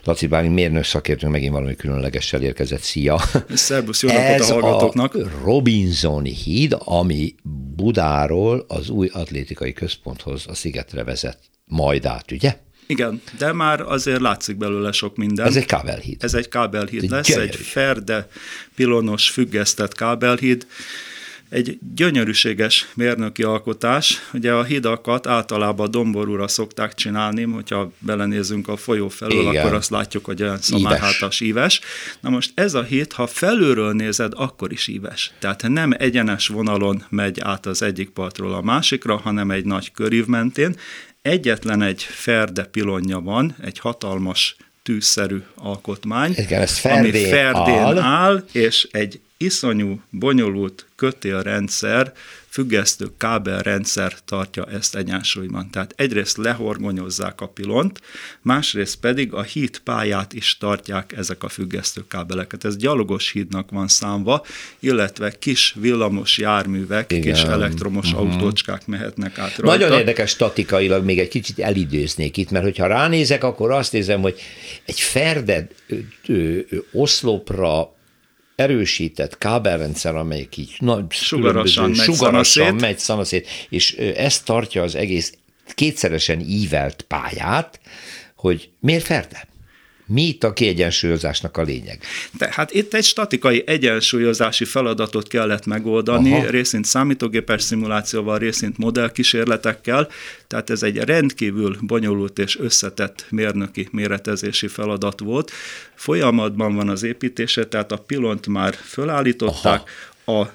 Laci 0.03 0.27
Bálint 0.27 0.53
mérnök 0.53 0.83
szakértő 0.83 1.27
megint 1.27 1.53
valami 1.53 1.75
különlegessel 1.75 2.41
érkezett. 2.41 2.81
Szia! 2.81 3.21
Szerbusz, 3.53 4.01
jó 4.01 4.09
napot 4.09 4.39
a 4.39 4.53
hallgatóknak! 4.53 5.15
a 5.15 5.19
Robinson 5.43 6.23
híd, 6.23 6.75
ami 6.79 7.35
Budáról 7.75 8.65
az 8.67 8.89
új 8.89 9.09
atlétikai 9.13 9.73
központhoz 9.73 10.45
a 10.47 10.53
szigetre 10.53 11.03
vezet 11.03 11.37
majd 11.65 12.05
át, 12.05 12.31
ugye? 12.31 12.57
Igen, 12.87 13.21
de 13.37 13.53
már 13.53 13.81
azért 13.81 14.19
látszik 14.19 14.57
belőle 14.57 14.91
sok 14.91 15.15
minden. 15.15 15.45
Ez 15.45 15.55
egy 15.55 15.65
kábelhíd. 15.65 16.23
Ez 16.23 16.33
egy 16.33 16.47
kábelhíd 16.47 17.03
Ez 17.03 17.09
lesz, 17.09 17.27
gyönyörű. 17.27 17.47
egy 17.47 17.55
ferde, 17.55 18.27
pilonos, 18.75 19.29
függesztett 19.29 19.93
kábelhíd 19.93 20.67
egy 21.53 21.77
gyönyörűséges 21.95 22.87
mérnöki 22.93 23.43
alkotás. 23.43 24.29
Ugye 24.33 24.51
a 24.51 24.63
hidakat 24.63 25.27
általában 25.27 25.91
domborúra 25.91 26.47
szokták 26.47 26.93
csinálni, 26.93 27.43
hogyha 27.43 27.91
belenézünk 27.99 28.67
a 28.67 28.77
folyó 28.77 29.09
felől, 29.09 29.41
Igen. 29.41 29.61
akkor 29.65 29.73
azt 29.73 29.89
látjuk, 29.89 30.25
hogy 30.25 30.41
olyan 30.41 30.57
szamárhátas 30.57 31.39
íves. 31.39 31.79
Na 32.19 32.29
most 32.29 32.51
ez 32.53 32.73
a 32.73 32.83
híd, 32.83 33.13
ha 33.13 33.27
felülről 33.27 33.93
nézed, 33.93 34.31
akkor 34.35 34.71
is 34.71 34.87
íves. 34.87 35.31
Tehát 35.39 35.67
nem 35.67 35.93
egyenes 35.97 36.47
vonalon 36.47 37.03
megy 37.09 37.39
át 37.39 37.65
az 37.65 37.81
egyik 37.81 38.09
partról 38.09 38.53
a 38.53 38.61
másikra, 38.61 39.17
hanem 39.17 39.51
egy 39.51 39.65
nagy 39.65 39.91
körív 39.91 40.25
mentén. 40.25 40.75
Egyetlen 41.21 41.81
egy 41.81 42.03
ferde 42.03 42.63
pilonja 42.63 43.19
van, 43.19 43.55
egy 43.61 43.79
hatalmas 43.79 44.55
tűzszerű 44.83 45.41
alkotmány, 45.55 46.33
Igen, 46.35 46.61
ez 46.61 46.77
ferdén 46.77 47.13
ami 47.13 47.23
ferdén 47.29 47.73
áll. 47.73 47.97
áll, 47.97 48.43
és 48.51 48.87
egy 48.91 49.19
iszonyú, 49.43 50.01
bonyolult 50.09 50.85
kötélrendszer, 50.95 52.13
függesztő 52.53 53.07
kábelrendszer 53.17 54.13
tartja 54.25 54.65
ezt 54.65 54.95
egyensúlyban. 54.95 55.69
Tehát 55.69 55.93
egyrészt 55.95 56.37
lehorgonyozzák 56.37 57.41
a 57.41 57.47
pilont, 57.47 58.01
másrészt 58.41 58.95
pedig 58.95 59.33
a 59.33 59.41
híd 59.41 59.79
pályát 59.79 60.33
is 60.33 60.57
tartják 60.57 61.13
ezek 61.17 61.43
a 61.43 61.49
függesztő 61.49 62.03
kábeleket. 62.07 62.65
Ez 62.65 62.77
gyalogos 62.77 63.31
hídnak 63.31 63.71
van 63.71 63.87
számva, 63.87 64.45
illetve 64.79 65.31
kis 65.31 65.75
villamos 65.79 66.37
járművek, 66.37 67.11
Igen. 67.11 67.33
kis 67.33 67.43
elektromos 67.43 68.11
uh-huh. 68.11 68.31
autócskák 68.31 68.87
mehetnek 68.87 69.37
át 69.37 69.57
rajta. 69.57 69.77
Nagyon 69.77 69.99
érdekes 69.99 70.29
statikailag, 70.29 71.03
még 71.03 71.19
egy 71.19 71.27
kicsit 71.27 71.59
elidőznék 71.59 72.37
itt, 72.37 72.51
mert 72.51 72.63
hogyha 72.63 72.87
ránézek, 72.87 73.43
akkor 73.43 73.71
azt 73.71 73.91
nézem, 73.91 74.21
hogy 74.21 74.39
egy 74.85 74.99
ferded 74.99 75.67
oszlopra 76.91 77.92
erősített 78.55 79.37
kábelrendszer, 79.37 80.15
amelyik 80.15 80.57
így 80.57 80.75
nagy, 80.79 81.11
sugarasan, 81.11 81.89
megy, 81.89 81.99
sugarasan 81.99 82.75
megy 82.75 82.99
szanaszét, 82.99 83.47
és 83.69 83.93
ezt 83.95 84.45
tartja 84.45 84.83
az 84.83 84.95
egész 84.95 85.33
kétszeresen 85.73 86.39
ívelt 86.39 87.01
pályát, 87.01 87.79
hogy 88.35 88.69
miért 88.79 89.05
ferde? 89.05 89.47
Mi 90.05 90.21
itt 90.21 90.43
a 90.43 90.53
kiegyensúlyozásnak 90.53 91.57
a 91.57 91.61
lényeg? 91.61 92.01
Tehát 92.37 92.71
itt 92.73 92.93
egy 92.93 93.03
statikai 93.03 93.63
egyensúlyozási 93.65 94.65
feladatot 94.65 95.27
kellett 95.27 95.65
megoldani, 95.65 96.33
Aha. 96.33 96.49
részint 96.49 96.85
számítógépes 96.85 97.61
szimulációval, 97.61 98.37
részint 98.37 98.77
modellkísérletekkel, 98.77 100.07
tehát 100.47 100.69
ez 100.69 100.83
egy 100.83 100.97
rendkívül 100.97 101.77
bonyolult 101.81 102.39
és 102.39 102.59
összetett 102.59 103.25
mérnöki 103.29 103.87
méretezési 103.91 104.67
feladat 104.67 105.19
volt. 105.19 105.51
Folyamatban 105.95 106.75
van 106.75 106.89
az 106.89 107.03
építése, 107.03 107.65
tehát 107.65 107.91
a 107.91 107.97
pilont 107.97 108.47
már 108.47 108.73
fölállították, 108.73 109.81
Aha. 110.25 110.39
a 110.39 110.53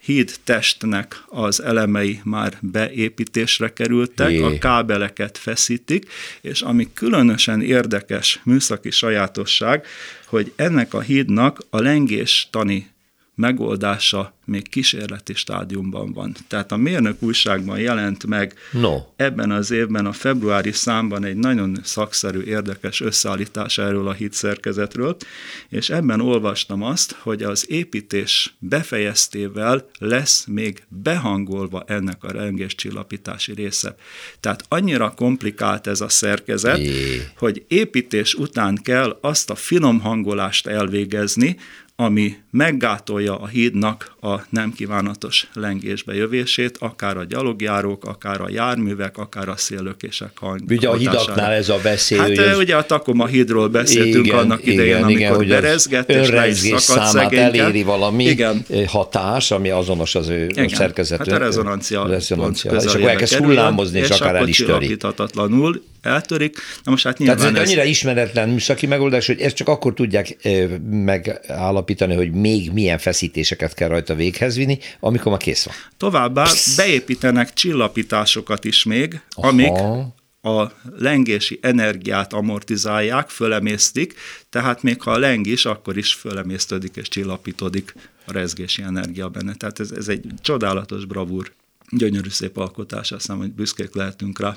híd 0.00 0.34
testnek 0.44 1.24
az 1.28 1.62
elemei 1.62 2.20
már 2.24 2.58
beépítésre 2.60 3.72
kerültek, 3.72 4.30
Jé. 4.30 4.42
a 4.42 4.58
kábeleket 4.58 5.38
feszítik, 5.38 6.10
és 6.40 6.62
ami 6.62 6.88
különösen 6.94 7.62
érdekes 7.62 8.40
műszaki 8.44 8.90
sajátosság, 8.90 9.86
hogy 10.26 10.52
ennek 10.56 10.94
a 10.94 11.00
hídnak 11.00 11.58
a 11.70 11.80
lengés 11.80 12.48
tani 12.50 12.90
megoldása 13.34 14.34
még 14.50 14.68
kísérleti 14.68 15.34
stádiumban 15.34 16.12
van. 16.12 16.34
Tehát 16.48 16.72
a 16.72 16.76
Mérnök 16.76 17.22
újságban 17.22 17.78
jelent 17.78 18.26
meg 18.26 18.54
no. 18.72 18.96
ebben 19.16 19.50
az 19.50 19.70
évben 19.70 20.06
a 20.06 20.12
februári 20.12 20.72
számban 20.72 21.24
egy 21.24 21.36
nagyon 21.36 21.78
szakszerű, 21.82 22.42
érdekes 22.42 23.00
összeállítás 23.00 23.78
erről 23.78 24.08
a 24.08 24.16
szerkezetről, 24.30 25.16
és 25.68 25.90
ebben 25.90 26.20
olvastam 26.20 26.82
azt, 26.82 27.12
hogy 27.12 27.42
az 27.42 27.70
építés 27.70 28.54
befejeztével 28.58 29.88
lesz 29.98 30.44
még 30.46 30.82
behangolva 30.88 31.84
ennek 31.86 32.24
a 32.24 32.52
csillapítási 32.66 33.52
része. 33.54 33.94
Tehát 34.40 34.64
annyira 34.68 35.10
komplikált 35.16 35.86
ez 35.86 36.00
a 36.00 36.08
szerkezet, 36.08 36.78
Jé. 36.78 37.22
hogy 37.36 37.64
építés 37.68 38.34
után 38.34 38.78
kell 38.82 39.18
azt 39.20 39.50
a 39.50 39.54
finom 39.54 40.00
hangolást 40.00 40.66
elvégezni, 40.66 41.56
ami 42.00 42.36
meggátolja 42.50 43.38
a 43.38 43.46
hídnak 43.46 44.14
a 44.20 44.40
nem 44.48 44.72
kívánatos 44.72 45.48
lengésbe 45.54 46.14
jövését, 46.14 46.76
akár 46.78 47.16
a 47.16 47.24
gyalogjárók, 47.24 48.04
akár 48.04 48.40
a 48.40 48.48
járművek, 48.50 49.18
akár 49.18 49.48
a 49.48 49.56
széllökések 49.56 50.30
hang. 50.34 50.60
Ugye 50.68 50.88
a 50.88 50.94
hidaknál 50.94 51.52
ez 51.52 51.68
a 51.68 51.78
veszély. 51.82 52.18
Hát 52.18 52.38
ez... 52.38 52.58
ugye 52.58 52.76
a 52.76 52.82
Takoma 52.82 53.26
hídról 53.26 53.68
beszéltünk 53.68 54.26
igen, 54.26 54.38
annak 54.38 54.66
idején, 54.66 54.90
igen, 54.90 55.02
amikor 55.02 55.44
igen, 55.44 55.60
berezget, 55.60 56.10
és 56.10 56.28
le 56.28 56.78
számát 56.78 57.32
eléri 57.32 57.82
valami 57.82 58.24
igen. 58.24 58.64
hatás, 58.86 59.50
ami 59.50 59.70
azonos 59.70 60.14
az 60.14 60.28
ő 60.28 60.46
igen. 60.46 60.68
szerkezető. 60.68 61.30
Hát 61.30 61.40
a 61.40 61.44
rezonancia, 61.44 62.06
rezonancia. 62.06 62.72
És 62.72 62.84
akkor 62.84 63.08
elkezd 63.08 63.34
hullámozni, 63.34 63.98
és, 63.98 64.08
és 64.08 64.20
akár 64.20 64.34
el 64.34 64.48
is 64.48 64.56
töri 64.56 64.96
eltörik. 66.02 66.56
Na 66.84 66.90
most 66.90 67.04
hát 67.04 67.18
nyilván 67.18 67.36
Tehát 67.36 67.52
ez, 67.52 67.60
ez 67.60 67.66
annyira 67.66 67.84
ismeretlen 67.84 68.48
műszaki 68.48 68.86
megoldás, 68.86 69.26
hogy 69.26 69.40
ezt 69.40 69.56
csak 69.56 69.68
akkor 69.68 69.94
tudják 69.94 70.36
megállapítani, 70.90 72.14
hogy 72.14 72.32
még 72.32 72.72
milyen 72.72 72.98
feszítéseket 72.98 73.74
kell 73.74 73.88
rajta 73.88 74.14
véghez 74.14 74.56
vinni, 74.56 74.78
amikor 75.00 75.32
már 75.32 75.40
kész 75.40 75.64
van. 75.64 75.74
Továbbá 75.96 76.46
beépítenek 76.76 77.52
csillapításokat 77.52 78.64
is 78.64 78.84
még, 78.84 79.20
Aha. 79.30 79.48
amik 79.48 79.72
a 80.42 80.72
lengési 80.98 81.58
energiát 81.62 82.32
amortizálják, 82.32 83.28
fölemésztik, 83.28 84.14
tehát 84.48 84.82
még 84.82 85.02
ha 85.02 85.10
a 85.10 85.18
leng 85.18 85.46
is, 85.46 85.64
akkor 85.64 85.96
is 85.96 86.12
fölemésztődik 86.14 86.96
és 86.96 87.08
csillapítódik 87.08 87.94
a 88.26 88.32
rezgési 88.32 88.82
energia 88.82 89.28
benne. 89.28 89.54
Tehát 89.54 89.80
ez, 89.80 89.90
ez 89.90 90.08
egy 90.08 90.24
csodálatos 90.40 91.04
bravúr, 91.04 91.52
gyönyörű 91.90 92.28
szép 92.28 92.56
alkotás, 92.56 93.12
azt 93.12 93.20
hiszem, 93.20 93.38
hogy 93.38 93.52
büszkék 93.52 93.94
lehetünk 93.94 94.40
rá. 94.40 94.56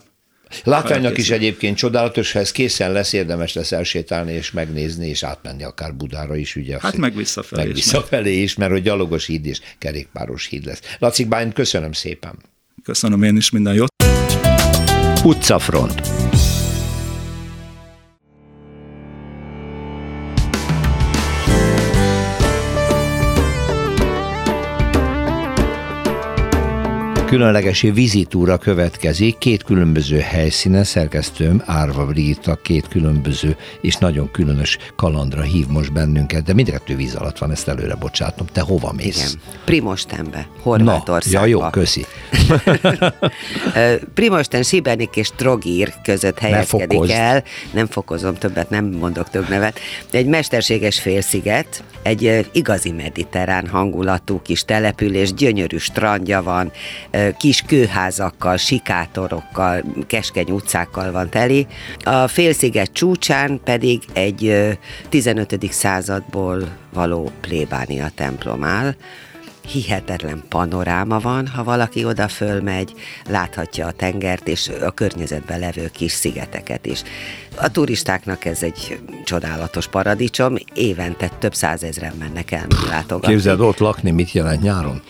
Látványnak 0.64 1.18
is 1.18 1.30
egyébként 1.30 1.78
csodálatos, 1.78 2.32
ha 2.32 2.40
ez 2.40 2.52
készen 2.52 2.92
lesz, 2.92 3.14
érdemes 3.14 3.54
lesz 3.54 3.72
elsétálni 3.72 4.34
és 4.34 4.52
megnézni, 4.52 5.08
és 5.08 5.24
átmenni 5.24 5.64
akár 5.64 5.96
Budára 5.96 6.36
is. 6.36 6.56
Ugye 6.56 6.78
hát 6.82 6.98
meg 6.98 7.16
visszafelé 7.16 7.62
meg 7.62 7.72
is. 7.72 7.84
visszafelé 7.84 8.42
is, 8.42 8.56
mert 8.56 8.72
hogy 8.72 8.82
gyalogos 8.82 9.26
híd 9.26 9.46
és 9.46 9.60
kerékpáros 9.78 10.48
híd 10.48 10.66
lesz. 10.66 10.82
Laci 11.00 11.26
Bány, 11.26 11.54
köszönöm 11.54 11.92
szépen. 11.92 12.36
Köszönöm 12.84 13.24
én 13.24 13.36
is, 13.36 13.50
minden 13.50 13.74
jót. 13.74 13.92
Utcafront 15.24 16.02
különleges 27.34 27.82
vizitúra 27.82 28.58
következik, 28.58 29.38
két 29.38 29.64
különböző 29.64 30.20
helyszínen, 30.20 30.84
szerkesztőm 30.84 31.62
Árva 31.66 32.06
Brigitta 32.06 32.56
két 32.56 32.88
különböző 32.88 33.56
és 33.82 33.96
nagyon 33.96 34.32
különös 34.32 34.78
kalandra 34.96 35.42
hív 35.42 35.68
most 35.68 35.94
bennünket, 35.94 36.44
de 36.44 36.54
mindkettő 36.54 36.96
víz 36.96 37.16
alatt 37.16 37.38
van, 37.38 37.52
ezt 37.52 37.68
előre 37.68 37.96
bocsátom. 37.96 38.48
Te 38.48 38.62
hova 38.62 38.94
mész? 38.96 39.18
Igen, 39.18 39.58
Primostenbe, 39.66 40.48
Horvátországba. 40.62 41.40
Na, 41.40 41.46
ja, 41.46 41.52
jó, 41.52 41.70
köszi. 41.70 42.06
Primosten, 44.14 44.64
Sibernik 44.64 45.16
és 45.16 45.30
Trogír 45.36 45.94
között 46.04 46.40
helyezkedik 46.40 47.12
el. 47.12 47.44
Nem 47.72 47.88
fokozom 47.88 48.36
többet, 48.36 48.70
nem 48.70 48.86
mondok 48.86 49.30
több 49.30 49.50
nevet. 49.50 49.80
Egy 50.12 50.26
mesterséges 50.26 51.00
félsziget, 51.00 51.84
egy 52.04 52.50
igazi 52.52 52.92
mediterrán 52.92 53.68
hangulatú 53.68 54.42
kis 54.42 54.66
település, 54.66 55.34
gyönyörű 55.34 55.78
strandja 55.78 56.44
van, 56.44 56.72
kis 57.38 57.62
kőházakkal, 57.62 58.58
sikátorokkal, 58.58 59.84
keskeny 60.08 60.52
utcákkal 60.52 61.12
van 61.12 61.30
teli. 61.30 61.68
A 62.04 62.28
félsziget 62.28 62.92
csúcsán 62.94 63.60
pedig 63.64 64.04
egy 64.14 64.76
15. 65.10 65.72
századból 65.72 66.68
való 66.94 67.32
plébánia 67.42 68.10
templom 68.16 68.64
áll, 68.64 68.96
hihetetlen 69.68 70.44
panoráma 70.50 71.20
van, 71.20 71.48
ha 71.48 71.64
valaki 71.64 72.06
oda 72.06 72.28
fölmegy, 72.28 72.94
láthatja 73.30 73.88
a 73.88 73.92
tengert 73.92 74.48
és 74.48 74.72
a 74.82 74.92
környezetben 74.92 75.60
levő 75.60 75.90
kis 75.94 76.12
szigeteket 76.12 76.86
is. 76.86 77.04
A 77.56 77.72
turistáknak 77.72 78.46
ez 78.46 78.64
egy 78.64 79.00
csodálatos 79.24 79.88
paradicsom, 79.88 80.56
évente 80.74 81.30
több 81.40 81.54
százezren 81.54 82.14
mennek 82.20 82.52
el 82.52 82.68
látogatni. 82.90 83.34
Képzeld, 83.34 83.60
ott 83.60 83.78
lakni 83.78 84.12
mit 84.12 84.32
jelent 84.32 84.62
nyáron? 84.62 85.02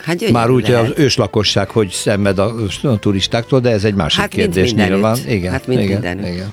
Hát 0.00 0.30
Már 0.30 0.50
úgy, 0.50 0.66
hogy 0.66 0.74
az 0.74 0.92
őslakosság, 0.96 1.70
hogy 1.70 1.90
szenved 1.90 2.38
a, 2.38 2.54
turistáktól, 3.00 3.60
de 3.60 3.70
ez 3.70 3.84
egy 3.84 3.94
másik 3.94 4.20
hát 4.20 4.28
kérdés 4.28 4.72
nyilván. 4.72 5.18
Igen, 5.26 5.52
hát 5.52 5.66
mind 5.66 5.80
igen, 5.80 6.26
igen. 6.26 6.52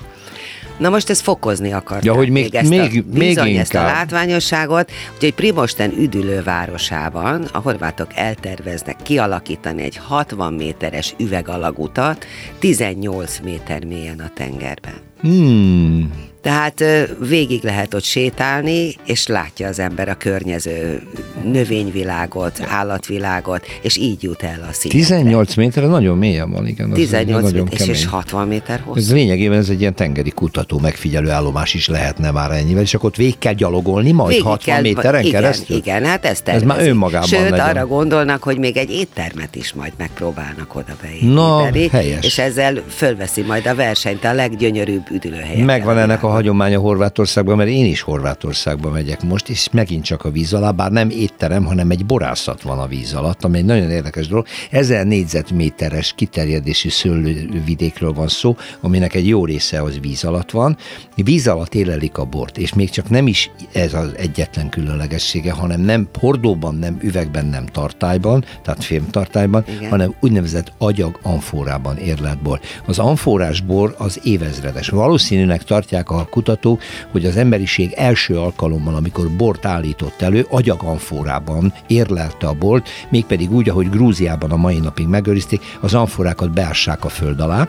Na 0.78 0.88
most 0.88 1.10
ezt 1.10 1.20
fokozni 1.20 1.72
akarták 1.72 2.04
ja, 2.04 2.14
hogy 2.14 2.30
még, 2.30 2.42
még, 2.42 2.54
ezt 2.54 2.68
még, 2.68 2.80
a, 2.80 3.18
még 3.18 3.28
inkább. 3.30 3.46
ezt 3.46 3.74
a 3.74 3.82
látványosságot, 3.82 4.90
úgyhogy 5.14 5.34
Primosten 5.34 5.92
üdülő 5.98 6.42
városában 6.42 7.48
a 7.52 7.58
horvátok 7.58 8.10
elterveznek 8.14 8.96
kialakítani 9.02 9.82
egy 9.82 9.96
60 9.96 10.52
méteres 10.52 11.14
üvegalagutat 11.18 12.26
18 12.58 13.40
méter 13.44 13.84
mélyen 13.84 14.18
a 14.18 14.30
tengerben. 14.34 14.94
Hmm. 15.20 16.27
Tehát 16.40 16.84
végig 17.28 17.62
lehet 17.62 17.94
ott 17.94 18.02
sétálni, 18.02 18.94
és 19.06 19.26
látja 19.26 19.68
az 19.68 19.78
ember 19.78 20.08
a 20.08 20.14
környező 20.14 21.02
növényvilágot, 21.44 22.60
állatvilágot, 22.68 23.66
és 23.82 23.96
így 23.96 24.22
jut 24.22 24.42
el 24.42 24.66
a 24.70 24.72
szigetre. 24.72 24.98
18 24.98 25.54
méter, 25.54 25.84
nagyon 25.84 26.18
mélyen 26.18 26.50
van, 26.50 26.66
igen. 26.66 26.90
18 26.92 27.42
nagyon 27.42 27.68
méter, 27.70 27.88
és 27.88 28.06
60 28.06 28.48
méter 28.48 28.80
hosszú. 28.80 28.98
Ez 29.00 29.12
lényegében 29.12 29.58
ez 29.58 29.68
egy 29.68 29.80
ilyen 29.80 29.94
tengeri 29.94 30.30
kutató 30.30 30.78
megfigyelő 30.78 31.30
állomás 31.30 31.74
is 31.74 31.88
lehetne 31.88 32.30
már 32.30 32.50
ennyivel, 32.50 32.82
és 32.82 32.94
akkor 32.94 33.10
végig 33.16 33.38
kell 33.38 33.52
gyalogolni, 33.52 34.12
majd 34.12 34.28
végig 34.28 34.44
60 34.44 34.74
kell, 34.74 34.82
méteren 34.82 35.20
igen, 35.20 35.40
keresztül? 35.40 35.76
Igen, 35.76 36.04
hát 36.04 36.24
ez 36.24 36.40
tervezik. 36.40 36.68
Ez 36.70 36.76
már 36.76 36.86
önmagában 36.86 37.28
Sőt, 37.28 37.50
legyen. 37.50 37.66
arra 37.66 37.86
gondolnak, 37.86 38.42
hogy 38.42 38.58
még 38.58 38.76
egy 38.76 38.90
éttermet 38.90 39.54
is 39.54 39.72
majd 39.72 39.92
megpróbálnak 39.96 40.74
oda 40.74 40.96
beépíteni. 41.02 41.32
Na, 41.32 41.70
helyes. 41.90 42.24
És 42.24 42.38
ezzel 42.38 42.82
fölveszi 42.88 43.42
majd 43.42 43.66
a 43.66 43.74
versenyt 43.74 44.24
a 44.24 44.32
leggyönyörűbb 44.32 45.06
üdülőhelyek. 45.10 45.64
Megvan 45.64 45.98
ennek 45.98 46.22
a 46.22 46.27
hagyománya 46.30 46.78
Horvátországban, 46.80 47.56
mert 47.56 47.70
én 47.70 47.84
is 47.84 48.00
Horvátországba 48.00 48.90
megyek 48.90 49.22
most, 49.22 49.48
és 49.48 49.68
megint 49.72 50.04
csak 50.04 50.24
a 50.24 50.30
víz 50.30 50.52
alá, 50.52 50.70
bár 50.70 50.90
nem 50.90 51.10
étterem, 51.10 51.64
hanem 51.64 51.90
egy 51.90 52.06
borászat 52.06 52.62
van 52.62 52.78
a 52.78 52.86
víz 52.86 53.14
alatt, 53.14 53.44
ami 53.44 53.58
egy 53.58 53.64
nagyon 53.64 53.90
érdekes 53.90 54.28
dolog. 54.28 54.46
Ezer 54.70 55.06
négyzetméteres 55.06 56.12
kiterjedésű 56.16 56.88
szőlővidékről 56.88 58.12
van 58.12 58.28
szó, 58.28 58.56
aminek 58.80 59.14
egy 59.14 59.28
jó 59.28 59.44
része 59.44 59.82
az 59.82 60.00
víz 60.00 60.24
alatt 60.24 60.50
van. 60.50 60.76
Víz 61.14 61.48
alatt 61.48 61.74
élelik 61.74 62.18
a 62.18 62.24
bort, 62.24 62.58
és 62.58 62.74
még 62.74 62.90
csak 62.90 63.10
nem 63.10 63.26
is 63.26 63.50
ez 63.72 63.94
az 63.94 64.12
egyetlen 64.16 64.68
különlegessége, 64.68 65.52
hanem 65.52 65.80
nem 65.80 66.08
hordóban, 66.18 66.74
nem 66.74 66.98
üvegben, 67.00 67.46
nem 67.46 67.66
tartályban, 67.66 68.44
tehát 68.62 68.84
fémtartályban, 68.84 69.64
Igen. 69.76 69.90
hanem 69.90 70.14
úgynevezett 70.20 70.72
agyag 70.78 71.18
amforában 71.22 71.96
érlelt 71.96 72.42
bor. 72.42 72.60
Az 72.86 72.98
amforás 72.98 73.60
bor 73.60 73.94
az 73.98 74.20
évezredes. 74.24 74.88
Valószínűleg 74.88 75.62
tartják 75.62 76.10
a 76.10 76.17
kutatók, 76.24 76.82
hogy 77.10 77.24
az 77.24 77.36
emberiség 77.36 77.92
első 77.92 78.38
alkalommal, 78.38 78.94
amikor 78.94 79.30
bort 79.30 79.66
állított 79.66 80.22
elő, 80.22 80.46
agyagamforában 80.50 81.72
érlelte 81.86 82.46
a 82.46 82.52
bort, 82.52 82.88
mégpedig 83.08 83.52
úgy, 83.52 83.68
ahogy 83.68 83.90
Grúziában 83.90 84.50
a 84.50 84.56
mai 84.56 84.78
napig 84.78 85.06
megőrizték, 85.06 85.62
az 85.80 85.94
amforákat 85.94 86.50
beássák 86.50 87.04
a 87.04 87.08
föld 87.08 87.40
alá, 87.40 87.68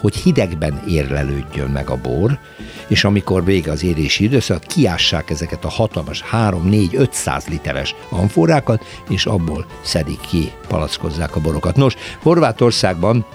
hogy 0.00 0.16
hidegben 0.16 0.82
érlelődjön 0.88 1.70
meg 1.70 1.90
a 1.90 1.96
bor, 2.02 2.38
és 2.88 3.04
amikor 3.04 3.44
vége 3.44 3.70
az 3.70 3.84
érési 3.84 4.24
időszak, 4.24 4.62
kiássák 4.62 5.30
ezeket 5.30 5.64
a 5.64 5.68
hatalmas 5.68 6.24
3-4-500 6.32 7.48
literes 7.48 7.94
amforákat, 8.08 8.84
és 9.08 9.26
abból 9.26 9.66
szedik 9.82 10.20
ki, 10.20 10.52
palackozzák 10.68 11.36
a 11.36 11.40
borokat. 11.40 11.76
Nos, 11.76 11.94
Horvátországban 12.22 13.26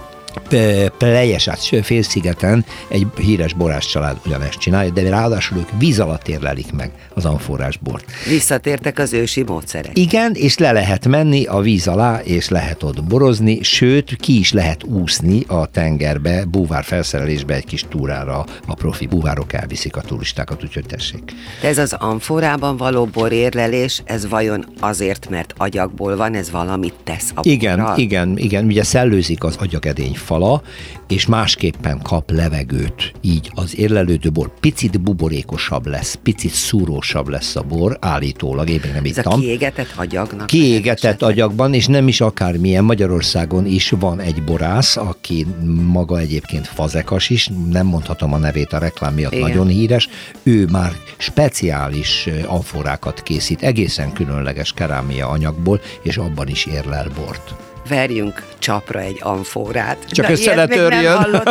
Plejesát 0.98 1.60
félszigeten 1.82 2.66
egy 2.88 3.08
híres 3.18 3.54
borás 3.54 3.86
család 3.86 4.18
ugyanezt 4.26 4.58
csinálja, 4.60 4.92
de 4.92 5.10
ráadásul 5.10 5.58
ők 5.58 5.70
víz 5.78 6.00
alatt 6.00 6.28
érlelik 6.28 6.72
meg 6.72 6.92
az 7.14 7.26
amforás 7.26 7.78
bort. 7.78 8.06
Visszatértek 8.28 9.00
az 9.00 9.14
ősi 9.14 9.44
módszerek. 9.44 9.98
Igen, 9.98 10.32
és 10.34 10.58
le 10.58 10.72
lehet 10.72 11.08
menni 11.08 11.46
a 11.46 11.60
víz 11.60 11.88
alá, 11.88 12.20
és 12.24 12.50
lehet 12.50 12.84
ott 12.84 13.04
borozni, 13.04 13.64
sőt, 13.64 14.16
ki 14.16 14.40
is 14.40 14.52
lehet 14.52 14.84
úszni 14.84 15.44
a 15.48 15.66
tengerbe, 15.66 16.46
búvár 16.46 16.84
felszerelésbe 16.84 17.54
egy 17.54 17.66
kis 17.66 17.86
túrára 17.90 18.46
a 18.68 18.74
profi 18.74 19.06
búvárok 19.06 19.54
elviszik 19.54 19.96
a 19.96 20.02
turistákat, 20.02 20.64
úgyhogy 20.64 20.86
tessék. 20.86 21.22
De 21.62 21.68
ez 21.68 21.78
az 21.78 21.94
amforában 21.94 22.78
való 22.78 23.06
borérlelés, 23.06 24.02
ez 24.06 24.30
vajon 24.30 24.66
azért, 24.80 25.30
mert 25.30 25.54
agyagból 25.58 26.16
van, 26.16 26.34
ez 26.36 26.52
valamit 26.52 26.94
tesz 27.04 27.32
a 27.36 27.40
Igen, 27.44 27.78
borral? 27.78 27.98
igen, 27.98 28.38
igen, 28.38 28.66
ugye 28.66 28.84
szellőzik 28.84 29.44
az 29.44 29.56
agyagedény 29.60 30.14
fala, 30.20 30.62
és 31.08 31.26
másképpen 31.26 32.02
kap 32.02 32.32
levegőt. 32.32 33.12
Így 33.22 33.52
az 33.56 33.78
érlelődő 33.78 34.30
bor 34.30 34.60
picit 34.60 35.02
buborékosabb 35.02 35.88
lesz, 35.88 36.20
picit 36.24 36.52
szúrósabb 36.52 37.28
lesz 37.28 37.56
a 37.56 37.62
bor, 37.62 37.98
állítólag, 38.02 38.70
én 38.70 38.82
nem 38.94 39.04
Ez 39.04 39.18
ittam. 39.18 39.34
a 39.34 39.38
kiégetett 39.38 39.94
agyagnak? 39.96 40.48
Kiégetett 40.48 41.22
agyagban, 41.22 41.74
és 41.74 41.88
nem 41.88 42.08
is 42.08 42.22
akármilyen. 42.22 42.84
Magyarországon 42.84 43.66
is 43.66 43.90
van 43.90 44.20
egy 44.20 44.44
borász, 44.44 44.98
aki 44.98 45.46
maga 45.86 46.20
egyébként 46.20 46.68
fazekas 46.68 47.30
is, 47.30 47.50
nem 47.70 47.86
mondhatom 47.86 48.34
a 48.34 48.38
nevét 48.38 48.74
a 48.74 48.78
reklám 48.78 49.14
miatt, 49.14 49.34
Igen. 49.34 49.48
nagyon 49.48 49.68
híres. 49.68 50.10
Ő 50.44 50.66
már 50.66 50.92
speciális 51.18 52.28
amforákat 52.48 53.24
készít, 53.24 53.62
egészen 53.64 54.14
különleges 54.14 54.74
kerámia 54.74 55.28
anyagból, 55.28 55.82
és 56.04 56.18
abban 56.18 56.48
is 56.48 56.66
érlel 56.66 57.08
bort 57.16 57.56
verjünk 57.90 58.44
csapra 58.60 59.00
egy 59.00 59.18
amforát. 59.22 59.98
Csak 60.10 60.26
Na, 60.26 60.32
össze 60.32 60.56
ne 60.56 60.68
törjön. 60.68 61.42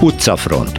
Utcafront. 0.00 0.78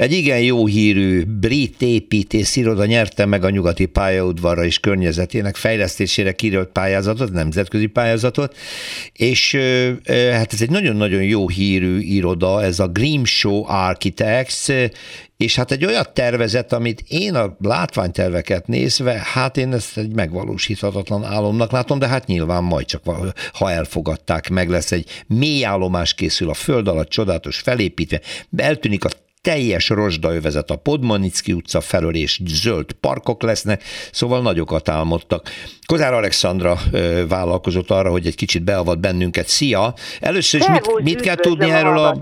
Egy 0.00 0.12
igen 0.12 0.40
jó 0.40 0.66
hírű 0.66 1.24
brit 1.24 1.82
építész 1.82 2.56
iroda 2.56 2.84
nyerte 2.84 3.26
meg 3.26 3.44
a 3.44 3.50
nyugati 3.50 3.86
pályaudvarra 3.86 4.64
és 4.64 4.78
környezetének 4.78 5.56
fejlesztésére 5.56 6.32
kirölt 6.32 6.68
pályázatot, 6.68 7.32
nemzetközi 7.32 7.86
pályázatot, 7.86 8.56
és 9.12 9.54
hát 10.06 10.52
ez 10.52 10.62
egy 10.62 10.70
nagyon-nagyon 10.70 11.22
jó 11.22 11.48
hírű 11.48 11.98
iroda, 11.98 12.62
ez 12.62 12.78
a 12.78 12.88
Grimshaw 12.88 13.64
Architects, 13.66 14.68
és 15.36 15.56
hát 15.56 15.70
egy 15.70 15.84
olyan 15.84 16.06
tervezet, 16.12 16.72
amit 16.72 17.04
én 17.08 17.34
a 17.34 17.56
látványterveket 17.58 18.66
nézve, 18.66 19.22
hát 19.32 19.56
én 19.56 19.72
ezt 19.72 19.98
egy 19.98 20.14
megvalósíthatatlan 20.14 21.24
álomnak 21.24 21.70
látom, 21.70 21.98
de 21.98 22.06
hát 22.06 22.26
nyilván 22.26 22.64
majd 22.64 22.86
csak 22.86 23.02
ha 23.52 23.70
elfogadták, 23.70 24.48
meg 24.48 24.68
lesz 24.68 24.92
egy 24.92 25.24
mély 25.26 25.64
állomás 25.64 26.14
készül 26.14 26.50
a 26.50 26.54
föld 26.54 26.88
alatt, 26.88 27.08
csodálatos 27.08 27.58
felépítve, 27.58 28.20
eltűnik 28.56 29.04
a 29.04 29.10
teljes 29.42 29.88
rozsdaövezet 29.88 30.70
a 30.70 30.76
Podmanicki 30.76 31.52
utca 31.52 31.80
felől, 31.80 32.14
és 32.14 32.40
zöld 32.46 32.92
parkok 32.92 33.42
lesznek, 33.42 33.82
szóval 34.12 34.42
nagyokat 34.42 34.88
álmodtak. 34.88 35.48
Kozár 35.86 36.12
Alexandra 36.12 36.76
vállalkozott 37.28 37.90
arra, 37.90 38.10
hogy 38.10 38.26
egy 38.26 38.34
kicsit 38.34 38.62
beavat 38.64 39.00
bennünket. 39.00 39.46
Szia! 39.46 39.92
Először 40.20 40.60
is 40.60 40.66
mit, 40.66 41.02
mit 41.02 41.20
kell 41.20 41.34
tudni 41.34 41.70
erről 41.70 41.98
a... 41.98 42.16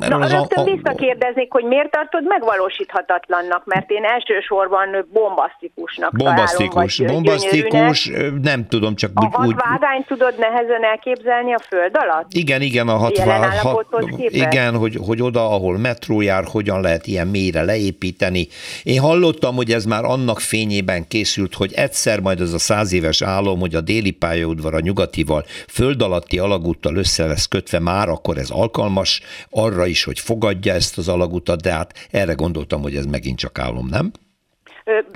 Erről 0.00 0.18
Na, 0.18 0.24
az 0.24 0.30
rögtön 0.30 0.64
a, 0.64 0.64
visszakérdeznék, 0.64 1.52
hogy 1.52 1.64
miért 1.64 1.90
tartod 1.90 2.24
megvalósíthatatlannak, 2.26 3.64
mert 3.64 3.90
én 3.90 4.04
elsősorban 4.04 5.06
bombasztikusnak 5.12 6.16
Bombasztikus, 6.16 6.96
találom, 6.96 7.22
bombasztikus, 7.22 8.10
nem 8.42 8.66
tudom, 8.68 8.94
csak 8.94 9.10
a 9.14 9.44
úgy... 9.46 9.54
vágányt 9.54 10.06
tudod 10.06 10.34
nehezen 10.38 10.84
elképzelni 10.84 11.54
a 11.54 11.58
föld 11.68 11.96
alatt? 11.96 12.32
Igen, 12.32 12.60
igen, 12.60 12.88
a 12.88 12.96
hat, 12.96 13.18
hat, 13.18 13.86
igen, 14.28 14.76
hogy, 14.76 14.98
hogy 15.06 15.22
oda, 15.22 15.50
ahol 15.50 15.78
metró 15.78 16.20
jár, 16.20 16.44
hogyan 16.54 16.80
lehet 16.80 17.06
ilyen 17.06 17.26
mélyre 17.26 17.62
leépíteni. 17.62 18.46
Én 18.82 19.00
hallottam, 19.00 19.54
hogy 19.54 19.70
ez 19.70 19.84
már 19.84 20.04
annak 20.04 20.40
fényében 20.40 21.08
készült, 21.08 21.54
hogy 21.54 21.72
egyszer 21.72 22.20
majd 22.20 22.40
az 22.40 22.52
a 22.52 22.58
száz 22.58 22.92
éves 22.92 23.22
álom, 23.22 23.58
hogy 23.60 23.74
a 23.74 23.80
déli 23.80 24.10
pályaudvar 24.10 24.74
a 24.74 24.80
nyugatival 24.80 25.42
föld 25.68 26.02
alatti 26.02 26.38
alagúttal 26.38 26.96
össze 26.96 27.26
lesz 27.26 27.48
kötve 27.48 27.78
már, 27.78 28.08
akkor 28.08 28.36
ez 28.36 28.50
alkalmas 28.50 29.22
arra 29.50 29.86
is, 29.86 30.04
hogy 30.04 30.18
fogadja 30.18 30.72
ezt 30.72 30.98
az 30.98 31.08
alagutat, 31.08 31.62
de 31.62 31.72
hát 31.72 31.92
erre 32.10 32.32
gondoltam, 32.32 32.82
hogy 32.82 32.96
ez 32.96 33.06
megint 33.06 33.38
csak 33.38 33.58
álom, 33.58 33.86
nem? 33.90 34.10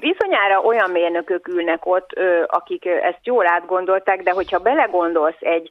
Bizonyára 0.00 0.60
olyan 0.64 0.90
mérnökök 0.90 1.48
ülnek 1.48 1.86
ott, 1.86 2.10
akik 2.46 2.86
ezt 2.86 3.20
jól 3.22 3.46
átgondolták, 3.48 4.22
de 4.22 4.30
hogyha 4.30 4.58
belegondolsz 4.58 5.40
egy, 5.40 5.70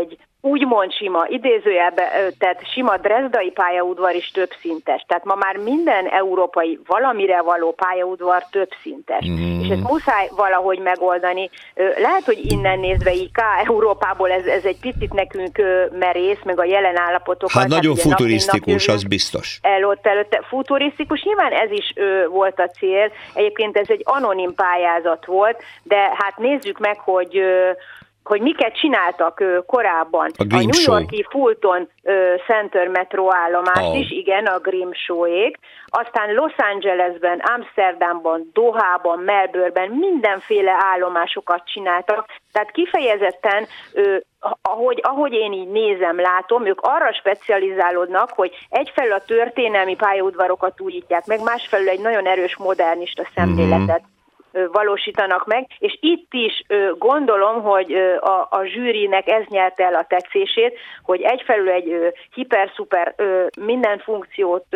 egy 0.00 0.18
úgymond 0.44 0.92
sima, 0.92 1.24
idézőjelben, 1.28 2.06
tehát 2.38 2.60
sima 2.72 2.96
drezdai 2.96 3.50
pályaudvar 3.50 4.14
is 4.14 4.30
több 4.30 4.50
szintes. 4.60 5.04
Tehát 5.08 5.24
ma 5.24 5.34
már 5.34 5.56
minden 5.56 6.06
európai 6.06 6.80
valamire 6.86 7.42
való 7.42 7.72
pályaudvar 7.72 8.46
több 8.50 8.68
szintes. 8.82 9.26
Mm. 9.28 9.60
És 9.60 9.68
ezt 9.68 9.82
muszáj 9.82 10.28
valahogy 10.36 10.78
megoldani. 10.78 11.50
Lehet, 11.74 12.24
hogy 12.24 12.52
innen 12.52 12.78
nézve 12.78 13.14
így 13.14 13.30
Európából 13.66 14.30
ez, 14.30 14.46
ez 14.46 14.64
egy 14.64 14.80
picit 14.80 15.12
nekünk 15.12 15.62
merész, 15.98 16.42
meg 16.44 16.58
a 16.58 16.64
jelen 16.64 16.96
állapotokat. 16.96 17.60
Hát 17.60 17.68
nagyon 17.68 17.94
hát, 17.94 18.04
futurisztikus, 18.04 18.88
az 18.88 19.04
biztos. 19.04 19.58
Előtte, 19.62 20.10
előtte 20.10 20.42
futurisztikus, 20.48 21.22
nyilván 21.22 21.52
ez 21.52 21.70
is 21.70 21.92
ő, 21.94 22.28
volt 22.28 22.60
a 22.60 22.68
cél. 22.68 23.12
Egyébként 23.34 23.76
ez 23.76 23.88
egy 23.88 24.02
anonim 24.04 24.54
pályázat 24.54 25.26
volt, 25.26 25.62
de 25.82 25.96
hát 25.96 26.36
nézzük 26.36 26.78
meg, 26.78 26.98
hogy 26.98 27.42
hogy 28.24 28.40
miket 28.40 28.78
csináltak 28.78 29.42
korábban. 29.66 30.30
A, 30.36 30.54
a 30.54 30.56
New 30.56 30.82
Yorki 30.84 31.26
Fulton 31.30 31.88
Center 32.46 32.88
metro 32.88 33.34
állomás 33.34 33.84
oh. 33.84 33.98
is, 33.98 34.10
igen, 34.10 34.46
a 34.46 34.58
Grimm 34.58 34.90
Show-ég. 34.92 35.58
Aztán 35.86 36.34
Los 36.34 36.54
Angelesben, 36.56 37.38
Amsterdamban, 37.38 38.50
Dohában, 38.52 39.18
Melbourneben 39.18 39.90
mindenféle 39.90 40.72
állomásokat 40.78 41.62
csináltak. 41.64 42.26
Tehát 42.52 42.70
kifejezetten 42.70 43.66
ahogy, 44.62 45.00
ahogy 45.02 45.32
én 45.32 45.52
így 45.52 45.68
nézem, 45.68 46.20
látom, 46.20 46.66
ők 46.66 46.80
arra 46.80 47.12
specializálódnak, 47.12 48.30
hogy 48.30 48.52
egyfelől 48.68 49.12
a 49.12 49.24
történelmi 49.26 49.94
pályaudvarokat 49.94 50.80
újítják 50.80 51.26
meg, 51.26 51.42
másfelől 51.42 51.88
egy 51.88 52.00
nagyon 52.00 52.26
erős 52.26 52.56
modernista 52.56 53.28
szemléletet 53.34 54.02
valósítanak 54.72 55.46
meg, 55.46 55.66
és 55.78 55.98
itt 56.00 56.32
is 56.32 56.62
gondolom, 56.98 57.62
hogy 57.62 57.92
a, 58.20 58.46
a 58.50 58.64
zsűrinek 58.64 59.28
ez 59.28 59.42
nyerte 59.48 59.84
el 59.84 59.94
a 59.94 60.06
tetszését, 60.08 60.78
hogy 61.02 61.20
egyfelül 61.20 61.68
egy 61.68 62.12
hiper-szuper 62.34 63.14
minden 63.60 63.98
funkciót 63.98 64.66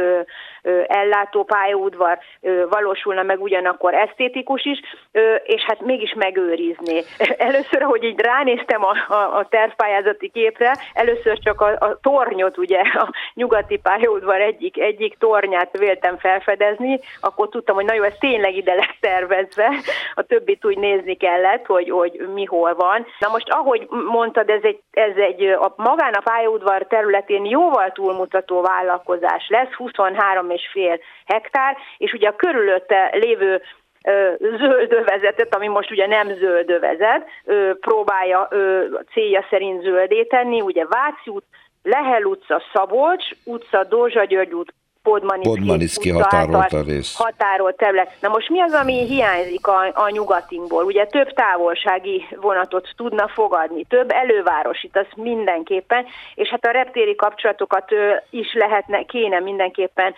ellátó 0.87 1.45
pályaudvar 1.45 2.18
valósulna 2.70 3.22
meg 3.22 3.43
ugyanakkor 3.43 3.95
esztétikus 3.95 4.64
is, 4.64 4.81
és 5.45 5.62
hát 5.62 5.81
mégis 5.81 6.14
megőrizni. 6.16 7.03
Először, 7.49 7.83
hogy 7.83 8.05
így 8.05 8.20
ránéztem 8.20 8.85
a, 8.85 9.14
a, 9.14 9.37
a 9.39 9.47
tervpályázati 9.51 10.29
képre, 10.29 10.76
először 10.93 11.39
csak 11.39 11.61
a, 11.61 11.66
a 11.66 11.99
tornyot, 12.03 12.59
ugye, 12.59 12.81
a 12.81 13.11
nyugati 13.35 13.76
pályaudvar 13.76 14.41
egyik, 14.41 14.79
egyik 14.79 15.18
tornyát 15.18 15.79
véltem 15.79 16.18
felfedezni, 16.18 17.01
akkor 17.20 17.49
tudtam, 17.49 17.74
hogy 17.74 17.85
na 17.85 17.95
jó, 17.95 18.03
ez 18.03 18.16
tényleg 18.18 18.57
ide 18.57 18.74
lesz 18.74 18.97
tervezve, 19.01 19.67
a 20.14 20.22
többit 20.22 20.64
úgy 20.64 20.78
nézni 20.78 21.14
kellett, 21.14 21.66
hogy, 21.66 21.90
hogy 21.90 22.28
mi 22.34 22.44
hol 22.44 22.74
van. 22.74 23.06
Na 23.18 23.28
most, 23.28 23.48
ahogy 23.48 23.86
mondtad, 23.88 24.48
ez 24.50 24.62
egy, 24.62 24.80
ez 24.90 25.16
egy 25.16 25.42
a 25.44 25.74
magán 25.76 26.12
a 26.12 26.20
pályaudvar 26.20 26.86
területén 26.86 27.44
jóval 27.44 27.92
túlmutató 27.92 28.60
vállalkozás 28.60 29.48
lesz, 29.48 29.70
23,5 29.78 31.00
hektár, 31.26 31.76
és 31.98 32.12
ugye 32.12 32.28
a 32.28 32.36
körülötte 32.36 33.10
lévő 33.12 33.62
zöldövezetet, 34.38 35.54
ami 35.54 35.68
most 35.68 35.90
ugye 35.90 36.06
nem 36.06 36.34
zöldövezet, 36.34 37.28
próbálja 37.80 38.48
célja 39.12 39.46
szerint 39.50 39.82
zöldé 39.82 40.24
tenni, 40.24 40.60
ugye 40.60 40.84
Váci 40.88 41.30
út, 41.30 41.44
Lehel 41.82 42.22
utca, 42.22 42.62
Szabolcs 42.72 43.30
utca, 43.44 43.84
Dózsa 43.84 44.24
György 44.24 44.54
út, 44.54 44.74
Podmaniszki, 45.03 46.11
határolt 46.11 46.72
a 46.72 46.82
rész. 46.82 47.16
Határolt 47.16 47.76
terület. 47.76 48.16
Na 48.20 48.28
most 48.28 48.49
mi 48.49 48.61
az, 48.61 48.72
ami 48.72 49.07
hiányzik 49.07 49.66
a, 49.66 49.90
a 49.94 50.09
nyugatinkból? 50.11 50.84
Ugye 50.84 51.07
több 51.07 51.32
távolsági 51.32 52.26
vonatot 52.40 52.88
tudna 52.96 53.28
fogadni, 53.28 53.84
több 53.84 54.11
elővárosit, 54.11 54.96
az 54.96 55.07
mindenképpen, 55.16 56.07
és 56.34 56.49
hát 56.49 56.64
a 56.64 56.70
reptéri 56.70 57.14
kapcsolatokat 57.14 57.90
is 58.30 58.55
lehetne, 58.55 59.03
kéne 59.03 59.40
mindenképpen 59.40 60.14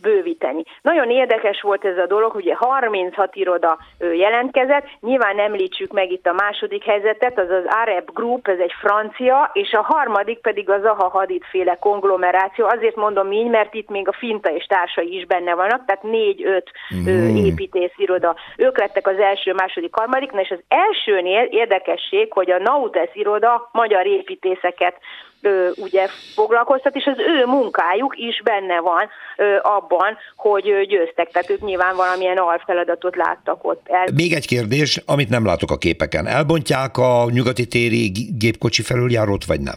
bővíteni. 0.00 0.62
Nagyon 0.82 1.10
érdekes 1.10 1.60
volt 1.60 1.84
ez 1.84 1.98
a 1.98 2.06
dolog, 2.06 2.34
ugye 2.34 2.54
36 2.54 3.36
iroda 3.36 3.78
jelentkezett, 3.98 4.84
nyilván 5.00 5.38
említsük 5.38 5.92
meg 5.92 6.12
itt 6.12 6.26
a 6.26 6.32
második 6.32 6.84
helyzetet, 6.84 7.38
az 7.38 7.50
az 7.50 7.64
Arab 7.66 8.10
Group, 8.12 8.48
ez 8.48 8.58
egy 8.58 8.72
francia, 8.80 9.50
és 9.52 9.72
a 9.72 9.82
harmadik 9.82 10.38
pedig 10.38 10.70
az 10.70 10.80
Zaha 10.80 11.08
Hadid 11.08 11.42
féle 11.50 11.74
konglomeráció. 11.74 12.66
Azért 12.66 12.96
mondom 12.96 13.32
így, 13.32 13.50
mert 13.50 13.74
itt 13.74 13.88
még 13.88 14.08
a 14.08 14.12
Finta 14.12 14.50
és 14.50 14.64
társai 14.64 15.16
is 15.16 15.26
benne 15.26 15.54
vannak, 15.54 15.84
tehát 15.84 16.02
négy-öt 16.02 16.70
mm. 16.94 17.36
építésziroda. 17.36 18.36
Ők 18.56 18.78
lettek 18.78 19.06
az 19.06 19.18
első, 19.18 19.52
második, 19.52 19.94
harmadik, 19.94 20.30
és 20.32 20.50
az 20.50 20.62
elsőnél 20.68 21.42
érdekesség, 21.42 22.32
hogy 22.32 22.50
a 22.50 22.58
Nautes 22.58 23.10
iroda 23.12 23.68
magyar 23.72 24.06
építészeket 24.06 24.96
ö, 25.40 25.70
ugye 25.76 26.06
foglalkoztat, 26.34 26.94
és 26.96 27.04
az 27.04 27.18
ő 27.18 27.44
munkájuk 27.46 28.16
is 28.16 28.42
benne 28.44 28.80
van 28.80 29.08
ö, 29.36 29.56
abban, 29.62 30.16
hogy 30.36 30.70
ö, 30.70 30.82
győztek, 30.82 31.30
tehát 31.30 31.50
ők 31.50 31.60
nyilván 31.60 31.96
valamilyen 31.96 32.36
alfeladatot 32.36 33.16
láttak 33.16 33.64
ott 33.64 33.86
el. 33.88 34.04
Még 34.14 34.32
egy 34.32 34.46
kérdés, 34.46 35.02
amit 35.06 35.28
nem 35.28 35.44
látok 35.44 35.70
a 35.70 35.76
képeken. 35.78 36.26
Elbontják 36.26 36.96
a 36.96 37.26
nyugati 37.30 37.66
téri 37.66 38.12
gépkocsi 38.38 38.82
felüljárót, 38.82 39.44
vagy 39.44 39.60
nem? 39.60 39.76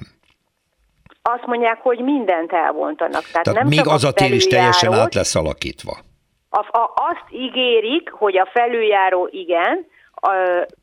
Azt 1.22 1.46
mondják, 1.46 1.82
hogy 1.82 2.00
mindent 2.00 2.52
elbontanak. 2.52 3.24
Tehát, 3.32 3.44
tehát 3.44 3.60
nem 3.60 3.68
még 3.68 3.88
az 3.88 4.04
a 4.04 4.12
tér 4.12 4.34
is 4.34 4.48
teljesen 4.48 4.94
át 4.94 5.14
lesz 5.14 5.36
alakítva. 5.36 5.98
A, 6.50 6.60
a, 6.60 6.94
azt 6.96 7.26
ígérik, 7.30 8.10
hogy 8.10 8.38
a 8.38 8.50
felüljáró 8.54 9.30
igen, 9.32 9.86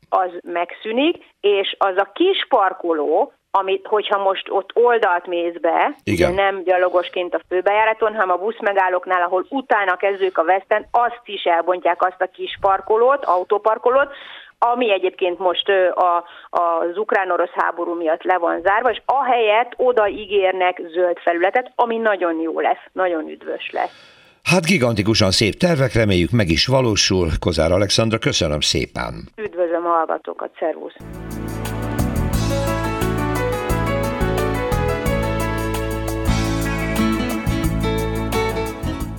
az 0.09 0.29
megszűnik, 0.41 1.17
és 1.41 1.75
az 1.77 1.97
a 1.97 2.11
kis 2.13 2.45
parkoló, 2.49 3.33
amit, 3.51 3.87
hogyha 3.87 4.17
most 4.17 4.49
ott 4.49 4.69
oldalt 4.73 5.27
mész 5.27 5.57
be, 5.61 5.95
Igen. 6.03 6.31
ugye 6.31 6.41
nem 6.41 6.63
gyalogosként 6.63 7.33
a 7.33 7.41
főbejáraton, 7.47 8.11
hanem 8.11 8.29
a 8.29 8.37
buszmegállóknál, 8.37 9.21
ahol 9.21 9.45
utána 9.49 9.95
kezdők 9.95 10.37
a 10.37 10.43
veszten, 10.43 10.87
azt 10.91 11.21
is 11.25 11.43
elbontják 11.43 12.05
azt 12.05 12.21
a 12.21 12.29
kis 12.33 12.57
parkolót, 12.61 13.25
autóparkolót, 13.25 14.09
ami 14.59 14.91
egyébként 14.91 15.39
most 15.39 15.69
a, 15.95 16.23
az 16.49 16.97
ukrán-orosz 16.97 17.53
háború 17.53 17.93
miatt 17.93 18.23
le 18.23 18.37
van 18.37 18.61
zárva, 18.61 18.91
és 18.91 19.01
ahelyett 19.05 19.73
oda 19.75 20.07
ígérnek 20.07 20.81
zöld 20.93 21.17
felületet, 21.17 21.71
ami 21.75 21.97
nagyon 21.97 22.39
jó 22.39 22.59
lesz, 22.59 22.83
nagyon 22.91 23.29
üdvös 23.29 23.69
lesz. 23.71 24.17
Hát 24.43 24.65
gigantikusan 24.65 25.31
szép 25.31 25.53
tervek, 25.53 25.93
reméljük 25.93 26.31
meg 26.31 26.49
is 26.49 26.67
valósul. 26.67 27.27
Kozár 27.39 27.71
Alexandra, 27.71 28.17
köszönöm 28.17 28.59
szépen. 28.59 29.13
Üdvözlöm 29.35 29.85
a 29.85 29.89
hallgatókat, 29.89 30.51
szervusz! 30.59 30.95